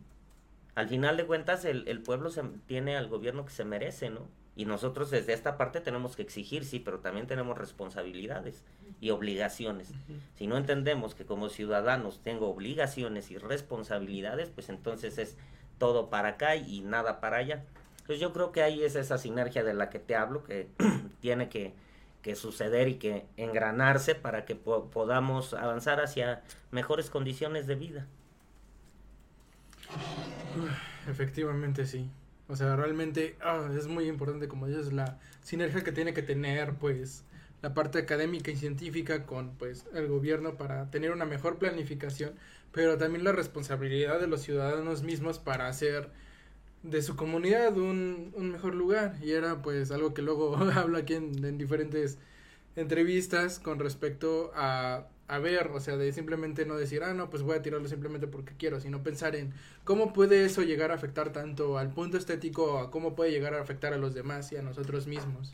Al 0.74 0.88
final 0.88 1.16
de 1.16 1.26
cuentas, 1.26 1.64
el, 1.64 1.86
el 1.88 2.02
pueblo 2.02 2.30
se, 2.30 2.42
tiene 2.66 2.96
al 2.96 3.08
gobierno 3.08 3.44
que 3.44 3.52
se 3.52 3.64
merece, 3.64 4.10
¿no? 4.10 4.26
Y 4.54 4.66
nosotros 4.66 5.10
desde 5.10 5.32
esta 5.32 5.56
parte 5.56 5.80
tenemos 5.80 6.14
que 6.14 6.22
exigir, 6.22 6.64
sí, 6.64 6.78
pero 6.78 6.98
también 7.00 7.26
tenemos 7.26 7.56
responsabilidades 7.56 8.62
y 9.00 9.08
obligaciones. 9.10 9.92
Si 10.36 10.46
no 10.46 10.56
entendemos 10.58 11.14
que 11.14 11.24
como 11.24 11.48
ciudadanos 11.48 12.20
tengo 12.22 12.48
obligaciones 12.50 13.30
y 13.30 13.38
responsabilidades, 13.38 14.50
pues 14.50 14.68
entonces 14.68 15.16
es 15.18 15.36
todo 15.78 16.10
para 16.10 16.28
acá 16.30 16.56
y 16.56 16.80
nada 16.82 17.18
para 17.20 17.38
allá. 17.38 17.64
Pues 18.06 18.20
yo 18.20 18.32
creo 18.34 18.52
que 18.52 18.62
ahí 18.62 18.82
es 18.84 18.94
esa 18.94 19.16
sinergia 19.16 19.64
de 19.64 19.72
la 19.74 19.88
que 19.88 19.98
te 19.98 20.16
hablo, 20.16 20.44
que 20.44 20.68
tiene 21.20 21.48
que, 21.48 21.72
que 22.20 22.36
suceder 22.36 22.88
y 22.88 22.96
que 22.96 23.24
engranarse 23.38 24.14
para 24.14 24.44
que 24.44 24.54
po- 24.54 24.90
podamos 24.90 25.54
avanzar 25.54 26.00
hacia 26.00 26.42
mejores 26.72 27.08
condiciones 27.08 27.66
de 27.66 27.74
vida. 27.76 28.06
Efectivamente, 31.08 31.86
sí. 31.86 32.08
O 32.52 32.56
sea, 32.56 32.76
realmente 32.76 33.34
ah, 33.40 33.66
es 33.78 33.86
muy 33.86 34.06
importante, 34.08 34.46
como 34.46 34.66
dices, 34.66 34.92
la 34.92 35.18
sinergia 35.42 35.82
que 35.82 35.90
tiene 35.90 36.12
que 36.12 36.20
tener, 36.20 36.74
pues, 36.74 37.24
la 37.62 37.72
parte 37.72 37.98
académica 37.98 38.50
y 38.50 38.56
científica 38.56 39.24
con, 39.24 39.56
pues, 39.56 39.86
el 39.94 40.06
gobierno 40.06 40.58
para 40.58 40.90
tener 40.90 41.12
una 41.12 41.24
mejor 41.24 41.56
planificación, 41.56 42.34
pero 42.70 42.98
también 42.98 43.24
la 43.24 43.32
responsabilidad 43.32 44.20
de 44.20 44.26
los 44.26 44.42
ciudadanos 44.42 45.02
mismos 45.02 45.38
para 45.38 45.66
hacer 45.66 46.10
de 46.82 47.00
su 47.00 47.16
comunidad 47.16 47.74
un, 47.78 48.32
un 48.36 48.50
mejor 48.50 48.74
lugar. 48.74 49.16
Y 49.22 49.32
era, 49.32 49.62
pues, 49.62 49.90
algo 49.90 50.12
que 50.12 50.20
luego 50.20 50.54
hablo 50.74 50.98
aquí 50.98 51.14
en, 51.14 51.42
en 51.42 51.56
diferentes 51.56 52.18
entrevistas 52.76 53.60
con 53.60 53.78
respecto 53.78 54.52
a, 54.54 55.06
a 55.28 55.38
ver, 55.38 55.68
o 55.68 55.80
sea, 55.80 55.96
de 55.96 56.12
simplemente 56.12 56.66
no 56.66 56.76
decir, 56.76 57.02
ah, 57.04 57.14
no, 57.14 57.30
pues 57.30 57.42
voy 57.42 57.56
a 57.56 57.62
tirarlo 57.62 57.88
simplemente 57.88 58.26
porque 58.26 58.52
quiero, 58.58 58.80
sino 58.80 59.02
pensar 59.02 59.34
en 59.36 59.52
cómo 59.84 60.12
puede 60.12 60.44
eso 60.44 60.62
llegar 60.62 60.90
a 60.90 60.94
afectar 60.94 61.32
tanto 61.32 61.78
al 61.78 61.90
punto 61.90 62.16
estético, 62.18 62.78
a 62.78 62.90
cómo 62.90 63.14
puede 63.14 63.30
llegar 63.30 63.54
a 63.54 63.62
afectar 63.62 63.94
a 63.94 63.98
los 63.98 64.14
demás 64.14 64.52
y 64.52 64.56
a 64.56 64.62
nosotros 64.62 65.06
mismos. 65.06 65.52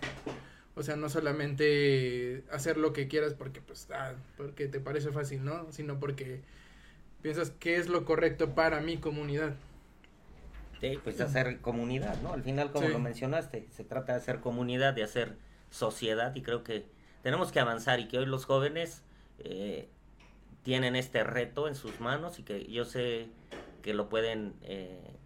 O 0.74 0.82
sea, 0.82 0.96
no 0.96 1.08
solamente 1.08 2.44
hacer 2.52 2.76
lo 2.76 2.92
que 2.92 3.08
quieras 3.08 3.34
porque, 3.34 3.60
pues, 3.60 3.88
ah, 3.92 4.14
porque 4.36 4.68
te 4.68 4.80
parece 4.80 5.10
fácil, 5.10 5.44
¿no? 5.44 5.70
Sino 5.72 5.98
porque 6.00 6.40
piensas 7.22 7.50
que 7.50 7.76
es 7.76 7.88
lo 7.88 8.04
correcto 8.04 8.54
para 8.54 8.80
mi 8.80 8.96
comunidad. 8.96 9.54
Sí, 10.80 10.98
pues 11.02 11.18
de 11.18 11.24
hacer 11.24 11.58
comunidad, 11.60 12.20
¿no? 12.22 12.32
Al 12.32 12.42
final, 12.44 12.70
como 12.70 12.86
Sí. 12.86 12.92
lo 12.92 13.00
mencionaste, 13.00 13.66
se 13.72 13.82
trata 13.84 14.12
de 14.12 14.18
hacer 14.18 14.38
comunidad, 14.40 14.94
de 14.94 15.02
hacer 15.02 15.36
sociedad 15.70 16.34
y 16.36 16.42
creo 16.42 16.62
que 16.62 16.86
tenemos 17.22 17.50
que 17.50 17.58
avanzar 17.58 17.98
y 17.98 18.06
que 18.06 18.18
hoy 18.18 18.26
los 18.26 18.44
jóvenes 18.44 19.02
eh, 19.39 19.89
tienen 20.62 20.97
este 20.97 21.24
reto 21.24 21.68
en 21.68 21.74
sus 21.74 22.01
manos 22.01 22.39
y 22.39 22.43
que 22.43 22.64
yo 22.66 22.84
sé 22.84 23.28
que 23.82 23.95
lo 23.95 24.09
pueden 24.09 24.55
eh, 24.62 25.16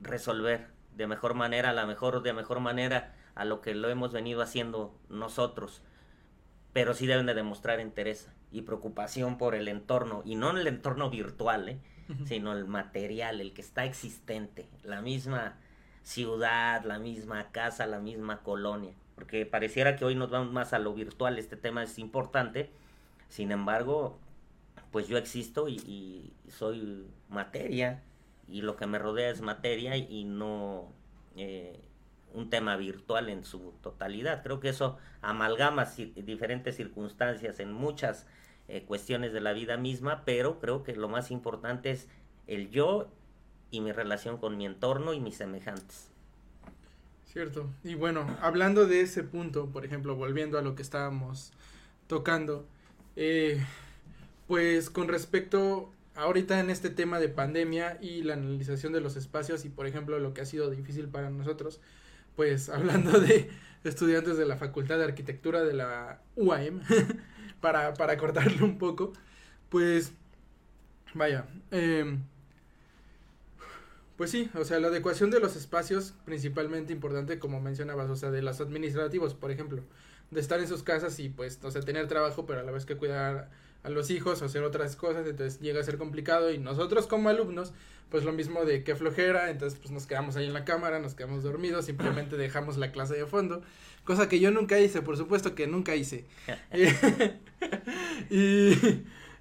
resolver 0.00 0.68
de 0.96 1.06
mejor 1.06 1.34
manera, 1.34 1.70
a 1.70 1.72
la 1.72 1.86
mejor, 1.86 2.22
de 2.22 2.32
mejor 2.32 2.60
manera 2.60 3.14
a 3.34 3.44
lo 3.44 3.60
que 3.60 3.74
lo 3.74 3.88
hemos 3.88 4.12
venido 4.12 4.42
haciendo 4.42 4.98
nosotros. 5.08 5.82
Pero 6.72 6.94
sí 6.94 7.06
deben 7.06 7.26
de 7.26 7.34
demostrar 7.34 7.80
interés 7.80 8.28
y 8.50 8.62
preocupación 8.62 9.38
por 9.38 9.54
el 9.54 9.68
entorno, 9.68 10.22
y 10.24 10.34
no 10.34 10.50
en 10.50 10.58
el 10.58 10.66
entorno 10.66 11.10
virtual, 11.10 11.68
¿eh? 11.68 11.78
sino 12.24 12.52
el 12.52 12.66
material, 12.66 13.40
el 13.40 13.52
que 13.52 13.60
está 13.60 13.84
existente, 13.84 14.68
la 14.82 15.02
misma 15.02 15.56
ciudad, 16.02 16.84
la 16.84 16.98
misma 16.98 17.50
casa, 17.50 17.86
la 17.86 17.98
misma 17.98 18.42
colonia. 18.42 18.94
Porque 19.14 19.44
pareciera 19.44 19.96
que 19.96 20.04
hoy 20.04 20.14
nos 20.14 20.30
vamos 20.30 20.52
más 20.52 20.72
a 20.72 20.78
lo 20.78 20.94
virtual, 20.94 21.38
este 21.38 21.56
tema 21.56 21.82
es 21.82 21.98
importante, 21.98 22.70
sin 23.28 23.52
embargo, 23.52 24.18
pues 24.90 25.08
yo 25.08 25.18
existo 25.18 25.68
y, 25.68 26.32
soy 26.48 27.06
materia, 27.28 28.02
y 28.48 28.62
lo 28.62 28.76
que 28.76 28.86
me 28.86 28.98
rodea 28.98 29.30
es 29.30 29.40
materia 29.40 29.96
y 29.96 30.24
no 30.24 30.92
eh, 31.36 31.80
un 32.32 32.50
tema 32.50 32.76
virtual 32.76 33.28
en 33.28 33.44
su 33.44 33.72
totalidad. 33.82 34.42
Creo 34.42 34.60
que 34.60 34.68
eso 34.68 34.98
amalgama 35.22 35.86
diferentes 36.16 36.76
circunstancias 36.76 37.60
en 37.60 37.72
muchas 37.72 38.26
eh, 38.68 38.82
cuestiones 38.82 39.32
de 39.32 39.40
la 39.40 39.52
vida 39.52 39.76
misma, 39.76 40.22
pero 40.24 40.58
creo 40.60 40.82
que 40.82 40.94
lo 40.94 41.08
más 41.08 41.30
importante 41.30 41.90
es 41.90 42.08
el 42.46 42.70
yo 42.70 43.08
y 43.70 43.80
mi 43.80 43.92
relación 43.92 44.38
con 44.38 44.56
mi 44.56 44.66
entorno 44.66 45.14
y 45.14 45.20
mis 45.20 45.36
semejantes. 45.36 46.10
Cierto. 47.24 47.68
Y 47.84 47.94
bueno, 47.94 48.26
hablando 48.40 48.86
de 48.86 49.02
ese 49.02 49.22
punto, 49.22 49.66
por 49.66 49.84
ejemplo, 49.84 50.16
volviendo 50.16 50.58
a 50.58 50.62
lo 50.62 50.74
que 50.74 50.82
estábamos 50.82 51.52
tocando, 52.06 52.66
eh, 53.16 53.64
pues 54.46 54.90
con 54.90 55.08
respecto 55.08 55.90
ahorita 56.14 56.60
en 56.60 56.70
este 56.70 56.90
tema 56.90 57.18
de 57.18 57.28
pandemia 57.28 57.98
y 58.00 58.22
la 58.22 58.34
analización 58.34 58.92
de 58.92 59.00
los 59.00 59.16
espacios 59.16 59.64
y 59.64 59.68
por 59.68 59.86
ejemplo 59.86 60.18
lo 60.18 60.34
que 60.34 60.40
ha 60.40 60.46
sido 60.46 60.70
difícil 60.70 61.08
para 61.08 61.30
nosotros, 61.30 61.80
pues 62.36 62.68
hablando 62.70 63.18
de 63.18 63.50
estudiantes 63.84 64.36
de 64.36 64.46
la 64.46 64.56
Facultad 64.56 64.98
de 64.98 65.04
Arquitectura 65.04 65.62
de 65.62 65.74
la 65.74 66.20
UAM, 66.36 66.80
para, 67.60 67.94
para 67.94 68.16
cortarlo 68.16 68.64
un 68.64 68.78
poco, 68.78 69.12
pues 69.68 70.12
vaya, 71.14 71.46
em, 71.70 72.22
pues 74.16 74.30
sí, 74.30 74.50
o 74.54 74.64
sea, 74.64 74.80
la 74.80 74.88
adecuación 74.88 75.30
de 75.30 75.40
los 75.40 75.56
espacios, 75.56 76.14
principalmente 76.24 76.92
importante, 76.92 77.38
como 77.38 77.60
mencionabas, 77.60 78.08
o 78.08 78.16
sea, 78.16 78.30
de 78.30 78.42
los 78.42 78.60
administrativos, 78.60 79.34
por 79.34 79.50
ejemplo, 79.50 79.82
de 80.30 80.40
estar 80.40 80.60
en 80.60 80.68
sus 80.68 80.82
casas 80.82 81.18
y 81.18 81.28
pues, 81.28 81.58
o 81.62 81.70
sea, 81.70 81.82
tener 81.82 82.08
trabajo, 82.08 82.46
pero 82.46 82.60
a 82.60 82.62
la 82.62 82.72
vez 82.72 82.84
que 82.84 82.96
cuidar 82.96 83.50
a 83.82 83.90
los 83.90 84.10
hijos 84.10 84.42
o 84.42 84.46
hacer 84.46 84.62
otras 84.64 84.96
cosas, 84.96 85.26
entonces 85.26 85.60
llega 85.60 85.80
a 85.80 85.84
ser 85.84 85.96
complicado 85.96 86.50
y 86.50 86.58
nosotros 86.58 87.06
como 87.06 87.28
alumnos, 87.28 87.72
pues 88.10 88.24
lo 88.24 88.32
mismo 88.32 88.64
de 88.64 88.82
que 88.82 88.96
flojera, 88.96 89.50
entonces 89.50 89.78
pues 89.78 89.92
nos 89.92 90.06
quedamos 90.06 90.36
ahí 90.36 90.46
en 90.46 90.52
la 90.52 90.64
cámara, 90.64 90.98
nos 90.98 91.14
quedamos 91.14 91.42
dormidos, 91.44 91.86
simplemente 91.86 92.36
dejamos 92.36 92.76
la 92.76 92.90
clase 92.90 93.14
de 93.14 93.26
fondo, 93.26 93.62
cosa 94.04 94.28
que 94.28 94.40
yo 94.40 94.50
nunca 94.50 94.80
hice, 94.80 95.02
por 95.02 95.16
supuesto 95.16 95.54
que 95.54 95.66
nunca 95.66 95.94
hice. 95.94 96.24
y, 98.30 98.72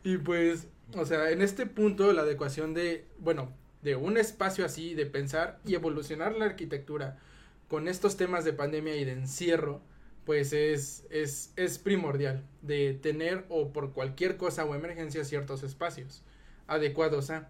y 0.04 0.18
pues, 0.18 0.68
o 0.96 1.06
sea, 1.06 1.32
en 1.32 1.42
este 1.42 1.66
punto 1.66 2.14
la 2.14 2.22
adecuación 2.22 2.74
de, 2.76 3.06
bueno, 3.18 3.52
de 3.82 3.96
un 3.96 4.18
espacio 4.18 4.66
así, 4.66 4.94
de 4.94 5.06
pensar 5.06 5.60
y 5.66 5.76
evolucionar 5.76 6.36
la 6.36 6.46
arquitectura 6.46 7.20
con 7.68 7.88
estos 7.88 8.18
temas 8.18 8.46
de 8.46 8.54
pandemia 8.54 8.96
y 8.96 9.06
de 9.06 9.14
encierro, 9.14 9.82
pues 10.26 10.53
es, 10.53 11.05
es, 11.09 11.51
es 11.55 11.78
primordial 11.78 12.43
de 12.61 12.93
tener 12.93 13.45
o 13.49 13.71
por 13.71 13.93
cualquier 13.93 14.38
cosa 14.38 14.65
o 14.65 14.76
emergencia 14.76 15.23
ciertos 15.23 15.63
espacios 15.63 16.23
adecuados 16.67 17.30
a 17.30 17.49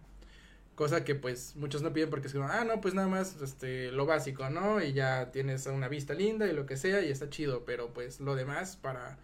cosa 0.76 1.06
que 1.06 1.16
pues 1.16 1.56
muchos 1.56 1.82
no 1.82 1.94
piden 1.94 2.10
porque 2.10 2.28
es 2.28 2.34
como, 2.34 2.46
ah 2.46 2.66
no 2.66 2.82
pues 2.82 2.94
nada 2.94 3.08
más 3.08 3.42
este 3.42 3.92
lo 3.92 4.06
básico 4.06 4.50
no 4.50 4.84
y 4.84 4.94
ya 4.94 5.32
tienes 5.32 5.66
una 5.68 5.88
vista 5.88 6.14
linda 6.14 6.48
y 6.48 6.54
lo 6.54 6.66
que 6.66 6.78
sea 6.78 7.02
y 7.02 7.10
está 7.10 7.30
chido 7.30 7.64
pero 7.66 7.94
pues 7.94 8.20
lo 8.20 8.36
demás 8.36 8.76
para 8.76 9.18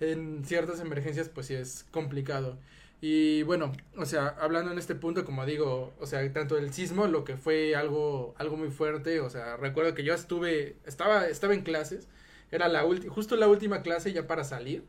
en 0.00 0.44
ciertas 0.44 0.80
emergencias 0.80 1.28
pues 1.28 1.46
sí 1.46 1.54
es 1.54 1.84
complicado 1.90 2.56
y 3.02 3.42
bueno 3.42 3.72
o 3.98 4.06
sea 4.06 4.28
hablando 4.40 4.72
en 4.72 4.78
este 4.78 4.94
punto 4.94 5.26
como 5.26 5.44
digo 5.44 5.92
o 6.00 6.06
sea 6.06 6.32
tanto 6.32 6.56
el 6.56 6.72
sismo 6.72 7.06
lo 7.06 7.24
que 7.24 7.36
fue 7.36 7.76
algo 7.76 8.34
algo 8.38 8.56
muy 8.56 8.70
fuerte 8.70 9.20
o 9.20 9.28
sea 9.28 9.58
recuerdo 9.58 9.94
que 9.94 10.04
yo 10.04 10.14
estuve 10.14 10.76
estaba 10.86 11.26
estaba 11.26 11.52
en 11.52 11.62
clases 11.62 12.08
era 12.54 12.68
la 12.68 12.82
justo 13.08 13.36
la 13.36 13.48
última 13.48 13.82
clase 13.82 14.12
ya 14.12 14.26
para 14.26 14.44
salir. 14.44 14.84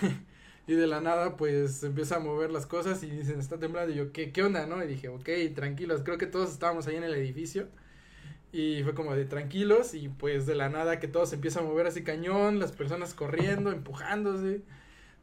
Y 0.64 0.74
de 0.74 0.86
la 0.86 1.00
nada 1.00 1.36
pues 1.36 1.82
empieza 1.82 2.16
a 2.16 2.20
mover 2.20 2.52
las 2.52 2.66
cosas 2.66 3.02
y 3.02 3.10
dicen 3.10 3.40
está 3.40 3.58
temblando 3.58 3.92
y 3.92 3.96
yo 3.96 4.12
¿qué, 4.12 4.30
qué 4.30 4.44
onda 4.44 4.64
no 4.64 4.80
y 4.82 4.86
dije 4.86 5.08
ok 5.08 5.28
tranquilos 5.56 6.02
creo 6.04 6.18
que 6.18 6.26
todos 6.26 6.52
estábamos 6.52 6.86
ahí 6.86 6.94
en 6.94 7.02
el 7.02 7.14
edificio 7.14 7.66
y 8.52 8.80
fue 8.84 8.94
como 8.94 9.16
de 9.16 9.24
tranquilos 9.24 9.92
y 9.92 10.08
pues 10.08 10.46
de 10.46 10.54
la 10.54 10.68
nada 10.68 11.00
que 11.00 11.08
todo 11.08 11.26
se 11.26 11.34
empieza 11.34 11.58
a 11.58 11.62
mover 11.64 11.88
así 11.88 12.04
cañón 12.04 12.60
las 12.60 12.70
personas 12.70 13.12
corriendo 13.12 13.72
empujándose 13.72 14.62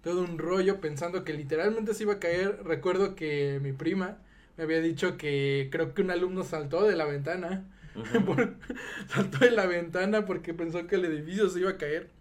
todo 0.03 0.21
un 0.23 0.37
rollo 0.37 0.79
pensando 0.79 1.23
que 1.23 1.33
literalmente 1.33 1.93
se 1.93 2.03
iba 2.03 2.13
a 2.13 2.19
caer. 2.19 2.63
Recuerdo 2.63 3.15
que 3.15 3.59
mi 3.61 3.73
prima 3.73 4.17
me 4.57 4.63
había 4.63 4.81
dicho 4.81 5.17
que 5.17 5.69
creo 5.71 5.93
que 5.93 6.01
un 6.01 6.11
alumno 6.11 6.43
saltó 6.43 6.83
de 6.83 6.95
la 6.95 7.05
ventana 7.05 7.65
por- 8.25 8.55
saltó 9.07 9.39
de 9.39 9.51
la 9.51 9.65
ventana 9.67 10.25
porque 10.25 10.53
pensó 10.53 10.87
que 10.87 10.95
el 10.95 11.05
edificio 11.05 11.49
se 11.49 11.59
iba 11.59 11.71
a 11.71 11.77
caer. 11.77 12.11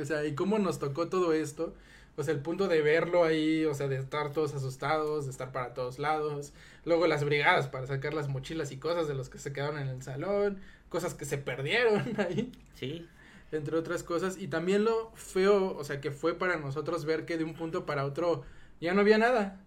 O 0.00 0.04
sea, 0.04 0.24
y 0.26 0.34
cómo 0.34 0.58
nos 0.58 0.78
tocó 0.78 1.08
todo 1.08 1.32
esto. 1.32 1.74
O 2.16 2.22
sea, 2.24 2.34
el 2.34 2.40
punto 2.40 2.68
de 2.68 2.82
verlo 2.82 3.24
ahí, 3.24 3.64
o 3.64 3.74
sea, 3.74 3.88
de 3.88 3.96
estar 3.98 4.32
todos 4.32 4.54
asustados, 4.54 5.26
de 5.26 5.30
estar 5.30 5.52
para 5.52 5.74
todos 5.74 5.98
lados. 5.98 6.52
Luego 6.84 7.06
las 7.06 7.24
brigadas 7.24 7.68
para 7.68 7.86
sacar 7.86 8.14
las 8.14 8.28
mochilas 8.28 8.72
y 8.72 8.78
cosas 8.78 9.08
de 9.08 9.14
los 9.14 9.28
que 9.28 9.38
se 9.38 9.52
quedaron 9.52 9.78
en 9.78 9.88
el 9.88 10.02
salón. 10.02 10.60
Cosas 10.88 11.14
que 11.14 11.24
se 11.24 11.38
perdieron 11.38 12.04
ahí. 12.18 12.52
Sí, 12.74 13.10
Entre 13.52 13.76
otras 13.76 14.02
cosas. 14.02 14.38
Y 14.38 14.48
también 14.48 14.84
lo 14.84 15.12
feo, 15.16 15.76
o 15.76 15.84
sea, 15.84 16.00
que 16.00 16.10
fue 16.10 16.34
para 16.38 16.56
nosotros 16.58 17.04
ver 17.04 17.24
que 17.26 17.38
de 17.38 17.44
un 17.44 17.54
punto 17.54 17.86
para 17.86 18.04
otro 18.04 18.44
ya 18.80 18.94
no 18.94 19.00
había 19.02 19.18
nada. 19.18 19.64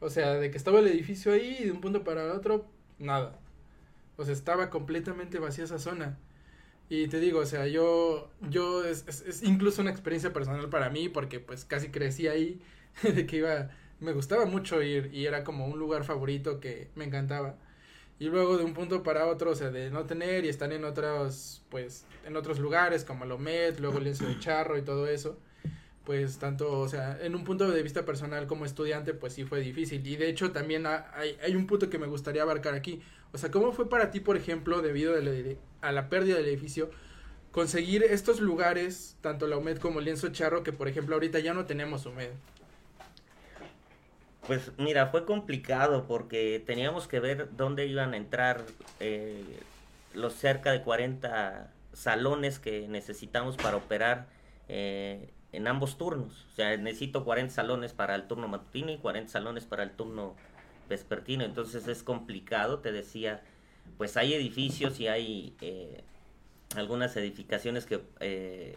O 0.00 0.10
sea, 0.10 0.34
de 0.34 0.52
que 0.52 0.58
estaba 0.58 0.80
el 0.80 0.88
edificio 0.88 1.32
ahí 1.34 1.58
y 1.60 1.66
de 1.66 1.72
un 1.72 1.82
punto 1.82 2.04
para 2.04 2.34
otro, 2.34 2.66
nada. 3.00 3.39
O 4.20 4.24
sea, 4.24 4.34
estaba 4.34 4.68
completamente 4.68 5.38
vacía 5.38 5.64
esa 5.64 5.78
zona. 5.78 6.18
Y 6.90 7.08
te 7.08 7.20
digo, 7.20 7.40
o 7.40 7.46
sea, 7.46 7.66
yo, 7.66 8.28
yo, 8.50 8.84
es, 8.84 9.06
es, 9.08 9.42
incluso 9.42 9.80
una 9.80 9.90
experiencia 9.90 10.32
personal 10.32 10.68
para 10.68 10.90
mí, 10.90 11.08
porque 11.08 11.40
pues 11.40 11.64
casi 11.64 11.88
crecí 11.88 12.28
ahí, 12.28 12.60
de 13.02 13.26
que 13.26 13.36
iba, 13.38 13.70
me 13.98 14.12
gustaba 14.12 14.44
mucho 14.44 14.82
ir 14.82 15.08
y 15.14 15.24
era 15.24 15.42
como 15.42 15.66
un 15.66 15.78
lugar 15.78 16.04
favorito 16.04 16.60
que 16.60 16.90
me 16.96 17.04
encantaba. 17.04 17.56
Y 18.18 18.26
luego 18.26 18.58
de 18.58 18.64
un 18.64 18.74
punto 18.74 19.02
para 19.02 19.26
otro, 19.26 19.52
o 19.52 19.54
sea, 19.54 19.70
de 19.70 19.90
no 19.90 20.04
tener 20.04 20.44
y 20.44 20.50
estar 20.50 20.70
en 20.70 20.84
otros, 20.84 21.64
pues, 21.70 22.04
en 22.26 22.36
otros 22.36 22.58
lugares 22.58 23.04
como 23.04 23.24
Lomet, 23.24 23.80
luego 23.80 24.00
Lienzo 24.00 24.26
de 24.26 24.38
Charro 24.38 24.76
y 24.76 24.82
todo 24.82 25.06
eso, 25.06 25.38
pues 26.10 26.40
tanto, 26.40 26.80
o 26.80 26.88
sea, 26.88 27.16
en 27.22 27.36
un 27.36 27.44
punto 27.44 27.70
de 27.70 27.84
vista 27.84 28.04
personal 28.04 28.48
como 28.48 28.64
estudiante, 28.64 29.14
pues 29.14 29.32
sí 29.32 29.44
fue 29.44 29.60
difícil. 29.60 30.04
Y 30.04 30.16
de 30.16 30.28
hecho 30.28 30.50
también 30.50 30.84
ha- 30.84 31.08
hay, 31.14 31.36
hay 31.40 31.54
un 31.54 31.68
punto 31.68 31.88
que 31.88 32.00
me 32.00 32.08
gustaría 32.08 32.42
abarcar 32.42 32.74
aquí. 32.74 33.00
O 33.32 33.38
sea, 33.38 33.52
¿cómo 33.52 33.70
fue 33.70 33.88
para 33.88 34.10
ti, 34.10 34.18
por 34.18 34.36
ejemplo, 34.36 34.82
debido 34.82 35.14
a 35.82 35.92
la 35.92 36.08
pérdida 36.08 36.34
del 36.36 36.46
edificio, 36.48 36.90
conseguir 37.52 38.02
estos 38.02 38.40
lugares, 38.40 39.18
tanto 39.20 39.46
la 39.46 39.56
UMED 39.56 39.78
como 39.78 40.00
Lienzo 40.00 40.30
Charro, 40.30 40.64
que 40.64 40.72
por 40.72 40.88
ejemplo 40.88 41.14
ahorita 41.14 41.38
ya 41.38 41.54
no 41.54 41.66
tenemos 41.66 42.04
UMED? 42.06 42.30
Pues 44.48 44.72
mira, 44.78 45.06
fue 45.12 45.24
complicado 45.24 46.08
porque 46.08 46.60
teníamos 46.66 47.06
que 47.06 47.20
ver 47.20 47.50
dónde 47.56 47.86
iban 47.86 48.14
a 48.14 48.16
entrar 48.16 48.64
eh, 48.98 49.44
los 50.12 50.34
cerca 50.34 50.72
de 50.72 50.82
40 50.82 51.72
salones 51.92 52.58
que 52.58 52.88
necesitamos 52.88 53.56
para 53.56 53.76
operar 53.76 54.26
eh, 54.68 55.30
en 55.52 55.66
ambos 55.66 55.98
turnos. 55.98 56.46
O 56.52 56.54
sea, 56.54 56.76
necesito 56.76 57.24
40 57.24 57.52
salones 57.52 57.92
para 57.92 58.14
el 58.14 58.26
turno 58.26 58.48
matutino 58.48 58.90
y 58.90 58.98
40 58.98 59.30
salones 59.30 59.64
para 59.64 59.82
el 59.82 59.92
turno 59.92 60.36
vespertino. 60.88 61.44
Entonces 61.44 61.86
es 61.88 62.02
complicado, 62.02 62.78
te 62.80 62.92
decía, 62.92 63.42
pues 63.96 64.16
hay 64.16 64.34
edificios 64.34 65.00
y 65.00 65.08
hay 65.08 65.56
eh, 65.60 66.02
algunas 66.76 67.16
edificaciones 67.16 67.86
que 67.86 68.02
eh, 68.20 68.76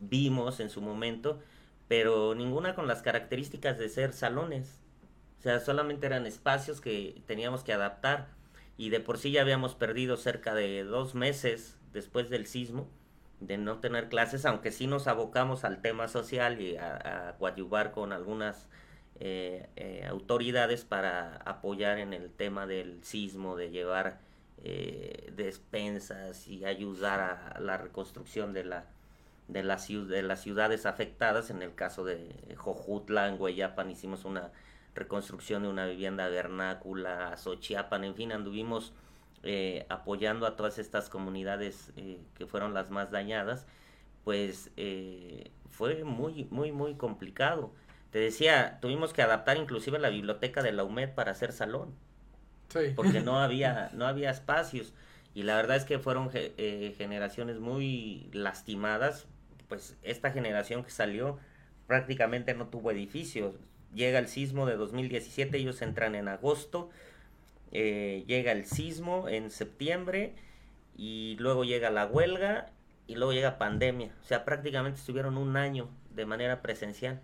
vimos 0.00 0.60
en 0.60 0.70
su 0.70 0.80
momento, 0.80 1.40
pero 1.88 2.34
ninguna 2.34 2.74
con 2.74 2.86
las 2.86 3.02
características 3.02 3.78
de 3.78 3.88
ser 3.88 4.12
salones. 4.12 4.80
O 5.38 5.42
sea, 5.42 5.60
solamente 5.60 6.06
eran 6.06 6.26
espacios 6.26 6.80
que 6.80 7.22
teníamos 7.26 7.64
que 7.64 7.72
adaptar 7.72 8.28
y 8.76 8.90
de 8.90 9.00
por 9.00 9.18
sí 9.18 9.30
ya 9.30 9.42
habíamos 9.42 9.74
perdido 9.74 10.16
cerca 10.16 10.54
de 10.54 10.84
dos 10.84 11.14
meses 11.14 11.76
después 11.92 12.30
del 12.30 12.46
sismo 12.46 12.88
de 13.46 13.58
no 13.58 13.78
tener 13.78 14.08
clases, 14.08 14.44
aunque 14.46 14.72
sí 14.72 14.86
nos 14.86 15.06
abocamos 15.06 15.64
al 15.64 15.80
tema 15.80 16.08
social 16.08 16.60
y 16.60 16.76
a, 16.76 17.28
a 17.28 17.36
coadyuvar 17.36 17.92
con 17.92 18.12
algunas 18.12 18.68
eh, 19.20 19.68
eh, 19.76 20.04
autoridades 20.08 20.84
para 20.84 21.36
apoyar 21.44 21.98
en 21.98 22.12
el 22.12 22.30
tema 22.30 22.66
del 22.66 23.02
sismo, 23.04 23.56
de 23.56 23.70
llevar 23.70 24.18
eh, 24.64 25.32
despensas 25.36 26.48
y 26.48 26.64
ayudar 26.64 27.20
a 27.20 27.60
la 27.60 27.76
reconstrucción 27.76 28.52
de 28.52 28.64
la 28.64 28.86
de, 29.46 29.62
la 29.62 29.76
de 29.76 30.22
las 30.22 30.42
ciudades 30.42 30.84
afectadas. 30.84 31.50
En 31.50 31.62
el 31.62 31.74
caso 31.74 32.04
de 32.04 32.54
Jojutla, 32.56 33.28
en 33.28 33.40
Hueyapan, 33.40 33.90
hicimos 33.90 34.24
una 34.24 34.50
reconstrucción 34.94 35.62
de 35.62 35.68
una 35.68 35.86
vivienda 35.86 36.28
vernácula, 36.28 37.36
Xochiapan, 37.36 38.04
en 38.04 38.14
fin, 38.14 38.32
anduvimos 38.32 38.92
eh, 39.44 39.86
apoyando 39.90 40.46
a 40.46 40.56
todas 40.56 40.78
estas 40.78 41.08
comunidades 41.10 41.92
eh, 41.96 42.20
que 42.36 42.46
fueron 42.46 42.74
las 42.74 42.90
más 42.90 43.10
dañadas, 43.10 43.66
pues 44.24 44.70
eh, 44.76 45.50
fue 45.70 46.04
muy, 46.04 46.46
muy, 46.50 46.72
muy 46.72 46.96
complicado. 46.96 47.72
Te 48.10 48.18
decía, 48.20 48.78
tuvimos 48.80 49.12
que 49.12 49.22
adaptar 49.22 49.56
inclusive 49.58 49.98
la 49.98 50.10
biblioteca 50.10 50.62
de 50.62 50.72
la 50.72 50.84
UMED 50.84 51.10
para 51.14 51.32
hacer 51.32 51.52
salón 51.52 51.94
Sí. 52.68 52.94
porque 52.94 53.20
no 53.20 53.38
había 53.42 53.90
no 53.92 54.06
había 54.06 54.30
espacios 54.30 54.92
y 55.34 55.42
la 55.42 55.56
verdad 55.56 55.76
es 55.76 55.84
que 55.84 55.98
fueron 55.98 56.30
ge- 56.30 56.94
generaciones 56.96 57.58
muy 57.58 58.28
lastimadas 58.32 59.26
pues 59.68 59.96
esta 60.02 60.30
generación 60.30 60.84
que 60.84 60.90
salió 60.90 61.38
prácticamente 61.86 62.54
no 62.54 62.68
tuvo 62.68 62.90
edificios 62.90 63.56
llega 63.94 64.18
el 64.18 64.28
sismo 64.28 64.66
de 64.66 64.76
2017 64.76 65.58
ellos 65.58 65.82
entran 65.82 66.14
en 66.14 66.28
agosto 66.28 66.90
eh, 67.74 68.24
llega 68.26 68.52
el 68.52 68.64
sismo 68.66 69.28
en 69.28 69.50
septiembre 69.50 70.32
y 70.96 71.36
luego 71.38 71.64
llega 71.64 71.90
la 71.90 72.06
huelga 72.06 72.70
y 73.06 73.16
luego 73.16 73.32
llega 73.32 73.58
pandemia 73.58 74.10
o 74.22 74.24
sea 74.24 74.44
prácticamente 74.44 74.98
estuvieron 75.00 75.36
un 75.36 75.56
año 75.56 75.88
de 76.14 76.24
manera 76.24 76.62
presencial 76.62 77.20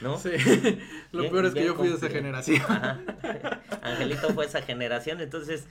¿no? 0.00 0.18
Sí. 0.18 0.30
Lo 1.12 1.20
Bien- 1.20 1.32
peor 1.32 1.44
es 1.46 1.54
que 1.54 1.64
yo 1.64 1.74
fui 1.74 1.88
de 1.88 1.94
esa 1.96 2.08
generación. 2.08 2.62
Ajá. 2.66 2.98
Angelito 3.82 4.30
fue 4.32 4.46
esa 4.46 4.62
generación, 4.62 5.20
entonces, 5.20 5.66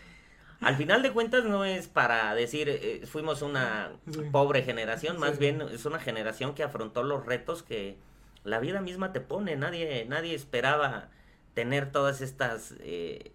al 0.62 0.76
final 0.76 1.02
de 1.02 1.12
cuentas 1.12 1.46
no 1.46 1.66
es 1.66 1.88
para 1.88 2.34
decir 2.36 2.70
eh, 2.70 3.02
fuimos 3.08 3.42
una 3.42 3.92
Sí. 4.12 4.22
pobre 4.32 4.62
generación, 4.62 5.18
más 5.20 5.32
Sí. 5.34 5.38
bien 5.40 5.62
es 5.62 5.86
una 5.86 6.00
generación 6.00 6.54
que 6.54 6.62
afrontó 6.64 7.02
los 7.02 7.26
retos 7.26 7.64
que 7.64 7.98
la 8.44 8.60
vida 8.60 8.82
misma 8.82 9.12
te 9.14 9.20
pone, 9.20 9.56
nadie, 9.56 10.06
nadie 10.08 10.36
esperaba 10.36 11.10
tener 11.56 11.92
todas 11.92 12.22
estas, 12.22 12.76
eh, 12.82 13.32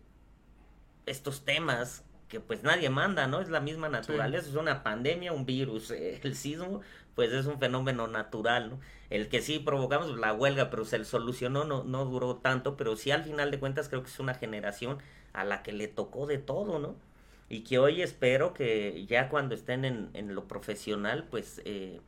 estos 1.07 1.45
temas 1.45 2.05
que 2.29 2.41
pues 2.41 2.63
nadie 2.63 2.89
manda, 2.89 3.27
¿no? 3.27 3.41
Es 3.41 3.51
la 3.51 3.61
misma 3.61 3.89
naturaleza, 3.89 4.49
es 4.49 4.55
una 4.55 4.83
pandemia, 4.83 5.33
un 5.33 5.45
virus, 5.45 5.91
eh, 5.91 6.21
el 6.25 6.35
sismo, 6.35 6.81
pues 7.15 7.33
es 7.33 7.47
un 7.47 7.59
fenómeno 7.59 8.09
natural, 8.09 8.71
¿no? 8.71 8.81
El 9.11 9.29
que 9.29 9.43
sí 9.43 9.59
provocamos 9.59 10.17
la 10.17 10.33
huelga, 10.33 10.71
pero 10.71 10.85
se 10.85 11.05
solucionó, 11.05 11.65
no, 11.65 11.85
no 11.85 12.07
duró 12.07 12.37
tanto, 12.37 12.77
pero 12.77 12.97
sí 12.97 13.11
al 13.11 13.25
final 13.25 13.51
de 13.51 13.59
cuentas 13.59 13.89
creo 13.89 14.03
que 14.03 14.09
es 14.09 14.19
una 14.19 14.35
generación 14.35 14.99
a 15.35 15.45
la 15.45 15.63
que 15.63 15.73
le 15.73 15.89
tocó 15.89 16.27
de 16.27 16.39
todo, 16.39 16.79
¿no? 16.79 16.95
Y 17.51 17.65
que 17.65 17.79
hoy 17.79 18.01
espero 18.01 18.55
que 18.55 19.05
ya 19.07 19.29
cuando 19.29 19.55
estén 19.55 19.85
en, 19.85 20.09
en 20.15 20.35
lo 20.35 20.49
profesional, 20.49 21.27
pues 21.31 21.61
eh, 21.67 22.01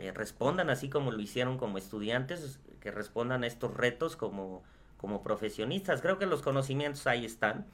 eh, 0.00 0.12
respondan 0.12 0.70
así 0.70 0.88
como 0.88 1.12
lo 1.12 1.20
hicieron 1.20 1.58
como 1.58 1.78
estudiantes, 1.78 2.58
que 2.80 2.90
respondan 2.90 3.44
a 3.44 3.46
estos 3.46 3.74
retos 3.74 4.16
como, 4.16 4.62
como 4.96 5.22
profesionistas. 5.22 6.00
Creo 6.00 6.18
que 6.18 6.26
los 6.26 6.42
conocimientos 6.42 7.06
ahí 7.06 7.24
están, 7.26 7.66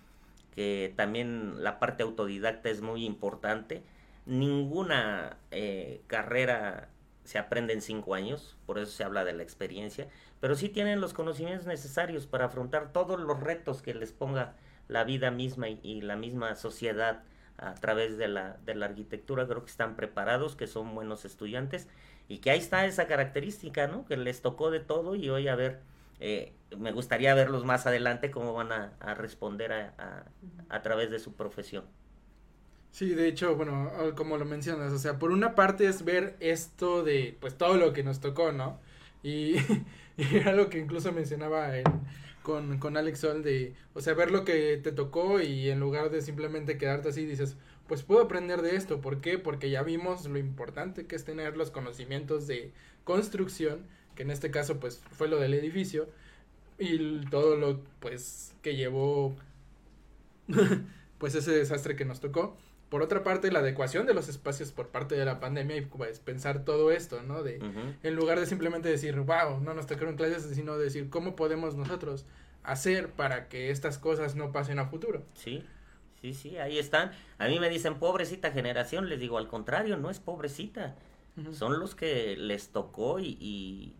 que 0.56 0.92
también 0.96 1.62
la 1.62 1.78
parte 1.78 2.02
autodidacta 2.02 2.70
es 2.70 2.80
muy 2.80 3.04
importante. 3.04 3.84
Ninguna 4.24 5.36
eh, 5.52 6.00
carrera 6.08 6.88
se 7.24 7.38
aprende 7.38 7.74
en 7.74 7.82
cinco 7.82 8.14
años, 8.14 8.56
por 8.66 8.78
eso 8.78 8.90
se 8.90 9.04
habla 9.04 9.24
de 9.24 9.34
la 9.34 9.42
experiencia, 9.42 10.08
pero 10.40 10.56
sí 10.56 10.68
tienen 10.68 11.00
los 11.00 11.12
conocimientos 11.12 11.66
necesarios 11.66 12.26
para 12.26 12.46
afrontar 12.46 12.92
todos 12.92 13.20
los 13.20 13.38
retos 13.38 13.82
que 13.82 13.94
les 13.94 14.12
ponga 14.12 14.54
la 14.88 15.04
vida 15.04 15.30
misma 15.30 15.68
y, 15.68 15.78
y 15.82 16.00
la 16.00 16.16
misma 16.16 16.54
sociedad 16.56 17.22
a 17.58 17.74
través 17.74 18.16
de 18.16 18.28
la, 18.28 18.58
de 18.64 18.74
la 18.74 18.86
arquitectura. 18.86 19.46
Creo 19.46 19.64
que 19.64 19.70
están 19.70 19.96
preparados, 19.96 20.56
que 20.56 20.66
son 20.66 20.94
buenos 20.94 21.24
estudiantes 21.24 21.88
y 22.28 22.38
que 22.38 22.50
ahí 22.50 22.58
está 22.58 22.86
esa 22.86 23.06
característica, 23.06 23.86
¿no? 23.86 24.04
Que 24.06 24.16
les 24.16 24.42
tocó 24.42 24.70
de 24.70 24.80
todo 24.80 25.14
y 25.14 25.28
hoy 25.30 25.48
a 25.48 25.54
ver, 25.54 25.80
eh, 26.20 26.54
me 26.76 26.92
gustaría 26.92 27.34
verlos 27.34 27.64
más 27.64 27.86
adelante 27.86 28.30
cómo 28.30 28.52
van 28.54 28.72
a, 28.72 28.96
a 29.00 29.14
responder 29.14 29.72
a, 29.72 29.94
a, 29.98 30.24
a 30.76 30.82
través 30.82 31.10
de 31.10 31.18
su 31.18 31.34
profesión. 31.34 31.84
Sí, 32.90 33.10
de 33.14 33.28
hecho, 33.28 33.56
bueno, 33.56 33.90
como 34.16 34.38
lo 34.38 34.46
mencionas, 34.46 34.92
o 34.92 34.98
sea, 34.98 35.18
por 35.18 35.30
una 35.30 35.54
parte 35.54 35.86
es 35.86 36.04
ver 36.04 36.36
esto 36.40 37.02
de, 37.04 37.36
pues, 37.40 37.56
todo 37.58 37.76
lo 37.76 37.92
que 37.92 38.02
nos 38.02 38.20
tocó, 38.20 38.52
¿no? 38.52 38.80
Y, 39.22 39.56
y 40.16 40.36
era 40.36 40.52
lo 40.54 40.70
que 40.70 40.78
incluso 40.78 41.12
mencionaba 41.12 41.76
en- 41.78 41.84
con, 42.42 42.78
con 42.78 42.96
Alex 42.96 43.18
Sol 43.20 43.42
de, 43.42 43.74
o 43.94 44.00
sea, 44.00 44.14
ver 44.14 44.30
lo 44.30 44.44
que 44.44 44.76
te 44.78 44.92
tocó 44.92 45.40
y 45.40 45.68
en 45.68 45.80
lugar 45.80 46.10
de 46.10 46.22
simplemente 46.22 46.78
quedarte 46.78 47.08
así, 47.10 47.26
dices, 47.26 47.56
pues 47.88 48.02
puedo 48.04 48.22
aprender 48.22 48.62
de 48.62 48.76
esto, 48.76 49.00
¿por 49.00 49.20
qué? 49.20 49.38
Porque 49.38 49.68
ya 49.70 49.82
vimos 49.82 50.26
lo 50.26 50.38
importante 50.38 51.06
que 51.06 51.16
es 51.16 51.24
tener 51.24 51.56
los 51.56 51.70
conocimientos 51.72 52.46
de 52.46 52.72
construcción, 53.04 53.86
que 54.16 54.24
en 54.24 54.32
este 54.32 54.50
caso, 54.50 54.80
pues, 54.80 55.00
fue 55.12 55.28
lo 55.28 55.38
del 55.38 55.54
edificio, 55.54 56.08
y 56.78 57.24
todo 57.26 57.56
lo, 57.56 57.80
pues, 58.00 58.54
que 58.62 58.74
llevó, 58.74 59.36
pues, 61.18 61.36
ese 61.36 61.52
desastre 61.52 61.94
que 61.94 62.04
nos 62.04 62.20
tocó. 62.20 62.56
Por 62.88 63.02
otra 63.02 63.24
parte, 63.24 63.50
la 63.50 63.58
adecuación 63.58 64.06
de 64.06 64.14
los 64.14 64.28
espacios 64.28 64.70
por 64.70 64.88
parte 64.88 65.16
de 65.16 65.24
la 65.24 65.40
pandemia 65.40 65.76
y 65.76 65.80
pues 65.80 66.20
pensar 66.20 66.64
todo 66.64 66.92
esto, 66.92 67.20
¿no? 67.22 67.42
De, 67.42 67.58
en 68.02 68.14
lugar 68.14 68.38
de 68.38 68.46
simplemente 68.46 68.88
decir, 68.88 69.18
wow, 69.18 69.58
no 69.60 69.74
nos 69.74 69.88
tocaron 69.88 70.14
clases, 70.14 70.44
sino 70.54 70.78
decir, 70.78 71.10
¿cómo 71.10 71.34
podemos 71.34 71.74
nosotros 71.74 72.24
hacer 72.62 73.10
para 73.10 73.48
que 73.48 73.70
estas 73.70 73.98
cosas 73.98 74.36
no 74.36 74.52
pasen 74.52 74.78
a 74.78 74.86
futuro? 74.86 75.24
Sí, 75.34 75.64
sí, 76.20 76.32
sí, 76.32 76.58
ahí 76.58 76.78
están. 76.78 77.10
A 77.38 77.48
mí 77.48 77.58
me 77.58 77.70
dicen 77.70 77.98
pobrecita 77.98 78.52
generación, 78.52 79.08
les 79.08 79.18
digo 79.18 79.36
al 79.38 79.48
contrario, 79.48 79.96
no 79.96 80.08
es 80.08 80.20
pobrecita. 80.20 80.94
Son 81.52 81.80
los 81.80 81.94
que 81.94 82.36
les 82.36 82.68
tocó 82.68 83.18
y, 83.18 83.36
y, 83.40 83.94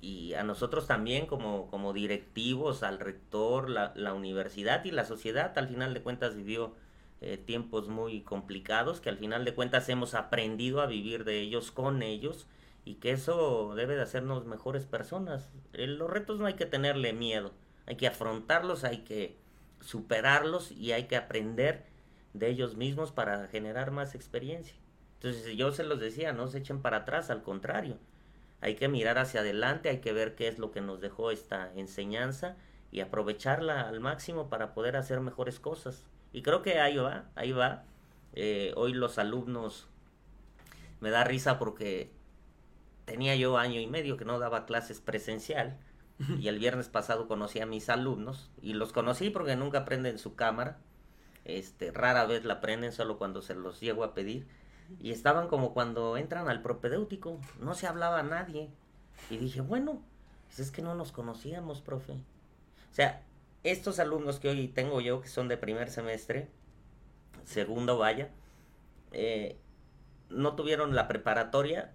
y 0.00 0.34
a 0.34 0.42
nosotros 0.42 0.86
también 0.86 1.26
como, 1.26 1.68
como 1.70 1.92
directivos, 1.92 2.82
al 2.82 2.98
rector, 2.98 3.70
la, 3.70 3.92
la 3.96 4.14
universidad 4.14 4.84
y 4.84 4.90
la 4.90 5.04
sociedad, 5.04 5.56
al 5.58 5.68
final 5.68 5.94
de 5.94 6.02
cuentas 6.02 6.36
vivió 6.36 6.74
eh, 7.22 7.38
tiempos 7.38 7.88
muy 7.88 8.20
complicados 8.20 9.00
que 9.00 9.08
al 9.08 9.16
final 9.16 9.46
de 9.46 9.54
cuentas 9.54 9.88
hemos 9.88 10.14
aprendido 10.14 10.82
a 10.82 10.86
vivir 10.86 11.24
de 11.24 11.40
ellos 11.40 11.70
con 11.72 12.02
ellos 12.02 12.46
y 12.84 12.96
que 12.96 13.12
eso 13.12 13.74
debe 13.74 13.96
de 13.96 14.02
hacernos 14.02 14.44
mejores 14.44 14.84
personas. 14.84 15.48
Eh, 15.72 15.86
los 15.86 16.10
retos 16.10 16.40
no 16.40 16.46
hay 16.46 16.54
que 16.54 16.66
tenerle 16.66 17.14
miedo, 17.14 17.52
hay 17.86 17.96
que 17.96 18.06
afrontarlos, 18.06 18.84
hay 18.84 18.98
que 18.98 19.36
superarlos 19.80 20.70
y 20.72 20.92
hay 20.92 21.04
que 21.04 21.16
aprender 21.16 21.84
de 22.34 22.48
ellos 22.48 22.76
mismos 22.76 23.12
para 23.12 23.48
generar 23.48 23.92
más 23.92 24.14
experiencia. 24.14 24.76
Entonces 25.14 25.56
yo 25.56 25.72
se 25.72 25.84
los 25.84 25.98
decía, 25.98 26.32
no 26.32 26.48
se 26.48 26.58
echen 26.58 26.82
para 26.82 26.98
atrás, 26.98 27.30
al 27.30 27.42
contrario, 27.42 27.96
hay 28.60 28.74
que 28.74 28.88
mirar 28.88 29.18
hacia 29.18 29.40
adelante, 29.40 29.88
hay 29.88 30.00
que 30.00 30.12
ver 30.12 30.34
qué 30.34 30.48
es 30.48 30.58
lo 30.58 30.70
que 30.70 30.80
nos 30.80 31.00
dejó 31.00 31.30
esta 31.30 31.72
enseñanza 31.74 32.56
y 32.90 33.00
aprovecharla 33.00 33.82
al 33.82 34.00
máximo 34.00 34.48
para 34.48 34.72
poder 34.72 34.96
hacer 34.96 35.20
mejores 35.20 35.60
cosas. 35.60 36.04
Y 36.32 36.42
creo 36.42 36.62
que 36.62 36.80
ahí 36.80 36.96
va, 36.96 37.24
ahí 37.34 37.52
va. 37.52 37.84
Eh, 38.32 38.72
hoy 38.76 38.92
los 38.92 39.18
alumnos 39.18 39.88
me 41.00 41.10
da 41.10 41.24
risa 41.24 41.58
porque 41.58 42.10
tenía 43.04 43.36
yo 43.36 43.56
año 43.58 43.80
y 43.80 43.86
medio 43.86 44.16
que 44.16 44.24
no 44.24 44.38
daba 44.38 44.66
clases 44.66 45.00
presencial 45.00 45.78
y 46.38 46.48
el 46.48 46.58
viernes 46.58 46.88
pasado 46.88 47.28
conocí 47.28 47.60
a 47.60 47.66
mis 47.66 47.88
alumnos 47.88 48.50
y 48.62 48.72
los 48.72 48.92
conocí 48.92 49.30
porque 49.30 49.56
nunca 49.56 49.84
prenden 49.84 50.18
su 50.18 50.34
cámara, 50.34 50.78
este, 51.44 51.92
rara 51.92 52.26
vez 52.26 52.44
la 52.44 52.60
prenden 52.60 52.92
solo 52.92 53.18
cuando 53.18 53.42
se 53.42 53.54
los 53.54 53.80
llego 53.80 54.04
a 54.04 54.14
pedir 54.14 54.46
y 55.00 55.12
estaban 55.12 55.48
como 55.48 55.72
cuando 55.72 56.16
entran 56.16 56.48
al 56.48 56.62
propedéutico, 56.62 57.40
no 57.60 57.74
se 57.74 57.86
hablaba 57.86 58.20
a 58.20 58.22
nadie 58.22 58.70
y 59.30 59.36
dije, 59.36 59.60
bueno, 59.60 60.02
pues 60.46 60.60
es 60.60 60.70
que 60.70 60.82
no 60.82 60.94
nos 60.94 61.12
conocíamos, 61.12 61.80
profe. 61.80 62.12
O 62.12 62.94
sea, 62.94 63.22
estos 63.62 63.98
alumnos 63.98 64.38
que 64.38 64.48
hoy 64.48 64.68
tengo 64.68 65.00
yo, 65.00 65.20
que 65.20 65.28
son 65.28 65.48
de 65.48 65.56
primer 65.56 65.90
semestre, 65.90 66.48
segundo 67.44 67.98
vaya, 67.98 68.30
eh, 69.12 69.56
no 70.30 70.54
tuvieron 70.54 70.94
la 70.94 71.08
preparatoria 71.08 71.92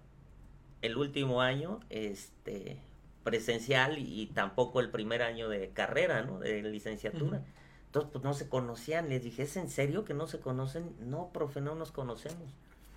el 0.80 0.96
último 0.96 1.42
año 1.42 1.80
este 1.90 2.80
presencial 3.24 3.98
y, 3.98 4.22
y 4.22 4.26
tampoco 4.26 4.80
el 4.80 4.90
primer 4.90 5.22
año 5.22 5.48
de 5.48 5.70
carrera, 5.70 6.22
¿no? 6.22 6.40
De 6.40 6.62
licenciatura. 6.62 7.42
Entonces, 7.86 8.10
pues 8.10 8.24
no 8.24 8.34
se 8.34 8.48
conocían. 8.48 9.08
Les 9.08 9.22
dije, 9.22 9.42
¿es 9.42 9.56
en 9.56 9.68
serio 9.68 10.04
que 10.04 10.14
no 10.14 10.26
se 10.26 10.40
conocen? 10.40 10.96
No, 10.98 11.30
profe, 11.32 11.60
no 11.60 11.74
nos 11.74 11.92
conocemos. 11.92 12.52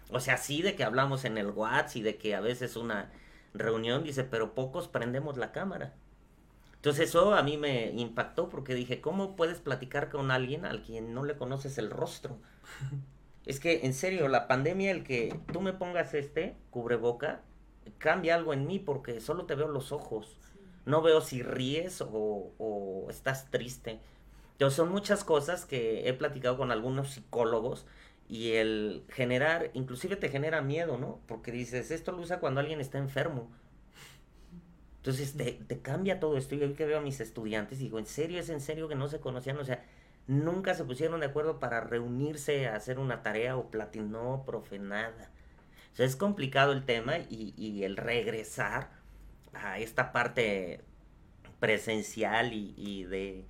O 0.10 0.20
sea, 0.20 0.38
sí 0.38 0.62
de 0.62 0.76
que 0.76 0.84
hablamos 0.84 1.26
en 1.26 1.38
el 1.38 1.52
WhatsApp 1.52 1.96
y 1.98 2.02
de 2.02 2.18
que 2.18 2.36
a 2.36 2.42
veces 2.42 2.76
una 2.76 3.12
reunión 3.54 4.04
dice, 4.04 4.24
pero 4.24 4.54
pocos 4.54 4.88
prendemos 4.88 5.38
la 5.38 5.52
cámara. 5.52 5.94
Entonces 6.76 7.10
eso 7.10 7.34
a 7.34 7.42
mí 7.42 7.58
me 7.58 7.92
impactó 7.92 8.48
porque 8.50 8.76
dije, 8.76 9.02
¿cómo 9.02 9.36
puedes 9.36 9.60
platicar 9.60 10.10
con 10.10 10.30
alguien 10.30 10.66
al 10.66 10.84
quien 10.84 11.14
no 11.16 11.24
le 11.24 11.36
conoces 11.36 11.78
el 11.78 11.90
rostro? 11.90 12.38
Es 13.46 13.60
que, 13.60 13.86
en 13.86 13.94
serio, 13.94 14.28
la 14.28 14.48
pandemia, 14.48 14.90
el 14.90 15.04
que 15.04 15.40
tú 15.54 15.62
me 15.62 15.72
pongas 15.72 16.16
este 16.16 16.56
cubreboca, 16.72 17.42
cambia 18.00 18.34
algo 18.34 18.54
en 18.54 18.66
mí 18.66 18.80
porque 18.80 19.22
solo 19.22 19.46
te 19.46 19.54
veo 19.54 19.68
los 19.68 19.92
ojos. 19.92 20.36
No 20.86 21.04
veo 21.04 21.22
si 21.22 21.44
ríes 21.44 22.02
o, 22.02 22.54
o 22.58 23.06
estás 23.12 23.52
triste. 23.52 24.00
Entonces 24.54 24.78
son 24.78 24.90
muchas 24.90 25.24
cosas 25.24 25.66
que 25.66 26.10
he 26.10 26.14
platicado 26.14 26.58
con 26.58 26.72
algunos 26.72 27.12
psicólogos 27.12 27.86
y 28.28 28.54
el 28.54 29.04
generar, 29.10 29.72
inclusive 29.74 30.16
te 30.16 30.30
genera 30.30 30.62
miedo, 30.62 30.98
¿no? 30.98 31.22
Porque 31.28 31.52
dices, 31.52 31.92
esto 31.92 32.12
lo 32.12 32.22
usa 32.22 32.40
cuando 32.40 32.60
alguien 32.62 32.82
está 32.82 32.98
enfermo. 32.98 33.52
Entonces 34.98 35.34
te, 35.38 35.52
te 35.54 35.80
cambia 35.82 36.20
todo 36.20 36.38
esto. 36.38 36.56
Y 36.56 36.64
hoy 36.64 36.74
que 36.74 36.86
veo 36.86 36.98
a 36.98 37.02
mis 37.02 37.20
estudiantes, 37.20 37.80
digo, 37.80 38.00
¿en 38.00 38.06
serio 38.08 38.40
es 38.40 38.50
en 38.50 38.62
serio 38.62 38.88
que 38.88 38.96
no 38.96 39.08
se 39.08 39.20
conocían? 39.20 39.58
O 39.60 39.66
sea, 39.66 39.84
nunca 40.28 40.74
se 40.74 40.84
pusieron 40.84 41.20
de 41.20 41.28
acuerdo 41.28 41.60
para 41.60 41.82
reunirse 41.82 42.68
a 42.68 42.76
hacer 42.76 43.00
una 43.00 43.22
tarea 43.24 43.56
o 43.58 43.70
platicar. 43.70 44.08
No, 44.08 44.44
profe, 44.46 44.80
nada. 44.80 45.32
O 45.94 45.96
sea, 45.96 46.06
es 46.06 46.16
complicado 46.16 46.72
el 46.74 46.86
tema 46.86 47.20
y, 47.20 47.54
y 47.58 47.84
el 47.84 47.98
regresar 47.98 48.90
a 49.54 49.80
esta 49.80 50.12
parte 50.12 50.82
presencial 51.60 52.54
y, 52.54 52.74
y 52.78 53.04
de 53.06 53.46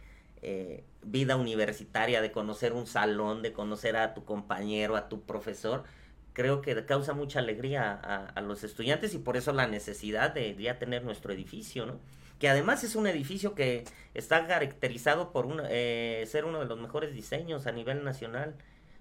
eh, 0.47 0.83
vida 1.01 1.37
universitaria, 1.37 2.21
de 2.21 2.31
conocer 2.31 2.73
un 2.73 2.85
salón, 2.85 3.41
de 3.41 3.51
conocer 3.51 3.97
a 3.97 4.13
tu 4.13 4.25
compañero, 4.25 4.95
a 4.95 5.09
tu 5.09 5.21
profesor, 5.21 5.85
creo 6.33 6.61
que 6.61 6.85
causa 6.85 7.13
mucha 7.13 7.39
alegría 7.39 7.93
a, 7.93 8.41
los 8.41 8.63
estudiantes 8.63 9.15
y 9.15 9.17
por 9.17 9.37
eso 9.37 9.53
la 9.53 9.65
necesidad 9.65 10.35
de 10.35 10.55
ya 10.55 10.77
tener 10.77 11.03
nuestro 11.03 11.33
edificio, 11.33 11.87
¿no? 11.87 11.99
Que 12.37 12.47
además 12.47 12.83
es 12.83 12.95
un 12.95 13.07
edificio 13.07 13.55
que 13.55 13.85
está 14.13 14.45
caracterizado 14.45 15.31
por 15.31 15.47
eh, 15.67 16.23
ser 16.27 16.45
uno 16.45 16.59
de 16.59 16.65
los 16.65 16.79
mejores 16.79 17.11
diseños 17.15 17.65
a 17.65 17.71
nivel 17.71 18.03
nacional. 18.03 18.53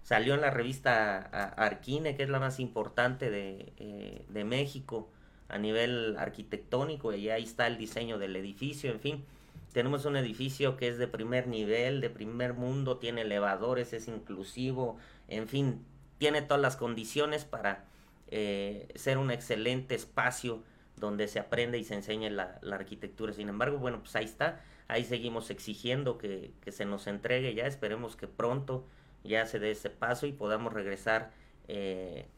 Salió 0.02 0.32
en 0.34 0.40
la 0.40 0.50
revista 0.50 1.18
Arquine, 1.56 2.16
que 2.16 2.22
es 2.22 2.30
la 2.30 2.40
más 2.40 2.58
importante 2.58 3.30
de, 3.30 3.74
eh, 3.76 4.24
de 4.30 4.44
México 4.44 5.10
a 5.48 5.58
nivel 5.58 6.16
arquitectónico, 6.16 7.12
y 7.12 7.28
ahí 7.28 7.44
está 7.44 7.66
el 7.66 7.76
diseño 7.76 8.18
del 8.18 8.34
edificio, 8.36 8.90
en 8.90 9.00
fin. 9.00 9.24
Tenemos 9.74 10.04
un 10.04 10.16
edificio 10.16 10.76
que 10.76 10.86
es 10.86 10.98
de 10.98 11.08
primer 11.08 11.48
nivel, 11.48 12.00
de 12.00 12.08
primer 12.08 12.54
mundo, 12.54 12.98
tiene 12.98 13.22
elevadores, 13.22 13.92
es 13.92 14.06
inclusivo, 14.06 14.98
en 15.26 15.48
fin, 15.48 15.84
tiene 16.18 16.42
todas 16.42 16.62
las 16.62 16.76
condiciones 16.76 17.44
para 17.44 17.84
eh, 18.28 18.86
ser 18.94 19.18
un 19.18 19.32
excelente 19.32 19.96
espacio 19.96 20.62
donde 20.94 21.26
se 21.26 21.40
aprende 21.40 21.76
y 21.76 21.82
se 21.82 21.94
enseñe 21.94 22.30
la, 22.30 22.60
arquitectura. 22.70 23.32
Sin 23.32 23.48
embargo, 23.48 23.78
bueno, 23.78 23.98
pues 23.98 24.14
ahí 24.14 24.26
está, 24.26 24.60
ahí 24.86 25.02
seguimos 25.02 25.50
exigiendo 25.50 26.18
que, 26.18 26.52
que 26.60 26.70
se 26.70 26.84
nos 26.84 27.08
entregue 27.08 27.52
ya, 27.52 27.66
esperemos 27.66 28.14
que 28.14 28.28
pronto 28.28 28.86
ya 29.24 29.44
se 29.44 29.58
dé 29.58 29.72
ese 29.72 29.90
paso 29.90 30.28
y 30.28 30.32
podamos 30.32 30.72
regresar 30.72 31.32
eh, 31.66 32.28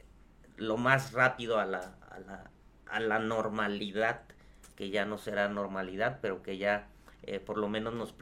lo 0.57 0.79
más 0.79 1.13
rápido 1.13 1.59
a 1.59 1.67
la, 1.67 1.99
a 2.09 2.19
la, 2.19 2.51
a 2.89 2.99
la 2.99 3.19
normalidad, 3.19 4.23
que 4.75 4.89
ya 4.89 5.05
no 5.05 5.19
será 5.19 5.51
normalidad, 5.51 6.21
pero 6.23 6.43
que 6.43 6.57
ya 6.57 6.89
eh, 7.27 7.41
por 7.41 7.59
lo 7.59 7.69
menos 7.69 7.95
nos, 7.95 8.15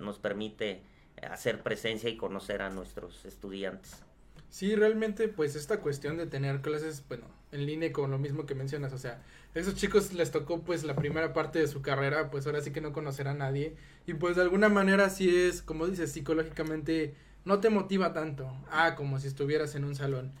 nos 0.00 0.18
permite 0.18 0.82
hacer 1.30 1.62
presencia 1.62 2.08
y 2.08 2.16
conocer 2.16 2.62
a 2.62 2.70
nuestros 2.70 3.24
estudiantes. 3.24 4.02
Sí, 4.50 4.74
realmente, 4.74 5.28
pues 5.28 5.56
esta 5.56 5.80
cuestión 5.80 6.16
de 6.16 6.26
tener 6.26 6.60
clases, 6.60 7.04
bueno, 7.08 7.26
en 7.52 7.66
línea 7.66 7.92
con 7.92 8.10
lo 8.10 8.18
mismo 8.18 8.46
que 8.46 8.54
mencionas, 8.54 8.92
o 8.92 8.98
sea, 8.98 9.22
a 9.54 9.58
esos 9.58 9.74
chicos 9.74 10.12
les 10.14 10.30
tocó 10.30 10.62
pues 10.62 10.84
la 10.84 10.96
primera 10.96 11.32
parte 11.34 11.58
de 11.58 11.68
su 11.68 11.82
carrera, 11.82 12.30
pues 12.30 12.46
ahora 12.46 12.62
sí 12.62 12.70
que 12.70 12.80
no 12.80 12.92
conocer 12.92 13.28
a 13.28 13.34
nadie 13.34 13.76
y 14.06 14.14
pues 14.14 14.36
de 14.36 14.42
alguna 14.42 14.68
manera 14.68 15.10
sí 15.10 15.28
es, 15.34 15.62
como 15.62 15.86
dices, 15.86 16.12
psicológicamente 16.12 17.14
no 17.44 17.60
te 17.60 17.70
motiva 17.70 18.12
tanto, 18.12 18.50
ah, 18.70 18.94
como 18.96 19.18
si 19.18 19.28
estuvieras 19.28 19.74
en 19.74 19.84
un 19.84 19.94
salón. 19.94 20.32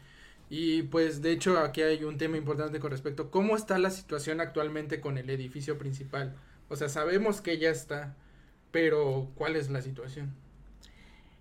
Y 0.50 0.84
pues 0.84 1.20
de 1.20 1.32
hecho 1.32 1.58
aquí 1.58 1.82
hay 1.82 2.04
un 2.04 2.16
tema 2.16 2.38
importante 2.38 2.80
con 2.80 2.90
respecto, 2.90 3.30
¿cómo 3.30 3.56
está 3.56 3.78
la 3.78 3.90
situación 3.90 4.40
actualmente 4.40 5.00
con 5.00 5.18
el 5.18 5.28
edificio 5.28 5.76
principal? 5.78 6.34
O 6.68 6.76
sea, 6.76 6.88
sabemos 6.88 7.40
que 7.40 7.58
ya 7.58 7.70
está, 7.70 8.14
pero 8.70 9.30
¿cuál 9.34 9.56
es 9.56 9.70
la 9.70 9.82
situación? 9.82 10.34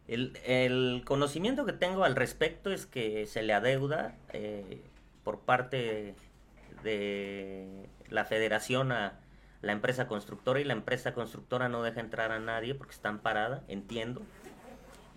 El, 0.07 0.37
el 0.45 1.03
conocimiento 1.05 1.65
que 1.65 1.73
tengo 1.73 2.05
al 2.05 2.15
respecto 2.15 2.71
es 2.71 2.85
que 2.85 3.25
se 3.27 3.43
le 3.43 3.53
adeuda 3.53 4.15
eh, 4.31 4.81
por 5.23 5.41
parte 5.41 6.15
de 6.83 7.89
la 8.09 8.23
federación 8.23 8.93
a 8.93 9.19
la 9.61 9.73
empresa 9.73 10.07
constructora 10.07 10.61
y 10.61 10.63
la 10.63 10.73
empresa 10.73 11.13
constructora 11.13 11.67
no 11.67 11.83
deja 11.83 11.99
entrar 11.99 12.31
a 12.31 12.39
nadie 12.39 12.75
porque 12.75 12.93
están 12.93 13.19
parada, 13.19 13.63
entiendo. 13.67 14.21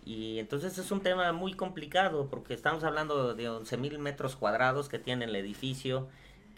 Y 0.04 0.38
entonces 0.38 0.78
es 0.78 0.90
un 0.90 1.02
tema 1.02 1.30
muy 1.32 1.54
complicado 1.54 2.28
porque 2.28 2.54
estamos 2.54 2.82
hablando 2.84 3.34
de 3.34 3.48
11 3.48 3.76
mil 3.76 3.98
metros 3.98 4.34
cuadrados 4.34 4.88
que 4.88 4.98
tiene 4.98 5.26
el 5.26 5.36
edificio, 5.36 6.08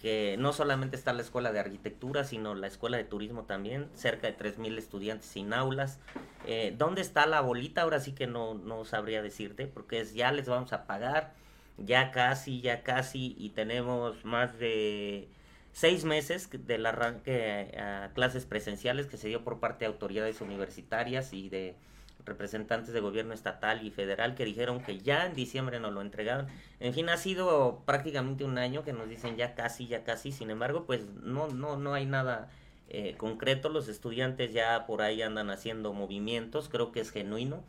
que 0.03 0.35
no 0.37 0.53
solamente 0.53 0.97
está 0.97 1.13
la 1.13 1.23
escuela 1.23 1.53
de 1.53 1.61
arquitectura, 1.61 2.25
sino 2.25 2.57
la 2.57 2.67
escuela 2.67 2.97
de 2.97 3.05
turismo 3.05 3.45
también, 3.45 3.89
cerca 3.95 4.27
de 4.27 4.33
3 4.33 4.59
mil 4.59 4.77
estudiantes 4.77 5.27
sin 5.27 5.53
aulas. 5.55 6.01
Eh, 6.45 6.75
¿Dónde 6.77 7.03
está 7.03 7.25
la 7.27 7.41
bolita? 7.41 7.83
Ahora 7.83 8.01
sí 8.01 8.13
que 8.13 8.27
no, 8.27 8.55
no 8.55 8.85
sabría 8.85 9.23
decirte, 9.23 9.69
porque 9.69 10.01
es 10.01 10.13
ya 10.13 10.33
les 10.33 10.49
vamos 10.49 10.73
a 10.73 10.87
pagar, 10.89 11.35
ya 11.79 12.11
casi, 12.11 12.61
ya 12.61 12.83
casi, 12.83 13.37
y 13.39 13.51
tenemos 13.51 14.25
más 14.25 14.59
de 14.59 15.29
seis 15.73 16.05
meses 16.05 16.51
del 16.51 16.85
arranque 16.85 17.73
clases 18.15 18.45
presenciales 18.45 19.07
que 19.07 19.17
se 19.17 19.29
dio 19.29 19.45
por 19.45 19.61
parte 19.61 19.85
de 19.85 19.93
autoridades 19.93 20.41
universitarias 20.41 21.33
y 21.33 21.49
de 21.49 21.77
representantes 22.25 22.93
de 22.93 23.01
gobierno 23.01 23.35
estatal 23.35 23.85
y 23.85 23.91
federal 23.91 24.35
que 24.35 24.45
dijeron 24.45 24.83
que 24.83 24.99
ya 24.99 25.27
en 25.27 25.35
diciembre 25.35 25.81
nos 25.81 25.93
lo 25.93 26.01
entregaron. 26.01 26.47
En 26.81 26.95
fin, 26.95 27.09
ha 27.09 27.17
sido 27.17 27.83
prácticamente 27.85 28.45
un 28.45 28.59
año 28.59 28.85
que 28.85 28.93
nos 28.93 29.09
dicen 29.09 29.37
ya 29.37 29.55
casi, 29.55 29.87
ya 29.87 30.05
casi. 30.05 30.33
Sin 30.33 30.51
embargo, 30.51 30.85
pues 30.87 31.03
no, 31.23 31.49
no, 31.49 31.77
no 31.77 31.95
hay 31.95 32.07
nada 32.07 32.51
eh, 32.89 33.15
concreto. 33.17 33.69
Los 33.69 33.89
estudiantes 33.89 34.53
ya 34.53 34.87
por 34.87 35.03
ahí 35.03 35.23
andan 35.23 35.51
haciendo 35.51 35.93
movimientos. 35.93 36.69
Creo 36.69 36.93
que 36.93 37.01
es 37.01 37.11
genuino, 37.11 37.63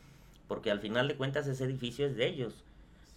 porque 0.47 0.71
al 0.71 0.79
final 0.79 1.07
de 1.07 1.15
cuentas 1.15 1.47
ese 1.47 1.63
edificio 1.63 2.05
es 2.05 2.15
de 2.15 2.27
ellos. 2.27 2.63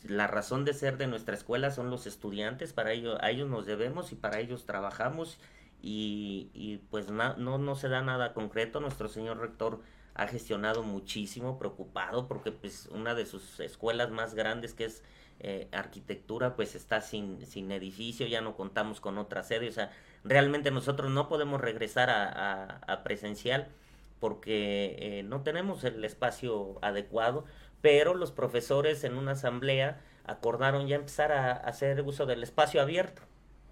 La 0.04 0.26
razón 0.26 0.64
de 0.64 0.72
ser 0.72 0.98
de 0.98 1.06
nuestra 1.06 1.34
escuela 1.34 1.70
son 1.70 1.90
los 1.90 2.06
estudiantes, 2.06 2.72
para 2.72 2.92
ellos, 2.92 3.18
a 3.20 3.30
ellos 3.30 3.48
nos 3.48 3.66
debemos 3.66 4.12
y 4.12 4.14
para 4.14 4.38
ellos 4.38 4.64
trabajamos 4.64 5.38
y, 5.82 6.80
pues 6.90 7.10
no, 7.10 7.36
no 7.36 7.74
se 7.76 7.88
da 7.88 8.02
nada 8.02 8.32
concreto. 8.32 8.80
Nuestro 8.80 9.08
señor 9.08 9.38
rector 9.38 9.80
ha 10.16 10.26
gestionado 10.28 10.82
muchísimo, 10.82 11.58
preocupado, 11.58 12.26
porque 12.28 12.52
pues 12.52 12.88
una 12.92 13.14
de 13.14 13.26
sus 13.26 13.60
escuelas 13.60 14.10
más 14.10 14.34
grandes 14.34 14.74
que 14.74 14.86
es 14.86 15.02
eh, 15.40 15.68
arquitectura 15.72 16.56
pues 16.56 16.74
está 16.74 17.00
sin, 17.00 17.44
sin 17.46 17.70
edificio, 17.70 18.26
ya 18.26 18.40
no 18.40 18.56
contamos 18.56 19.00
con 19.00 19.18
otra 19.18 19.42
sede, 19.42 19.68
o 19.68 19.72
sea, 19.72 19.90
realmente 20.24 20.70
nosotros 20.70 21.10
no 21.10 21.28
podemos 21.28 21.60
regresar 21.60 22.08
a, 22.10 23.02
presencial 23.04 23.68
porque 24.20 24.96
eh, 24.98 25.22
no 25.22 25.42
tenemos 25.42 25.84
el 25.84 26.04
espacio 26.04 26.78
adecuado, 26.82 27.44
pero 27.82 28.14
los 28.14 28.32
profesores 28.32 29.04
en 29.04 29.16
una 29.16 29.32
asamblea 29.32 30.00
acordaron 30.24 30.88
ya 30.88 30.96
empezar 30.96 31.32
a, 31.32 31.52
a 31.52 31.54
hacer 31.54 32.00
uso 32.02 32.26
del 32.26 32.42
espacio 32.42 32.80
abierto, 32.80 33.22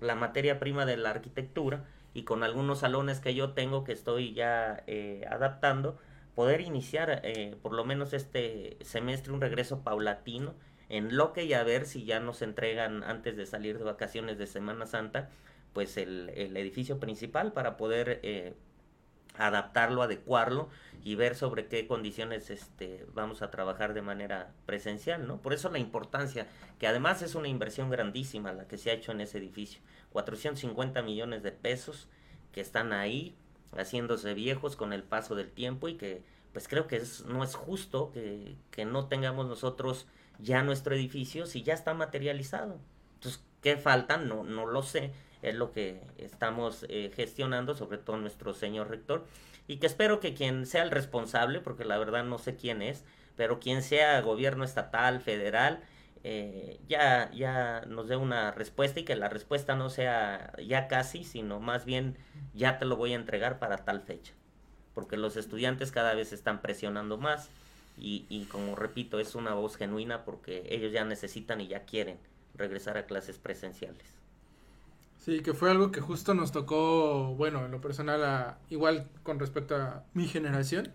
la 0.01 0.15
materia 0.15 0.59
prima 0.59 0.85
de 0.85 0.99
la 0.99 1.11
arquitectura, 1.11 1.85
y 2.15 2.23
con 2.23 2.45
algunos 2.45 2.79
salones 2.79 3.21
que 3.21 3.35
yo 3.35 3.51
tengo 3.51 3.85
que 3.85 3.93
estoy 3.93 4.33
ya 4.33 4.83
eh, 4.87 5.27
adaptando, 5.29 5.99
poder 6.35 6.61
iniciar 6.61 7.21
eh, 7.25 7.57
por 7.63 7.73
lo 7.73 7.85
menos 7.85 8.13
este 8.13 8.77
semestre 8.83 9.33
un 9.33 9.41
regreso 9.41 9.83
paulatino 9.83 10.55
en 10.89 11.17
lo 11.17 11.33
que 11.33 11.45
y 11.45 11.55
a 11.55 11.63
ver 11.63 11.87
si 11.87 12.05
ya 12.05 12.21
nos 12.21 12.43
entregan 12.43 13.03
antes 13.05 13.37
de 13.37 13.47
salir 13.47 13.79
de 13.79 13.85
vacaciones 13.85 14.39
de 14.39 14.47
Semana 14.47 14.87
Santa 14.87 15.31
pues 15.73 15.97
el, 15.97 16.31
el 16.31 16.57
edificio 16.57 17.01
principal 17.01 17.53
para 17.53 17.77
poder 17.77 18.21
eh, 18.23 18.55
adaptarlo, 19.37 20.03
adecuarlo 20.03 20.69
y 21.03 21.17
ver 21.17 21.35
sobre 21.35 21.67
qué 21.67 21.87
condiciones 21.87 22.51
este, 22.51 23.05
vamos 23.13 23.43
a 23.43 23.51
trabajar 23.51 23.93
de 23.93 24.03
manera 24.03 24.53
presencial, 24.67 25.27
¿no? 25.27 25.39
Por 25.43 25.53
eso 25.53 25.71
la 25.71 25.79
importancia, 25.79 26.47
que 26.79 26.87
además 26.87 27.21
es 27.23 27.35
una 27.35 27.49
inversión 27.49 27.91
grandísima 27.91 28.53
la 28.53 28.67
que 28.67 28.79
se 28.79 28.91
ha 28.91 28.95
hecho 28.95 29.13
en 29.13 29.21
ese 29.21 29.39
edificio, 29.39 29.81
450 30.13 31.03
millones 31.03 31.43
de 31.43 31.53
pesos 31.53 32.09
que 32.53 32.61
están 32.61 32.93
ahí 32.93 33.35
haciéndose 33.77 34.35
viejos 34.35 34.77
con 34.77 34.93
el 34.93 35.03
paso 35.03 35.35
del 35.35 35.51
tiempo 35.51 35.89
y 35.89 35.95
que 35.95 36.23
pues 36.53 36.69
creo 36.69 36.87
que 36.87 37.03
no 37.27 37.43
es 37.43 37.55
justo 37.55 38.13
que, 38.13 38.57
que 38.71 38.85
no 38.85 39.09
tengamos 39.09 39.47
nosotros 39.47 40.07
ya 40.39 40.63
nuestro 40.63 40.95
edificio 40.95 41.47
si 41.47 41.63
ya 41.63 41.75
está 41.75 41.95
materializado. 41.95 42.79
Entonces, 43.15 43.43
¿qué 43.61 43.77
faltan? 43.77 44.29
No, 44.29 44.45
no 44.45 44.67
lo 44.67 44.83
sé. 44.83 45.13
Es 45.43 45.55
lo 45.55 45.73
que 45.73 46.03
estamos 46.19 46.87
eh, 46.89 47.13
gestionando, 47.15 47.75
sobre 47.75 47.99
todo 47.99 48.17
nuestro 48.17 48.55
señor 48.55 48.89
rector. 48.89 49.27
Y 49.67 49.79
que 49.79 49.87
espero 49.87 50.21
que 50.21 50.35
quien 50.35 50.67
sea 50.67 50.83
el 50.83 50.91
responsable, 50.91 51.61
porque 51.61 51.85
la 51.85 51.99
verdad 51.99 52.25
no 52.25 52.39
sé 52.39 52.57
quién 52.57 52.83
es, 52.83 53.05
pero 53.37 53.61
quien 53.61 53.83
sea 53.83 54.21
gobierno 54.21 54.65
estatal, 54.65 55.21
federal, 55.21 55.83
eh, 56.25 56.81
ya, 56.89 57.31
ya 57.33 57.83
nos 57.89 58.09
dé 58.09 58.17
una 58.17 58.53
respuesta 58.53 59.01
y 59.01 59.05
que 59.05 59.17
la 59.17 59.29
respuesta 59.31 59.77
no 59.77 59.91
sea 59.91 60.53
ya 60.67 60.89
casi, 60.89 61.25
sino 61.25 61.61
más 61.61 61.85
bien 61.87 62.19
ya 62.55 62.79
te 62.79 62.87
lo 62.87 62.97
voy 62.97 63.13
a 63.13 63.17
entregar 63.17 63.59
para 63.61 63.85
tal 63.85 64.03
fecha. 64.03 64.35
Porque 64.95 65.17
los 65.19 65.37
estudiantes 65.37 65.93
cada 65.93 66.15
vez 66.15 66.33
están 66.33 66.63
presionando 66.63 67.19
más 67.19 67.53
y, 67.97 68.27
y 68.31 68.47
como 68.47 68.77
repito, 68.77 69.21
es 69.21 69.35
una 69.37 69.55
voz 69.55 69.77
genuina 69.77 70.25
porque 70.25 70.67
ellos 70.71 70.93
ya 70.93 71.05
necesitan 71.05 71.61
y 71.61 71.69
ya 71.69 71.85
quieren 71.87 72.21
regresar 72.55 72.97
a 72.99 73.07
clases 73.07 73.39
presenciales. 73.39 74.21
Sí, 75.19 75.43
que 75.43 75.55
fue 75.55 75.71
algo 75.71 75.91
que 75.91 76.01
justo 76.01 76.35
nos 76.35 76.53
tocó, 76.53 77.35
bueno, 77.35 77.65
en 77.65 77.71
lo 77.73 77.81
personal, 77.81 78.23
a- 78.25 78.59
igual 78.69 79.09
con 79.23 79.39
respecto 79.39 79.75
a 79.77 80.05
mi 80.13 80.29
generación, 80.29 80.93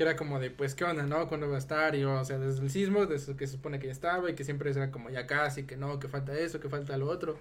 que 0.00 0.04
era 0.04 0.16
como 0.16 0.40
de, 0.40 0.50
pues, 0.50 0.74
¿qué 0.74 0.84
onda, 0.84 1.02
no? 1.02 1.28
¿Cuándo 1.28 1.46
va 1.50 1.56
a 1.56 1.58
estar? 1.58 1.94
Y, 1.94 2.04
o 2.04 2.24
sea, 2.24 2.38
desde 2.38 2.62
el 2.62 2.70
sismo, 2.70 3.04
desde 3.04 3.36
que 3.36 3.46
se 3.46 3.52
supone 3.52 3.78
que 3.78 3.84
ya 3.88 3.92
estaba 3.92 4.30
y 4.30 4.34
que 4.34 4.44
siempre 4.44 4.70
era 4.70 4.90
como 4.90 5.10
ya 5.10 5.26
casi, 5.26 5.64
que 5.64 5.76
no, 5.76 6.00
que 6.00 6.08
falta 6.08 6.32
eso, 6.32 6.58
que 6.58 6.70
falta 6.70 6.96
lo 6.96 7.06
otro. 7.06 7.38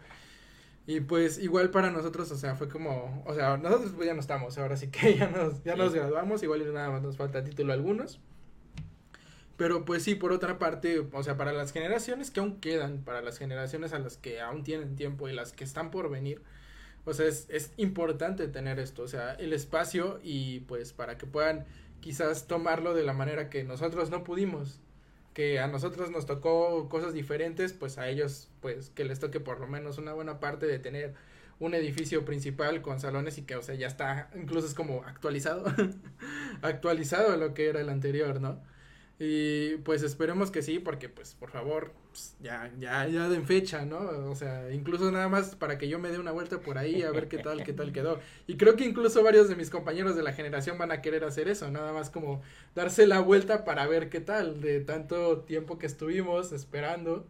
Y 0.85 0.99
pues 0.99 1.39
igual 1.39 1.69
para 1.69 1.89
nosotros, 1.89 2.29
o 2.33 2.35
sea, 2.35 2.55
fue 2.55 2.67
como, 2.67 3.23
o 3.25 3.33
sea, 3.33 3.55
nosotros 3.55 3.93
pues 3.95 4.07
ya 4.07 4.13
no 4.13 4.19
estamos, 4.19 4.57
ahora 4.57 4.75
sí 4.75 4.89
que 4.89 5.15
ya 5.17 5.29
nos, 5.29 5.63
ya 5.63 5.77
nos 5.77 5.93
graduamos, 5.93 6.43
igual 6.43 6.73
nada 6.73 6.89
más 6.89 7.01
nos 7.01 7.15
falta 7.15 7.45
título 7.45 7.71
a 7.71 7.75
algunos. 7.75 8.19
Pero 9.55 9.85
pues 9.85 10.03
sí, 10.03 10.15
por 10.15 10.33
otra 10.33 10.59
parte, 10.59 10.99
o 10.99 11.23
sea, 11.23 11.37
para 11.37 11.53
las 11.53 11.71
generaciones 11.71 12.29
que 12.29 12.41
aún 12.41 12.59
quedan, 12.59 13.05
para 13.05 13.21
las 13.21 13.37
generaciones 13.37 13.93
a 13.93 13.99
las 13.99 14.17
que 14.17 14.41
aún 14.41 14.63
tienen 14.63 14.97
tiempo 14.97 15.29
y 15.29 15.33
las 15.33 15.53
que 15.53 15.63
están 15.63 15.91
por 15.91 16.09
venir, 16.09 16.41
o 17.05 17.13
sea, 17.13 17.25
es, 17.25 17.45
es 17.49 17.71
importante 17.77 18.49
tener 18.49 18.79
esto, 18.79 19.03
o 19.03 19.07
sea, 19.07 19.35
el 19.35 19.53
espacio 19.53 20.19
y 20.21 20.59
pues 20.61 20.91
para 20.91 21.17
que 21.17 21.25
puedan 21.25 21.65
quizás 22.01 22.47
tomarlo 22.47 22.93
de 22.93 23.03
la 23.03 23.13
manera 23.13 23.49
que 23.49 23.63
nosotros 23.63 24.09
no 24.09 24.23
pudimos, 24.23 24.79
que 25.33 25.59
a 25.59 25.67
nosotros 25.67 26.11
nos 26.11 26.25
tocó 26.25 26.89
cosas 26.89 27.13
diferentes, 27.13 27.73
pues 27.73 27.97
a 27.97 28.09
ellos 28.09 28.49
pues 28.61 28.89
que 28.89 29.05
les 29.05 29.19
toque 29.19 29.39
por 29.39 29.59
lo 29.59 29.67
menos 29.67 29.97
una 29.97 30.13
buena 30.13 30.39
parte 30.39 30.65
de 30.65 30.79
tener 30.79 31.15
un 31.59 31.73
edificio 31.73 32.25
principal 32.25 32.81
con 32.81 32.99
salones 32.99 33.37
y 33.37 33.43
que, 33.43 33.55
o 33.55 33.61
sea, 33.61 33.75
ya 33.75 33.87
está, 33.87 34.29
incluso 34.35 34.67
es 34.67 34.73
como 34.73 35.03
actualizado, 35.03 35.65
actualizado 36.61 37.35
lo 37.37 37.53
que 37.53 37.67
era 37.67 37.81
el 37.81 37.89
anterior, 37.89 38.39
¿no? 38.39 38.61
Y 39.19 39.75
pues 39.77 40.01
esperemos 40.01 40.49
que 40.49 40.61
sí, 40.61 40.79
porque 40.79 41.09
pues 41.09 41.35
por 41.35 41.51
favor, 41.51 41.93
pues, 42.19 42.35
ya, 42.41 42.69
ya, 42.79 43.07
ya 43.07 43.29
den 43.29 43.45
fecha, 43.45 43.85
¿no? 43.85 43.99
O 44.29 44.35
sea, 44.35 44.71
incluso 44.71 45.09
nada 45.11 45.29
más 45.29 45.55
para 45.55 45.77
que 45.77 45.87
yo 45.87 45.99
me 45.99 46.09
dé 46.09 46.19
una 46.19 46.31
vuelta 46.31 46.59
por 46.59 46.77
ahí 46.77 47.01
a 47.01 47.11
ver 47.11 47.27
qué 47.29 47.37
tal, 47.37 47.63
qué 47.63 47.71
tal 47.73 47.93
quedó. 47.93 48.19
Y 48.47 48.57
creo 48.57 48.75
que 48.75 48.83
incluso 48.83 49.23
varios 49.23 49.47
de 49.47 49.55
mis 49.55 49.69
compañeros 49.69 50.15
de 50.15 50.23
la 50.23 50.33
generación 50.33 50.77
van 50.77 50.91
a 50.91 51.01
querer 51.01 51.23
hacer 51.23 51.47
eso, 51.47 51.71
nada 51.71 51.93
más 51.93 52.09
como 52.09 52.41
darse 52.75 53.07
la 53.07 53.19
vuelta 53.19 53.63
para 53.63 53.87
ver 53.87 54.09
qué 54.09 54.19
tal, 54.19 54.59
de 54.61 54.81
tanto 54.81 55.41
tiempo 55.41 55.77
que 55.77 55.85
estuvimos 55.85 56.51
esperando. 56.51 57.25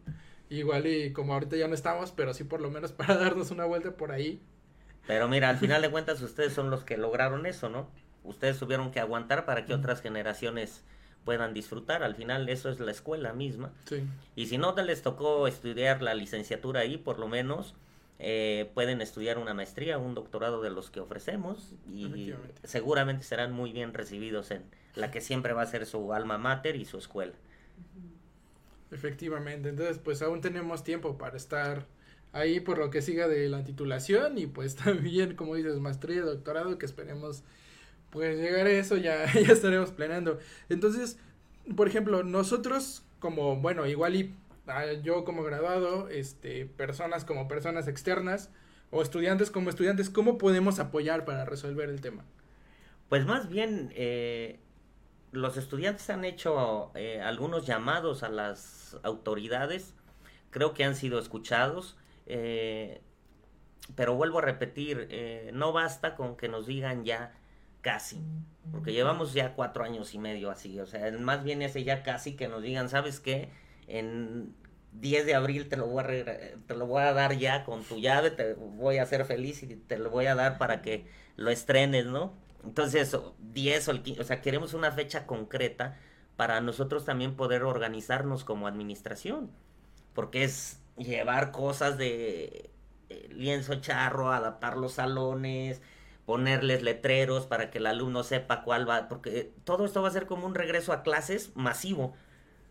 Igual 0.49 0.87
y 0.87 1.13
como 1.13 1.33
ahorita 1.33 1.55
ya 1.55 1.67
no 1.67 1.75
estamos, 1.75 2.11
pero 2.11 2.33
sí 2.33 2.43
por 2.43 2.59
lo 2.61 2.71
menos 2.71 2.91
para 2.93 3.15
darnos 3.15 3.51
una 3.51 3.65
vuelta 3.65 3.91
por 3.91 4.11
ahí. 4.11 4.41
Pero 5.05 5.27
mira, 5.27 5.49
al 5.49 5.57
final 5.57 5.81
de 5.83 5.91
cuentas 5.91 6.21
ustedes 6.21 6.53
son 6.53 6.71
los 6.71 6.83
que 6.83 6.97
lograron 6.97 7.45
eso, 7.45 7.69
¿no? 7.69 7.89
Ustedes 8.23 8.57
tuvieron 8.57 8.91
que 8.91 8.99
aguantar 8.99 9.45
para 9.45 9.65
que 9.65 9.73
otras 9.73 10.01
generaciones 10.01 10.83
puedan 11.26 11.53
disfrutar. 11.53 12.03
Al 12.03 12.15
final 12.15 12.49
eso 12.49 12.70
es 12.70 12.80
la 12.80 12.91
escuela 12.91 13.34
misma. 13.34 13.72
Sí. 13.86 14.03
Y 14.36 14.47
si 14.47 14.57
no 14.57 14.74
te 14.74 14.84
les 14.84 15.01
tocó 15.01 15.47
estudiar 15.47 16.01
la 16.01 16.13
licenciatura 16.13 16.82
ahí, 16.82 16.97
por 16.97 17.20
lo 17.20 17.28
menos 17.28 17.76
eh, 18.22 18.70
pueden 18.74 18.99
estudiar 18.99 19.38
una 19.38 19.53
maestría, 19.53 19.97
un 19.97 20.13
doctorado 20.13 20.61
de 20.61 20.70
los 20.70 20.89
que 20.89 20.99
ofrecemos 20.99 21.74
y 21.88 22.34
seguramente 22.65 23.24
serán 23.24 23.53
muy 23.53 23.72
bien 23.72 23.93
recibidos 23.93 24.51
en 24.51 24.63
la 24.95 25.09
que 25.09 25.22
siempre 25.22 25.53
va 25.53 25.61
a 25.61 25.65
ser 25.65 25.86
su 25.86 26.13
alma 26.13 26.38
mater 26.38 26.76
y 26.76 26.84
su 26.84 26.97
escuela. 26.97 27.32
Efectivamente, 28.91 29.70
entonces 29.70 29.99
pues 29.99 30.22
aún 30.22 30.41
tenemos 30.41 30.84
tiempo 30.84 31.17
para 31.17 31.38
estar 31.38 31.86
ahí 32.34 32.59
por 32.59 32.78
lo 32.78 32.89
que 32.89 33.01
siga 33.01 33.30
de 33.30 33.47
la 33.47 33.63
titulación 33.63 34.38
y 34.38 34.47
pues 34.47 34.76
también 34.84 35.38
como 35.38 35.55
dices 35.55 35.80
maestría, 35.80 36.22
doctorado 36.22 36.78
que 36.78 36.86
esperemos 36.86 37.43
pues 38.10 38.38
llegar 38.38 38.68
a 38.68 38.72
eso 38.72 38.97
ya, 38.97 39.26
ya 39.34 39.53
estaremos 39.53 39.91
planeando. 39.91 40.39
Entonces, 40.70 41.18
por 41.76 41.88
ejemplo, 41.88 42.24
nosotros 42.24 43.03
como 43.20 43.57
bueno, 43.57 43.86
igual 43.86 44.16
y 44.16 44.36
ah, 44.68 44.93
yo 45.03 45.26
como 45.26 45.43
graduado, 45.43 46.10
este, 46.10 46.66
personas 46.66 47.26
como 47.26 47.47
personas 47.47 47.88
externas 47.88 48.49
o 48.91 49.01
estudiantes 49.01 49.51
como 49.51 49.70
estudiantes, 49.70 50.10
¿cómo 50.10 50.38
podemos 50.38 50.80
apoyar 50.80 51.26
para 51.26 51.45
resolver 51.45 51.89
el 51.89 52.01
tema? 52.01 52.24
Pues 53.10 53.26
más 53.26 53.49
bien, 53.49 53.91
eh, 53.95 54.60
los 55.32 55.57
estudiantes 55.57 56.10
han 56.10 56.26
hecho 56.26 56.91
eh, 56.95 57.22
algunos 57.22 57.66
llamados 57.66 58.24
a 58.24 58.30
las 58.30 58.97
autoridades, 59.03 59.93
creo 60.49 60.74
que 60.74 60.84
han 60.84 60.95
sido 60.95 61.20
escuchados, 61.20 61.97
eh, 62.26 63.01
pero 63.95 64.16
vuelvo 64.16 64.39
a 64.39 64.41
repetir, 64.41 65.07
eh, 65.10 65.51
no 65.53 65.72
basta 65.72 66.16
con 66.16 66.36
que 66.36 66.47
nos 66.47 66.68
digan 66.68 67.05
ya 67.05 67.34
casi, 67.82 68.21
porque 68.71 68.93
llevamos 68.93 69.34
ya 69.34 69.53
cuatro 69.55 69.84
años 69.84 70.13
y 70.13 70.19
medio 70.19 70.51
así, 70.51 70.80
o 70.80 70.86
sea, 70.86 71.11
más 71.19 71.43
bien 71.43 71.61
ese 71.61 71.84
ya 71.84 72.03
casi 72.03 72.36
que 72.36 72.47
nos 72.47 72.61
digan, 72.61 72.89
¿sabes 72.89 73.19
qué? 73.19 73.49
En 73.88 74.53
10 74.93 75.25
de 75.25 75.36
abril 75.36 75.69
te 75.69 75.77
lo 75.77 75.88
voy 75.88 76.03
a, 76.03 76.05
te 76.05 76.75
lo 76.75 76.88
voy 76.88 77.01
a 77.01 77.13
dar 77.13 77.38
ya 77.38 77.63
con 77.63 77.84
tu 77.84 77.99
llave, 77.99 78.32
te 78.32 78.53
voy 78.53 78.97
a 78.97 79.03
hacer 79.03 79.25
feliz 79.25 79.63
y 79.63 79.75
te 79.75 79.97
lo 79.97 80.09
voy 80.09 80.25
a 80.25 80.36
dar 80.36 80.57
para 80.57 80.82
que 80.82 81.05
lo 81.36 81.51
estrenes, 81.51 82.05
¿no? 82.05 82.34
Entonces, 82.63 83.13
o 83.13 83.36
10 83.39 83.88
o 83.88 83.91
el 83.91 84.03
15, 84.03 84.21
o 84.21 84.23
sea, 84.23 84.41
queremos 84.41 84.73
una 84.73 84.91
fecha 84.91 85.25
concreta 85.25 85.97
para 86.36 86.61
nosotros 86.61 87.05
también 87.05 87.36
poder 87.36 87.63
organizarnos 87.63 88.43
como 88.43 88.67
administración, 88.67 89.51
porque 90.13 90.43
es 90.43 90.82
llevar 90.97 91.51
cosas 91.51 91.97
de 91.97 92.69
eh, 93.09 93.30
lienzo 93.32 93.75
charro, 93.75 94.32
adaptar 94.32 94.77
los 94.77 94.93
salones, 94.93 95.82
ponerles 96.30 96.84
letreros 96.84 97.47
para 97.47 97.71
que 97.71 97.80
el 97.80 97.88
alumno 97.88 98.21
sepa 98.21 98.61
cuál 98.61 98.88
va, 98.88 99.07
porque 99.07 99.51
todo 99.63 99.84
esto 99.84 100.03
va 100.03 100.09
a 100.09 100.11
ser 100.11 100.27
como 100.27 100.45
un 100.45 100.53
regreso 100.53 100.93
a 100.93 101.01
clases 101.01 101.53
masivo, 101.55 102.13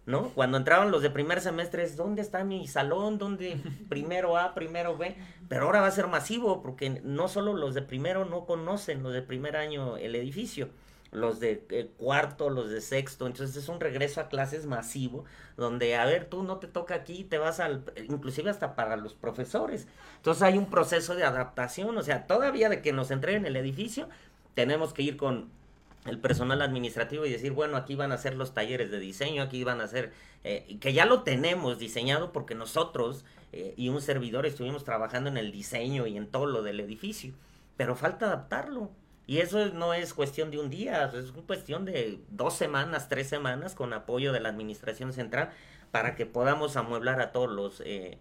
¿no? 0.07 0.29
Cuando 0.29 0.59
entraban 0.59 0.93
los 0.93 1.03
de 1.03 1.11
primer 1.11 1.41
semestre, 1.41 1.83
es, 1.83 1.97
¿dónde 1.97 2.23
está 2.23 2.45
mi 2.45 2.69
salón? 2.69 3.19
¿Dónde 3.19 3.61
primero 3.89 4.37
A, 4.37 4.55
primero 4.55 4.97
B? 4.97 5.17
Pero 5.49 5.65
ahora 5.65 5.81
va 5.81 5.89
a 5.89 5.91
ser 5.91 6.07
masivo, 6.07 6.63
porque 6.63 7.01
no 7.03 7.27
solo 7.27 7.53
los 7.53 7.75
de 7.75 7.83
primero 7.83 8.25
no 8.25 8.47
conocen, 8.47 9.03
los 9.03 9.13
de 9.13 9.23
primer 9.23 9.57
año, 9.57 9.97
el 9.97 10.15
edificio, 10.15 10.69
los 11.11 11.41
de 11.41 11.65
eh, 11.71 11.91
cuarto, 11.97 12.51
los 12.51 12.71
de 12.71 12.81
sexto, 12.81 13.27
entonces 13.27 13.57
es 13.57 13.69
un 13.69 13.81
regreso 13.81 14.21
a 14.21 14.29
clases 14.29 14.67
masivo, 14.67 15.25
donde, 15.57 15.97
a 15.97 16.05
ver, 16.05 16.27
tú 16.27 16.43
no 16.43 16.59
te 16.59 16.67
toca 16.67 16.95
aquí, 16.95 17.25
te 17.25 17.39
vas 17.39 17.61
al, 17.61 17.83
inclusive 18.09 18.51
hasta 18.51 18.75
para 18.75 18.97
los 18.97 19.15
profesores. 19.15 19.87
Entonces 20.17 20.43
hay 20.43 20.59
un 20.59 20.71
proceso 20.71 21.15
de 21.15 21.25
adaptación, 21.25 21.97
o 21.97 22.03
sea, 22.03 22.27
todavía 22.27 22.69
de 22.69 22.83
que 22.83 22.93
nos 22.93 23.11
entreguen 23.11 23.47
el 23.47 23.57
edificio, 23.57 24.09
tenemos 24.55 24.93
que 24.93 25.03
ir 25.03 25.17
con 25.17 25.51
el 26.05 26.19
personal 26.19 26.63
administrativo 26.63 27.27
y 27.27 27.31
decir, 27.31 27.53
bueno, 27.53 27.77
aquí 27.77 27.95
van 27.95 28.13
a 28.13 28.19
ser 28.19 28.35
los 28.37 28.55
talleres 28.55 28.91
de 28.91 28.99
diseño, 28.99 29.43
aquí 29.43 29.65
van 29.65 29.81
a 29.81 29.89
ser, 29.89 30.13
eh, 30.45 30.79
que 30.81 30.93
ya 30.93 31.07
lo 31.07 31.23
tenemos 31.23 31.79
diseñado 31.79 32.33
porque 32.33 32.55
nosotros 32.55 33.25
eh, 33.53 33.75
y 33.77 33.89
un 33.89 34.01
servidor 34.01 34.47
estuvimos 34.47 34.85
trabajando 34.85 35.31
en 35.31 35.37
el 35.37 35.53
diseño 35.53 36.07
y 36.07 36.17
en 36.17 36.27
todo 36.27 36.47
lo 36.47 36.63
del 36.63 36.81
edificio, 36.81 37.33
pero 37.77 37.97
falta 37.97 38.27
adaptarlo. 38.27 38.91
Y 39.29 39.39
eso 39.41 39.67
no 39.75 39.95
es 39.95 40.15
cuestión 40.15 40.51
de 40.51 40.59
un 40.59 40.71
día, 40.71 41.13
es 41.15 41.33
cuestión 41.47 41.85
de 41.87 42.21
dos 42.31 42.55
semanas, 42.57 43.09
tres 43.09 43.29
semanas 43.29 43.77
con 43.77 43.93
apoyo 43.93 44.33
de 44.33 44.41
la 44.41 44.51
administración 44.51 45.13
central 45.13 45.51
para 45.93 46.17
que 46.17 46.27
podamos 46.27 46.77
amueblar 46.77 47.21
a 47.21 47.33
todos 47.33 47.51
los, 47.51 47.83
eh, 47.87 48.19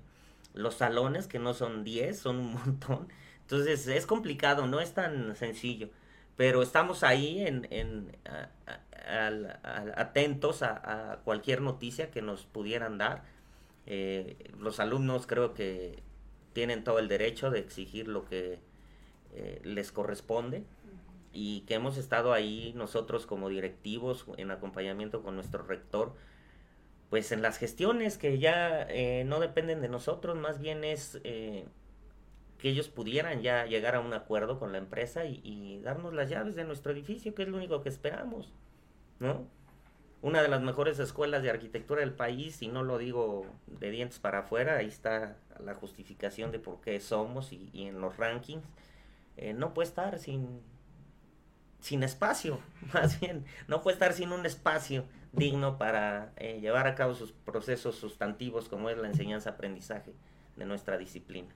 los 0.54 0.76
salones, 0.76 1.28
que 1.28 1.40
no 1.40 1.54
son 1.56 1.84
10, 1.86 2.20
son 2.20 2.38
un 2.38 2.54
montón. 2.66 3.08
Entonces 3.42 3.88
es 3.88 4.06
complicado, 4.06 4.68
no 4.68 4.80
es 4.82 4.94
tan 4.94 5.36
sencillo 5.36 5.90
pero 6.38 6.62
estamos 6.62 7.04
ahí 7.04 7.42
en, 7.48 7.68
en 7.72 8.16
a- 8.26 8.50
a- 9.64 10.02
atentos 10.02 10.62
a, 10.64 11.14
a 11.14 11.18
cualquier 11.24 11.62
noticia 11.62 12.12
que 12.12 12.22
nos 12.22 12.46
pudieran 12.46 12.98
dar. 13.00 13.24
Eh, 13.88 14.38
los 14.60 14.80
alumnos 14.80 15.28
creo 15.28 15.54
que 15.56 16.04
tienen 16.54 16.84
todo 16.84 17.00
el 17.00 17.08
derecho 17.08 17.50
de 17.52 17.60
exigir 17.60 18.08
lo 18.08 18.26
que 18.26 18.60
eh, 19.34 19.62
les 19.64 19.92
corresponde 19.92 20.64
y 21.40 21.62
que 21.68 21.76
hemos 21.76 21.98
estado 21.98 22.34
ahí 22.34 22.74
nosotros 22.76 23.28
como 23.28 23.48
directivos 23.48 24.26
en 24.38 24.50
acompañamiento 24.50 25.22
con 25.22 25.36
nuestro 25.36 25.62
rector, 25.62 26.16
pues 27.12 27.32
en 27.32 27.44
las 27.44 27.60
gestiones 27.60 28.18
que 28.18 28.40
ya 28.40 28.88
eh, 28.90 29.24
no 29.24 29.40
dependen 29.40 29.80
de 29.80 29.88
nosotros, 29.88 30.36
más 30.36 30.58
bien 30.58 30.84
es 30.84 31.22
eh, 31.24 31.66
que 32.58 32.70
ellos 32.70 32.90
pudieran 32.90 33.44
ya 33.44 33.68
llegar 33.68 33.94
a 33.94 34.00
un 34.00 34.16
acuerdo 34.16 34.58
con 34.58 34.72
la 34.72 34.80
empresa 34.80 35.26
y, 35.26 35.80
darnos 35.84 36.12
las 36.16 36.28
llaves 36.28 36.56
de 36.56 36.64
nuestro 36.64 36.92
edificio, 36.92 37.36
que 37.36 37.44
es 37.44 37.50
lo 37.50 37.58
único 37.58 37.84
que 37.84 37.90
esperamos, 37.90 38.52
¿no? 39.20 39.48
Una 40.24 40.42
de 40.42 40.48
las 40.48 40.64
mejores 40.64 40.98
escuelas 40.98 41.44
de 41.44 41.52
arquitectura 41.52 42.02
del 42.02 42.14
país, 42.14 42.64
y 42.64 42.68
no 42.68 42.82
lo 42.82 42.98
digo 42.98 43.46
de 43.68 43.92
dientes 43.92 44.18
para 44.18 44.40
afuera, 44.40 44.78
ahí 44.78 44.88
está 44.88 45.38
la 45.64 45.76
justificación 45.76 46.52
de 46.52 46.58
por 46.58 46.82
qué 46.82 47.00
somos 47.00 47.54
y, 47.54 47.70
y 47.74 47.84
en 47.86 48.02
los 48.02 48.18
rankings, 48.18 48.66
eh, 49.38 49.54
no 49.54 49.76
puede 49.76 49.88
estar 49.88 50.18
sin, 50.18 50.62
sin 51.80 52.04
espacio, 52.04 52.60
más 52.94 53.20
bien, 53.20 53.46
no 53.68 53.82
puede 53.82 53.96
estar 53.96 54.14
sin 54.14 54.32
un 54.32 54.46
espacio 54.46 55.06
digno 55.32 55.78
para 55.78 56.32
eh, 56.38 56.60
llevar 56.62 56.88
a 56.88 56.96
cabo 56.96 57.14
sus 57.14 57.32
procesos 57.32 57.96
sustantivos 57.96 58.70
como 58.70 58.90
es 58.90 58.98
la 58.98 59.08
enseñanza-aprendizaje 59.08 60.14
de 60.56 60.66
nuestra 60.66 60.98
disciplina. 60.98 61.50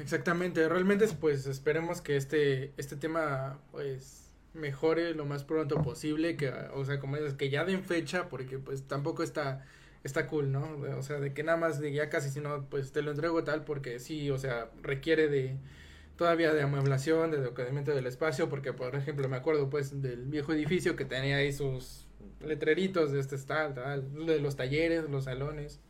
Exactamente, 0.00 0.68
realmente 0.68 1.06
pues 1.08 1.46
esperemos 1.46 2.00
que 2.00 2.16
este, 2.16 2.72
este 2.76 2.96
tema 2.96 3.58
pues 3.72 4.30
mejore 4.54 5.14
lo 5.14 5.26
más 5.26 5.44
pronto 5.44 5.82
posible, 5.82 6.36
que, 6.36 6.50
o 6.74 6.84
sea, 6.84 6.98
como 6.98 7.16
dices, 7.16 7.34
que 7.34 7.50
ya 7.50 7.64
den 7.64 7.84
fecha, 7.84 8.28
porque 8.28 8.58
pues 8.58 8.82
tampoco 8.84 9.22
está, 9.22 9.64
está 10.02 10.26
cool, 10.26 10.50
¿no? 10.50 10.78
O 10.96 11.02
sea, 11.02 11.20
de 11.20 11.32
que 11.32 11.42
nada 11.42 11.58
más 11.58 11.78
de 11.78 11.92
ya 11.92 12.08
casi 12.08 12.30
si 12.30 12.40
no, 12.40 12.66
pues 12.68 12.92
te 12.92 13.02
lo 13.02 13.10
entrego 13.10 13.44
tal, 13.44 13.64
porque 13.64 13.98
sí, 14.00 14.30
o 14.30 14.38
sea, 14.38 14.70
requiere 14.82 15.28
de 15.28 15.56
todavía 16.20 16.52
de 16.52 16.60
amueblación, 16.60 17.30
de 17.30 17.40
decoramiento 17.40 17.92
del 17.94 18.06
espacio, 18.06 18.50
porque 18.50 18.74
por 18.74 18.94
ejemplo 18.94 19.26
me 19.26 19.38
acuerdo 19.38 19.70
pues 19.70 20.02
del 20.02 20.26
viejo 20.26 20.52
edificio 20.52 20.94
que 20.94 21.06
tenía 21.06 21.36
ahí 21.36 21.50
sus 21.50 22.06
letreritos 22.44 23.10
de 23.10 23.20
este 23.20 23.38
tal, 23.38 23.72
tal, 23.72 24.26
de 24.26 24.38
los 24.38 24.54
talleres, 24.54 25.08
los 25.08 25.24
salones. 25.24 25.80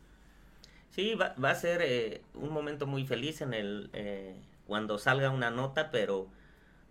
Sí, 0.89 1.15
va, 1.15 1.35
va 1.35 1.49
a 1.49 1.55
ser 1.55 1.81
eh, 1.81 2.21
un 2.33 2.49
momento 2.49 2.87
muy 2.87 3.05
feliz 3.05 3.41
en 3.41 3.53
el 3.53 3.89
eh, 3.91 4.33
cuando 4.67 4.97
salga 4.99 5.31
una 5.31 5.51
nota, 5.51 5.91
pero 5.91 6.29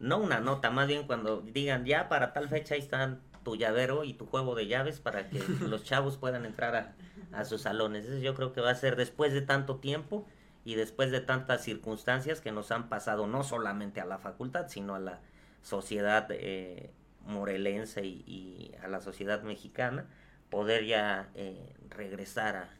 no 0.00 0.18
una 0.18 0.40
nota, 0.40 0.70
más 0.70 0.86
bien 0.86 1.06
cuando 1.06 1.40
digan 1.40 1.86
ya 1.86 2.10
para 2.10 2.34
tal 2.34 2.46
fecha 2.50 2.74
ahí 2.74 2.80
están 2.82 3.22
tu 3.42 3.56
llavero 3.56 4.04
y 4.04 4.12
tu 4.12 4.26
juego 4.26 4.54
de 4.54 4.66
llaves 4.66 5.00
para 5.00 5.30
que 5.30 5.38
los 5.66 5.82
chavos 5.82 6.18
puedan 6.18 6.44
entrar 6.44 6.76
a, 6.76 6.94
a 7.32 7.46
sus 7.46 7.62
salones. 7.62 8.04
Eso 8.04 8.18
yo 8.18 8.34
creo 8.34 8.52
que 8.52 8.60
va 8.60 8.70
a 8.70 8.74
ser 8.74 8.96
después 8.96 9.32
de 9.32 9.40
tanto 9.40 9.76
tiempo 9.76 10.26
y 10.64 10.74
después 10.74 11.10
de 11.10 11.20
tantas 11.20 11.62
circunstancias 11.62 12.40
que 12.40 12.52
nos 12.52 12.70
han 12.70 12.88
pasado 12.88 13.26
no 13.26 13.42
solamente 13.44 14.00
a 14.00 14.04
la 14.04 14.18
facultad, 14.18 14.68
sino 14.68 14.94
a 14.94 15.00
la 15.00 15.20
sociedad 15.62 16.26
eh, 16.30 16.90
morelense 17.26 18.04
y, 18.04 18.72
a 18.82 18.88
la 18.88 19.00
sociedad 19.00 19.42
mexicana, 19.42 20.06
poder 20.50 20.84
ya 20.84 21.30
eh, 21.34 21.74
regresar 21.88 22.56
a, 22.56 22.70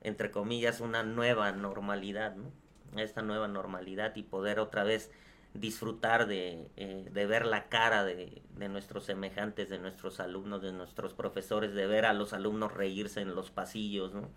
entre 0.00 0.30
comillas, 0.30 0.80
una 0.80 1.02
nueva 1.02 1.52
normalidad, 1.52 2.34
¿no? 2.34 2.50
Esta 2.96 3.22
nueva 3.22 3.48
normalidad 3.48 4.14
y 4.16 4.22
poder 4.22 4.58
otra 4.58 4.84
vez 4.84 5.10
disfrutar 5.54 6.26
de, 6.26 6.70
eh, 6.76 7.08
de 7.10 7.26
ver 7.26 7.46
la 7.46 7.68
cara 7.68 8.04
de, 8.04 8.42
de, 8.56 8.68
nuestros 8.68 9.04
semejantes, 9.04 9.70
de 9.70 9.78
nuestros 9.78 10.20
alumnos, 10.20 10.62
de 10.62 10.72
nuestros 10.72 11.14
profesores, 11.14 11.74
de 11.74 11.86
ver 11.86 12.04
a 12.04 12.12
los 12.12 12.32
alumnos 12.32 12.72
reírse 12.72 13.20
en 13.20 13.34
los 13.34 13.50
pasillos, 13.50 14.12
¿no? 14.12 14.28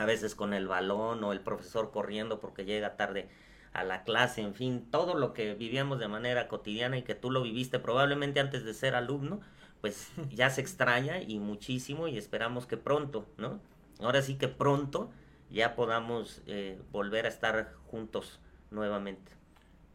A 0.00 0.06
veces 0.06 0.34
con 0.34 0.54
el 0.54 0.66
balón 0.66 1.22
o 1.24 1.34
el 1.34 1.42
profesor 1.42 1.90
corriendo 1.90 2.40
porque 2.40 2.64
llega 2.64 2.96
tarde 2.96 3.28
a 3.74 3.84
la 3.84 4.02
clase, 4.02 4.40
en 4.40 4.54
fin, 4.54 4.90
todo 4.90 5.14
lo 5.14 5.34
que 5.34 5.54
vivíamos 5.54 5.98
de 5.98 6.08
manera 6.08 6.48
cotidiana 6.48 6.96
y 6.96 7.02
que 7.02 7.14
tú 7.14 7.30
lo 7.30 7.42
viviste 7.42 7.78
probablemente 7.78 8.40
antes 8.40 8.64
de 8.64 8.72
ser 8.72 8.94
alumno, 8.94 9.42
pues 9.82 10.10
ya 10.30 10.48
se 10.48 10.62
extraña 10.62 11.20
y 11.20 11.38
muchísimo 11.38 12.08
y 12.08 12.16
esperamos 12.16 12.64
que 12.66 12.78
pronto, 12.78 13.26
¿no? 13.36 13.60
Ahora 13.98 14.22
sí 14.22 14.36
que 14.36 14.48
pronto 14.48 15.10
ya 15.50 15.74
podamos 15.74 16.40
eh, 16.46 16.80
volver 16.92 17.26
a 17.26 17.28
estar 17.28 17.74
juntos 17.84 18.40
nuevamente. 18.70 19.32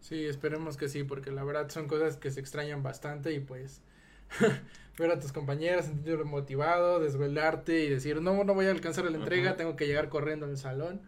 Sí, 0.01 0.25
esperemos 0.25 0.77
que 0.77 0.87
sí, 0.87 1.03
porque 1.03 1.31
la 1.31 1.43
verdad 1.43 1.69
son 1.69 1.87
cosas 1.87 2.17
que 2.17 2.29
se 2.29 2.41
extrañan 2.41 2.83
bastante 2.83 3.33
y 3.33 3.39
pues 3.39 3.81
ver 4.97 5.11
a 5.11 5.19
tus 5.19 5.31
compañeros, 5.31 5.85
sentirte 5.85 6.23
motivado, 6.23 6.99
desvelarte 6.99 7.83
y 7.83 7.89
decir, 7.89 8.21
no, 8.21 8.43
no 8.43 8.53
voy 8.53 8.67
a 8.67 8.71
alcanzar 8.71 9.05
la 9.05 9.17
entrega, 9.17 9.51
uh 9.51 9.53
-huh. 9.53 9.57
tengo 9.57 9.75
que 9.75 9.87
llegar 9.87 10.09
corriendo 10.09 10.45
al 10.45 10.57
salón. 10.57 11.01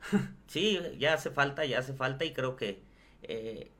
sí, 0.46 0.78
ya 0.98 1.14
hace 1.14 1.30
falta, 1.30 1.64
ya 1.64 1.78
hace 1.78 1.92
falta 1.92 2.24
y 2.24 2.32
creo 2.32 2.56
que 2.56 2.82
eh, 3.22 3.70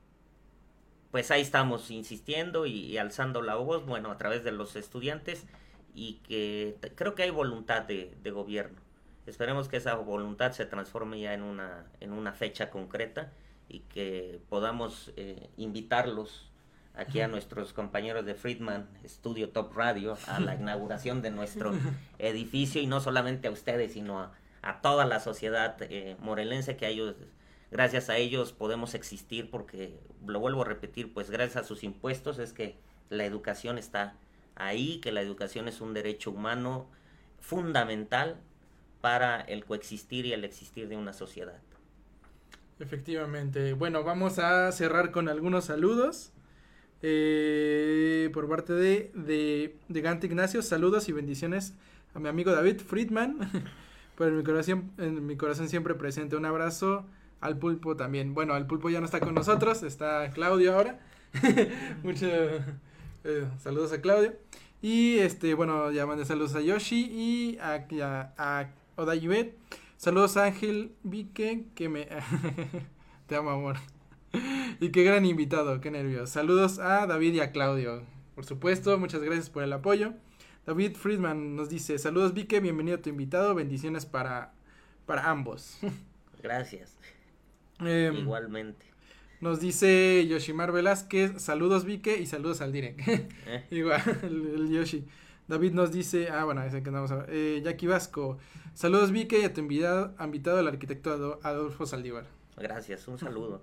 pues 1.11 1.31
ahí 1.31 1.41
estamos 1.41 1.89
insistiendo 1.91 2.65
y, 2.65 2.71
y, 2.71 2.97
alzando 2.97 3.41
la 3.41 3.55
voz, 3.55 3.85
bueno, 3.85 4.11
a 4.11 4.17
través 4.17 4.43
de 4.43 4.51
los 4.51 4.75
estudiantes 4.75 5.45
y 5.93 6.15
que 6.27 6.77
creo 6.95 7.15
que 7.15 7.23
hay 7.23 7.31
voluntad 7.31 7.83
de, 7.83 8.15
de 8.21 8.31
gobierno. 8.31 8.79
Esperemos 9.25 9.67
que 9.67 9.77
esa 9.77 9.95
voluntad 9.95 10.51
se 10.53 10.65
transforme 10.65 11.19
ya 11.19 11.33
en 11.33 11.43
una, 11.43 11.85
en 11.99 12.13
una 12.13 12.33
fecha 12.33 12.69
concreta 12.69 13.31
y 13.67 13.81
que 13.81 14.41
podamos 14.49 15.11
eh, 15.17 15.49
invitarlos 15.57 16.48
aquí 16.95 17.21
a 17.21 17.27
nuestros 17.27 17.73
compañeros 17.73 18.25
de 18.25 18.35
Friedman 18.35 18.89
Studio 19.05 19.49
Top 19.49 19.75
Radio 19.75 20.17
a 20.27 20.39
la 20.39 20.55
inauguración 20.59 21.21
de 21.21 21.31
nuestro 21.31 21.73
edificio 22.19 22.81
y 22.81 22.87
no 22.87 22.99
solamente 22.99 23.47
a 23.47 23.51
ustedes, 23.51 23.93
sino 23.93 24.19
a, 24.19 24.33
a 24.61 24.81
toda 24.81 25.05
la 25.05 25.19
sociedad 25.19 25.77
eh, 25.81 26.17
morelense 26.19 26.75
que 26.77 26.85
a 26.85 26.89
ellos, 26.89 27.15
gracias 27.71 28.09
a 28.09 28.17
ellos 28.17 28.53
podemos 28.53 28.93
existir 28.93 29.49
porque, 29.49 29.99
lo 30.25 30.39
vuelvo 30.39 30.63
a 30.63 30.65
repetir, 30.65 31.13
pues 31.13 31.29
gracias 31.29 31.63
a 31.63 31.67
sus 31.67 31.83
impuestos 31.83 32.39
es 32.39 32.53
que 32.53 32.77
la 33.09 33.25
educación 33.25 33.77
está 33.77 34.15
ahí, 34.55 34.99
que 34.99 35.11
la 35.11 35.21
educación 35.21 35.67
es 35.67 35.81
un 35.81 35.93
derecho 35.93 36.31
humano 36.31 36.87
fundamental 37.39 38.37
para 39.01 39.41
el 39.41 39.65
coexistir 39.65 40.25
y 40.25 40.33
el 40.33 40.43
existir 40.43 40.89
de 40.89 40.97
una 40.97 41.13
sociedad. 41.13 41.59
Efectivamente. 42.79 43.73
Bueno, 43.73 44.03
vamos 44.03 44.39
a 44.39 44.71
cerrar 44.71 45.11
con 45.11 45.29
algunos 45.29 45.65
saludos. 45.65 46.31
Eh, 47.01 48.29
por 48.33 48.49
parte 48.49 48.73
de, 48.73 49.11
de, 49.13 49.75
de 49.87 50.01
Gante 50.01 50.27
Ignacio, 50.27 50.61
saludos 50.61 51.07
y 51.09 51.13
bendiciones 51.13 51.73
a 52.13 52.19
mi 52.19 52.27
amigo 52.27 52.51
David 52.51 52.81
Friedman. 52.81 53.37
por 54.15 54.27
en 54.27 54.37
mi 54.37 54.43
corazón, 54.43 54.91
en 54.97 55.25
mi 55.25 55.37
corazón 55.37 55.69
siempre 55.69 55.95
presente. 55.95 56.35
Un 56.35 56.45
abrazo 56.45 57.05
al 57.39 57.57
pulpo 57.57 57.95
también. 57.95 58.33
Bueno, 58.33 58.53
al 58.53 58.67
pulpo 58.67 58.89
ya 58.89 58.99
no 58.99 59.05
está 59.05 59.19
con 59.19 59.33
nosotros, 59.33 59.83
está 59.83 60.29
Claudio 60.31 60.75
ahora. 60.75 60.99
Muchos 62.03 62.23
eh, 63.23 63.47
saludos 63.61 63.93
a 63.93 64.01
Claudio. 64.01 64.33
Y 64.81 65.19
este, 65.19 65.53
bueno, 65.53 65.91
ya 65.91 66.05
mandé 66.05 66.25
saludos 66.25 66.55
a 66.55 66.61
Yoshi 66.61 67.05
y 67.11 67.57
a, 67.59 67.87
a, 68.03 68.33
a. 68.37 68.69
Saludos 69.97 70.37
Ángel 70.37 70.93
Vique, 71.03 71.65
que 71.75 71.89
me... 71.89 72.07
Te 73.27 73.35
amo, 73.35 73.49
amor. 73.51 73.98
y 74.79 74.89
qué 74.89 75.03
gran 75.03 75.25
invitado, 75.25 75.81
qué 75.81 75.91
nervios. 75.91 76.29
Saludos 76.29 76.79
a 76.79 77.05
David 77.07 77.33
y 77.35 77.39
a 77.39 77.51
Claudio. 77.51 78.03
Por 78.35 78.45
supuesto, 78.45 78.97
muchas 78.97 79.21
gracias 79.21 79.49
por 79.49 79.63
el 79.63 79.73
apoyo. 79.73 80.13
David 80.65 80.95
Friedman 80.95 81.55
nos 81.55 81.69
dice, 81.69 81.97
saludos 81.97 82.33
Vique, 82.33 82.59
bienvenido 82.59 82.97
a 82.97 83.01
tu 83.01 83.09
invitado, 83.09 83.55
bendiciones 83.55 84.05
para, 84.05 84.53
para 85.05 85.29
ambos. 85.29 85.79
Gracias. 86.43 86.95
eh, 87.83 88.11
Igualmente. 88.15 88.85
Nos 89.41 89.59
dice 89.59 90.25
Yoshimar 90.27 90.71
Velázquez, 90.71 91.41
saludos 91.41 91.85
Vique 91.85 92.17
y 92.17 92.25
saludos 92.27 92.61
al 92.61 92.71
Direct. 92.71 92.99
¿Eh? 93.07 93.65
Igual, 93.71 94.01
el, 94.23 94.47
el, 94.55 94.69
Yoshi. 94.69 95.05
David 95.47 95.73
nos 95.73 95.91
dice, 95.91 96.29
ah, 96.29 96.43
bueno, 96.45 96.61
ese 96.63 96.83
que 96.83 96.89
andamos 96.89 97.11
a 97.11 97.25
eh, 97.29 97.61
Jackie 97.63 97.87
Vasco, 97.87 98.37
saludos 98.75 99.11
Vique 99.11 99.39
y 99.39 99.43
a 99.45 99.53
tu 99.53 99.61
invitado, 99.61 100.13
invitado 100.23 100.59
al 100.59 100.67
arquitecto 100.67 101.39
Adolfo 101.41 101.85
Saldívar. 101.87 102.25
Gracias, 102.57 103.07
un 103.07 103.17
saludo. 103.17 103.61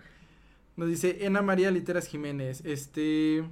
Nos 0.76 0.88
dice 0.88 1.24
Ena 1.24 1.40
María 1.40 1.70
Literas 1.70 2.06
Jiménez, 2.06 2.62
este, 2.64 3.44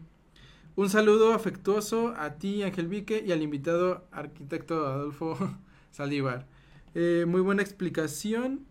un 0.77 0.91
saludo 0.91 1.33
afectuoso 1.33 2.15
a 2.17 2.35
ti 2.35 2.63
Ángel 2.63 2.87
Vique 2.87 3.25
y 3.27 3.33
al 3.33 3.43
invitado 3.43 4.07
arquitecto 4.13 4.87
Adolfo 4.87 5.39
Saldívar. 5.91 6.47
Eh, 6.95 7.25
muy 7.27 7.41
buena 7.41 7.63
explicación 7.63 8.67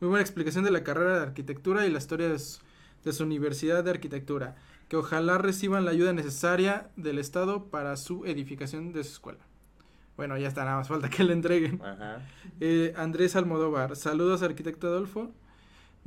muy 0.00 0.10
buena 0.10 0.22
explicación 0.22 0.64
de 0.64 0.70
la 0.70 0.84
carrera 0.84 1.16
de 1.16 1.22
arquitectura 1.22 1.86
y 1.86 1.90
la 1.90 1.98
historia 1.98 2.28
de 2.28 2.38
su, 2.38 2.60
de 3.04 3.12
su, 3.12 3.24
universidad 3.24 3.82
de 3.82 3.90
arquitectura, 3.90 4.54
que 4.88 4.96
ojalá 4.96 5.38
reciban 5.38 5.84
la 5.84 5.90
ayuda 5.90 6.12
necesaria 6.12 6.90
del 6.96 7.18
Estado 7.18 7.64
para 7.64 7.96
su 7.96 8.24
edificación 8.24 8.92
de 8.92 9.02
su 9.02 9.12
escuela. 9.12 9.44
Bueno, 10.16 10.38
ya 10.38 10.46
está, 10.46 10.64
nada 10.64 10.76
más 10.76 10.88
falta 10.88 11.10
que 11.10 11.24
le 11.24 11.32
entreguen. 11.32 11.80
Ajá. 11.82 12.22
Eh, 12.60 12.92
Andrés 12.96 13.34
Almodóvar, 13.34 13.96
saludos 13.96 14.42
arquitecto 14.42 14.86
Adolfo, 14.86 15.32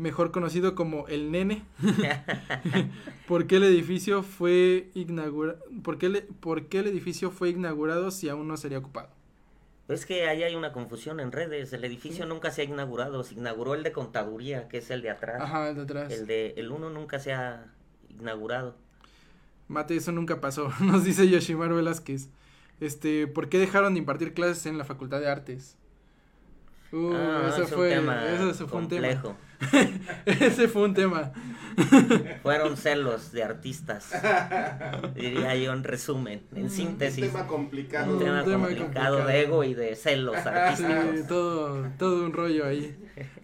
mejor 0.01 0.31
conocido 0.31 0.75
como 0.75 1.07
el 1.07 1.31
nene. 1.31 1.63
¿Por 3.27 3.47
qué 3.47 3.57
el 3.57 3.63
edificio 3.63 4.23
fue 4.23 4.89
inaugurado? 4.93 5.59
¿Por, 5.83 5.97
qué 5.97 6.09
por 6.39 6.67
qué 6.67 6.79
el 6.79 6.87
edificio 6.87 7.31
fue 7.31 7.49
inaugurado 7.49 8.11
si 8.11 8.27
aún 8.27 8.47
no 8.47 8.57
sería 8.57 8.79
ocupado? 8.79 9.09
Es 9.87 10.05
que 10.05 10.27
ahí 10.27 10.43
hay 10.43 10.55
una 10.55 10.71
confusión 10.71 11.19
en 11.19 11.31
redes. 11.31 11.73
El 11.73 11.83
edificio 11.83 12.25
nunca 12.25 12.51
se 12.51 12.61
ha 12.61 12.65
inaugurado. 12.65 13.23
Se 13.23 13.35
inauguró 13.35 13.75
el 13.75 13.83
de 13.83 13.91
contaduría, 13.91 14.67
que 14.67 14.77
es 14.77 14.89
el 14.89 15.01
de 15.01 15.09
atrás. 15.09 15.41
Ajá, 15.41 15.69
el 15.69 15.75
de 15.75 15.81
atrás. 15.81 16.11
El 16.11 16.27
de 16.27 16.53
el 16.57 16.71
uno 16.71 16.89
nunca 16.89 17.19
se 17.19 17.33
ha 17.33 17.65
inaugurado. 18.09 18.75
Mate, 19.67 19.95
eso 19.95 20.11
nunca 20.11 20.41
pasó, 20.41 20.71
nos 20.81 21.03
dice 21.03 21.29
Yoshimaru 21.29 21.75
Velázquez. 21.75 22.29
Este, 22.79 23.27
¿por 23.27 23.47
qué 23.47 23.59
dejaron 23.59 23.93
de 23.93 23.99
impartir 23.99 24.33
clases 24.33 24.65
en 24.65 24.77
la 24.77 24.85
Facultad 24.85 25.19
de 25.19 25.29
Artes? 25.29 25.77
Uh, 26.91 27.13
Ah, 27.15 27.45
ese 27.49 27.61
es 27.63 27.71
un 27.71 27.77
fue, 27.77 27.87
un 27.99 28.05
tema. 28.05 28.21
complejo. 28.69 29.35
ese 30.25 30.67
fue 30.67 30.81
un 30.83 30.93
tema. 30.93 31.31
Fueron 32.43 32.75
celos 32.75 33.31
de 33.31 33.43
artistas. 33.43 34.11
Diría 35.15 35.55
yo 35.55 35.71
en 35.71 35.83
resumen, 35.83 36.41
en 36.53 36.69
síntesis. 36.69 37.23
Un 37.25 37.31
tema 37.31 37.47
complicado. 37.47 38.11
Un 38.13 38.19
tema 38.19 38.39
Un 38.43 38.45
tema 38.49 38.67
complicado 38.67 39.17
complicado. 39.19 39.25
de 39.27 39.41
ego 39.41 39.63
y 39.63 39.73
de 39.73 39.95
celos 39.95 40.35
Sí, 40.43 40.49
artísticos. 40.49 41.27
todo, 41.27 41.87
todo 41.97 42.25
un 42.25 42.33
rollo 42.33 42.65
ahí. 42.65 42.95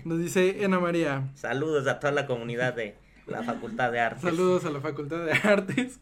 Nos 0.04 0.20
dice 0.20 0.60
Ana 0.66 0.80
María. 0.80 1.30
Saludos 1.36 1.88
a 1.88 2.00
toda 2.00 2.12
la 2.12 2.26
comunidad 2.26 2.74
de 2.74 2.96
la 3.28 3.44
Facultad 3.44 3.92
de 3.92 4.00
Artes. 4.02 4.24
Saludos 4.24 4.66
a 4.66 4.72
la 4.72 4.82
Facultad 4.82 5.24
de 5.24 5.32
Artes. 5.32 6.00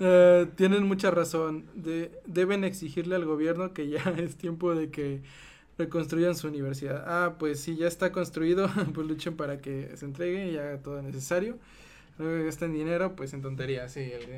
Eh, 0.00 0.46
tienen 0.56 0.84
mucha 0.86 1.10
razón. 1.10 1.64
De- 1.74 2.10
deben 2.26 2.64
exigirle 2.64 3.14
al 3.16 3.24
gobierno 3.24 3.72
que 3.72 3.88
ya 3.88 4.02
es 4.18 4.36
tiempo 4.36 4.74
de 4.74 4.90
que 4.90 5.22
reconstruyan 5.84 6.34
su 6.34 6.48
universidad. 6.48 7.04
Ah, 7.06 7.36
pues 7.38 7.60
si 7.60 7.76
ya 7.76 7.86
está 7.88 8.12
construido, 8.12 8.68
pues 8.94 9.06
luchen 9.06 9.36
para 9.36 9.58
que 9.60 9.90
se 9.96 10.04
entregue 10.04 10.50
y 10.52 10.56
haga 10.58 10.78
todo 10.78 11.00
necesario. 11.02 11.58
No 12.18 12.26
gasten 12.44 12.72
dinero, 12.72 13.16
pues 13.16 13.32
en 13.32 13.42
tonterías. 13.42 13.92
Sí, 13.92 14.00
el, 14.00 14.30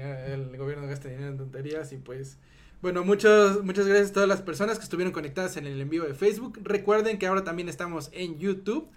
el 0.51 0.57
gobierno 0.57 0.87
gasta 0.87 1.09
dinero 1.09 1.29
en 1.29 1.39
tonterías 1.39 1.93
y 1.93 1.97
pues... 1.97 2.39
Bueno, 2.83 3.03
muchos, 3.03 3.65
muchas 3.65 3.87
gracias 3.87 4.11
a 4.11 4.15
todas 4.15 4.29
las 4.29 4.43
personas 4.43 4.77
que 4.79 4.85
estuvieron 4.85 5.13
conectadas 5.13 5.57
en 5.57 5.67
el 5.67 5.81
envío 5.81 6.05
de 6.05 6.13
Facebook. 6.15 6.59
Recuerden 6.63 7.19
que 7.19 7.27
ahora 7.27 7.43
también 7.43 7.69
estamos 7.69 8.11
en 8.13 8.39
YouTube. 8.39 8.89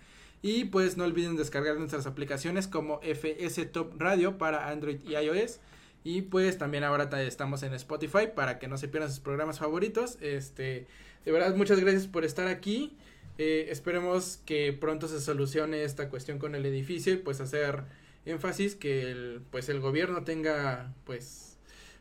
Y 0.44 0.66
pues 0.66 0.98
no 0.98 1.04
olviden 1.06 1.36
descargar 1.36 1.78
nuestras 1.78 2.06
aplicaciones 2.06 2.68
como 2.68 3.00
FS 3.02 3.66
Top 3.66 3.94
Radio 4.00 4.38
para 4.38 4.70
Android 4.70 5.00
y 5.08 5.16
iOS. 5.16 5.60
Y 6.04 6.22
pues 6.24 6.58
también 6.58 6.84
ahora 6.84 7.10
ta- 7.10 7.24
estamos 7.24 7.64
en 7.64 7.74
Spotify 7.74 8.28
para 8.36 8.60
que 8.60 8.68
no 8.68 8.78
se 8.78 8.88
pierdan 8.88 9.10
sus 9.10 9.20
programas 9.20 9.58
favoritos. 9.60 10.18
Este, 10.22 10.86
de 11.28 11.34
verdad, 11.34 11.54
muchas 11.58 11.82
gracias 11.82 12.08
por 12.08 12.24
estar 12.24 12.48
aquí. 12.48 12.96
Eh, 13.38 13.68
esperemos 13.70 14.40
que 14.46 14.72
pronto 14.72 15.10
se 15.10 15.20
solucione 15.20 15.84
esta 15.84 16.08
cuestión 16.10 16.40
con 16.40 16.56
el 16.56 16.66
edificio 16.66 17.12
y 17.12 17.18
pues 17.18 17.42
hacer 17.42 17.84
énfasis 18.26 18.76
que 18.76 19.12
el, 19.12 19.42
pues 19.52 19.68
el 19.68 19.82
gobierno 19.82 20.24
tenga 20.24 20.94
pues 21.04 21.58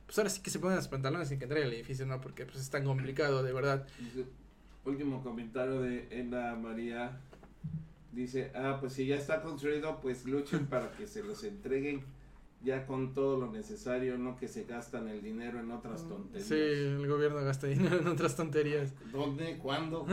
pues 0.06 0.16
ahora 0.16 0.30
sí 0.30 0.42
que 0.42 0.50
se 0.50 0.60
pongan 0.60 0.76
los 0.76 0.86
pantalones 0.86 1.32
y 1.32 1.38
que 1.38 1.42
entreguen 1.42 1.66
el 1.66 1.74
edificio, 1.74 2.06
¿no? 2.06 2.20
Porque 2.20 2.46
pues 2.46 2.58
es 2.58 2.70
tan 2.70 2.84
complicado, 2.84 3.42
de 3.42 3.52
verdad. 3.52 3.88
Último 4.84 5.24
comentario 5.24 5.80
de 5.80 6.06
Ena 6.12 6.54
María. 6.54 7.18
Dice, 8.12 8.52
ah, 8.54 8.78
pues 8.80 8.92
si 8.92 9.06
ya 9.06 9.16
está 9.16 9.42
construido, 9.42 9.98
pues 10.00 10.24
luchen 10.24 10.66
para 10.66 10.92
que 10.92 11.08
se 11.08 11.24
los 11.24 11.42
entreguen 11.42 12.04
ya 12.62 12.86
con 12.86 13.14
todo 13.14 13.38
lo 13.38 13.52
necesario, 13.52 14.18
no 14.18 14.36
que 14.36 14.48
se 14.48 14.64
gastan 14.64 15.08
el 15.08 15.22
dinero 15.22 15.60
en 15.60 15.70
otras 15.70 16.08
tonterías. 16.08 16.48
Sí, 16.48 16.54
el 16.54 17.06
gobierno 17.06 17.44
gasta 17.44 17.66
dinero 17.66 17.98
en 17.98 18.08
otras 18.08 18.34
tonterías. 18.34 18.92
¿Dónde? 19.12 19.58
¿Cuándo? 19.58 20.06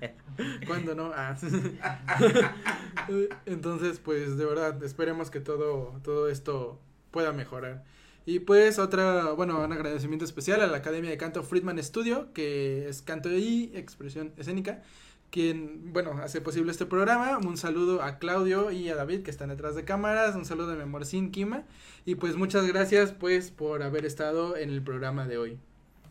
¿Cuándo 0.66 0.94
no? 0.94 1.12
Ah. 1.14 1.36
Entonces, 3.46 3.98
pues 3.98 4.36
de 4.36 4.44
verdad, 4.44 4.82
esperemos 4.82 5.30
que 5.30 5.40
todo, 5.40 6.00
todo 6.02 6.28
esto 6.28 6.80
pueda 7.10 7.32
mejorar. 7.32 7.84
Y 8.26 8.40
pues 8.40 8.78
otra, 8.78 9.32
bueno, 9.32 9.64
un 9.64 9.72
agradecimiento 9.72 10.24
especial 10.24 10.60
a 10.60 10.66
la 10.66 10.78
Academia 10.78 11.10
de 11.10 11.16
Canto 11.16 11.42
Friedman 11.42 11.82
Studio, 11.82 12.32
que 12.32 12.88
es 12.88 13.02
canto 13.02 13.30
y 13.30 13.72
expresión 13.74 14.32
escénica, 14.36 14.82
quien, 15.30 15.92
bueno, 15.92 16.12
hace 16.22 16.40
posible 16.40 16.70
este 16.72 16.86
programa. 16.86 17.38
Un 17.38 17.56
saludo 17.56 18.02
a 18.02 18.18
Claudio 18.18 18.70
y 18.70 18.88
a 18.88 18.96
David, 18.96 19.22
que 19.22 19.30
están 19.30 19.48
detrás 19.48 19.74
de 19.76 19.84
cámaras. 19.84 20.34
Un 20.34 20.44
saludo 20.44 20.72
a 20.72 20.74
mi 20.76 20.82
amorcín 20.82 21.30
Kima. 21.30 21.64
Y 22.04 22.16
pues 22.16 22.36
muchas 22.36 22.66
gracias, 22.66 23.12
pues, 23.12 23.50
por 23.50 23.82
haber 23.82 24.04
estado 24.06 24.56
en 24.56 24.70
el 24.70 24.82
programa 24.82 25.26
de 25.26 25.38
hoy. 25.38 25.58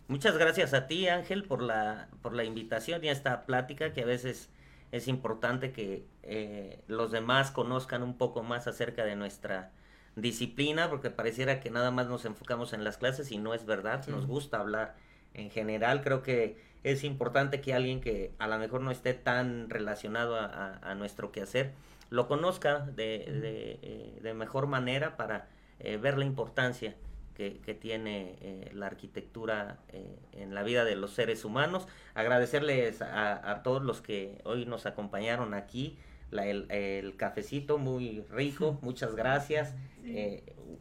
Muchas 0.07 0.38
gracias 0.38 0.74
a 0.74 0.88
ti, 0.88 1.07
Ángel, 1.07 1.43
por 1.43 1.61
la, 1.61 2.07
por 2.22 2.34
la 2.34 2.43
invitación 2.43 3.03
y 3.03 3.09
a 3.09 3.11
esta 3.11 3.45
plática 3.45 3.93
que 3.93 4.01
a 4.01 4.05
veces 4.05 4.49
es 4.91 5.07
importante 5.07 5.72
que 5.72 6.03
eh, 6.24 6.82
los 6.88 7.11
demás 7.11 7.51
conozcan 7.51 8.01
un 8.01 8.17
poco 8.17 8.41
más 8.41 8.65
acerca 8.67 9.05
de 9.05 9.15
nuestra 9.15 9.72
disciplina, 10.15 10.89
porque 10.89 11.11
pareciera 11.11 11.59
que 11.59 11.70
nada 11.70 11.91
más 11.91 12.07
nos 12.07 12.26
enfocamos 12.26 12.74
en 12.74 12.84
las 12.84 12.97
clases 12.97 13.32
y 13.32 13.38
no 13.38 13.53
es 13.53 13.65
verdad, 13.65 14.01
Sí. 14.03 14.11
nos 14.11 14.26
gusta 14.26 14.59
hablar 14.59 14.95
en 15.42 15.50
general, 15.52 16.02
creo 16.04 16.22
que 16.24 16.58
es 16.84 17.04
importante 17.04 17.60
que 17.62 17.74
alguien 17.74 18.00
que 18.02 18.32
a 18.40 18.48
lo 18.48 18.58
mejor 18.58 18.82
no 18.82 18.92
esté 18.92 19.14
tan 19.14 19.70
relacionado 19.70 20.36
a, 20.36 20.46
a- 20.46 20.92
a 20.92 20.96
nuestro 20.96 21.32
quehacer 21.32 21.72
lo 22.10 22.28
conozca 22.28 22.80
de, 22.80 23.20
de, 23.42 23.80
eh, 23.84 24.20
de 24.22 24.34
mejor 24.34 24.66
manera 24.68 25.16
para 25.18 25.48
eh, 25.80 25.98
ver 25.98 26.18
la 26.18 26.26
importancia 26.26 26.96
que, 27.36 27.60
que 27.60 27.74
tiene 27.74 28.36
eh, 28.42 28.72
la 28.74 28.88
arquitectura 28.88 29.78
eh, 29.90 30.18
en 30.34 30.56
la 30.56 30.64
vida 30.64 30.84
de 30.86 30.96
los 30.96 31.12
seres 31.14 31.46
humanos. 31.46 31.88
Agradecerles 32.16 33.02
a, 33.02 33.52
a 33.52 33.62
todos 33.64 33.84
los 33.84 34.02
que 34.02 34.42
hoy 34.44 34.66
nos 34.66 34.86
acompañaron 34.86 35.54
aquí. 35.54 35.98
La- 36.32 36.48
el, 36.48 36.70
el 36.72 37.16
cafecito 37.16 37.78
muy 37.78 38.24
rico, 38.32 38.80
muchas 38.82 39.16
gracias. 39.16 39.76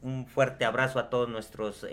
Un 0.02 0.26
fuerte 0.26 0.64
abrazo 0.64 0.98
a 0.98 1.10
todos 1.10 1.28
nuestros 1.28 1.84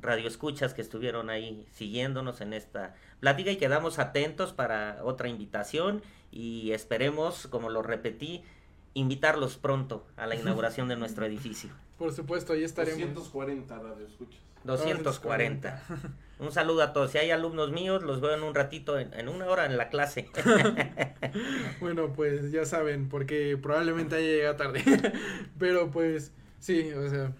radioescuchas 0.00 0.74
que 0.74 0.82
estuvieron 0.82 1.30
ahí 1.30 1.66
siguiéndonos 1.72 2.40
en 2.40 2.52
esta 2.52 2.94
plática 3.20 3.50
y 3.50 3.56
quedamos 3.56 3.98
atentos 3.98 4.52
para 4.52 4.98
otra 5.02 5.28
invitación 5.28 6.02
y 6.30 6.72
esperemos, 6.72 7.46
como 7.48 7.70
lo 7.70 7.82
repetí, 7.82 8.42
invitarlos 8.94 9.56
pronto 9.56 10.06
a 10.16 10.26
la 10.26 10.34
inauguración 10.34 10.88
de 10.88 10.96
nuestro 10.96 11.24
edificio. 11.26 11.70
Por 11.98 12.12
supuesto, 12.12 12.54
ahí 12.54 12.64
estaremos. 12.64 13.14
240 13.14 13.78
radio 13.78 14.06
escuchas. 14.06 14.40
240. 14.64 15.82
Un 16.38 16.52
saludo 16.52 16.82
a 16.82 16.92
todos. 16.92 17.10
Si 17.10 17.18
hay 17.18 17.30
alumnos 17.30 17.70
míos, 17.70 18.02
los 18.02 18.20
veo 18.20 18.34
en 18.34 18.42
un 18.42 18.54
ratito, 18.54 18.98
en, 18.98 19.12
en 19.14 19.28
una 19.28 19.46
hora 19.46 19.66
en 19.66 19.76
la 19.76 19.88
clase. 19.88 20.30
Bueno, 21.80 22.12
pues 22.12 22.50
ya 22.52 22.64
saben, 22.64 23.08
porque 23.08 23.58
probablemente 23.60 24.16
haya 24.16 24.26
llegado 24.26 24.56
tarde. 24.56 24.82
Pero 25.58 25.90
pues, 25.90 26.32
sí, 26.58 26.92
o 26.92 27.08
sea, 27.08 27.32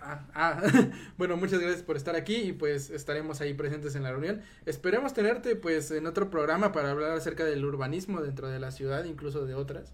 Ah, 0.00 0.26
ah. 0.34 0.62
bueno, 1.18 1.36
muchas 1.36 1.60
gracias 1.60 1.82
por 1.82 1.96
estar 1.96 2.16
aquí 2.16 2.36
y 2.36 2.52
pues 2.52 2.90
estaremos 2.90 3.40
ahí 3.40 3.54
presentes 3.54 3.94
en 3.94 4.02
la 4.02 4.10
reunión. 4.10 4.42
Esperemos 4.66 5.14
tenerte 5.14 5.56
pues 5.56 5.90
en 5.90 6.06
otro 6.06 6.30
programa 6.30 6.72
para 6.72 6.90
hablar 6.90 7.12
acerca 7.12 7.44
del 7.44 7.64
urbanismo 7.64 8.20
dentro 8.20 8.48
de 8.48 8.60
la 8.60 8.70
ciudad, 8.70 9.04
incluso 9.04 9.46
de 9.46 9.54
otras. 9.54 9.92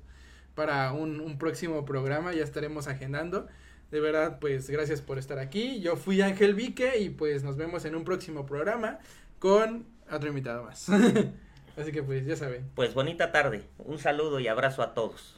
Para 0.54 0.92
un, 0.92 1.20
un 1.20 1.38
próximo 1.38 1.84
programa 1.84 2.32
ya 2.32 2.44
estaremos 2.44 2.88
agendando. 2.88 3.46
De 3.90 4.00
verdad, 4.00 4.38
pues 4.38 4.68
gracias 4.68 5.00
por 5.00 5.18
estar 5.18 5.38
aquí. 5.38 5.80
Yo 5.80 5.96
fui 5.96 6.20
Ángel 6.20 6.54
Vique 6.54 6.98
y 6.98 7.10
pues 7.10 7.42
nos 7.42 7.56
vemos 7.56 7.84
en 7.84 7.94
un 7.94 8.04
próximo 8.04 8.44
programa 8.44 8.98
con 9.38 9.86
otro 10.10 10.28
invitado 10.28 10.64
más. 10.64 10.88
Así 11.76 11.92
que 11.92 12.02
pues 12.02 12.26
ya 12.26 12.36
saben. 12.36 12.68
Pues 12.74 12.92
bonita 12.92 13.32
tarde. 13.32 13.62
Un 13.78 13.98
saludo 13.98 14.40
y 14.40 14.48
abrazo 14.48 14.82
a 14.82 14.94
todos. 14.94 15.37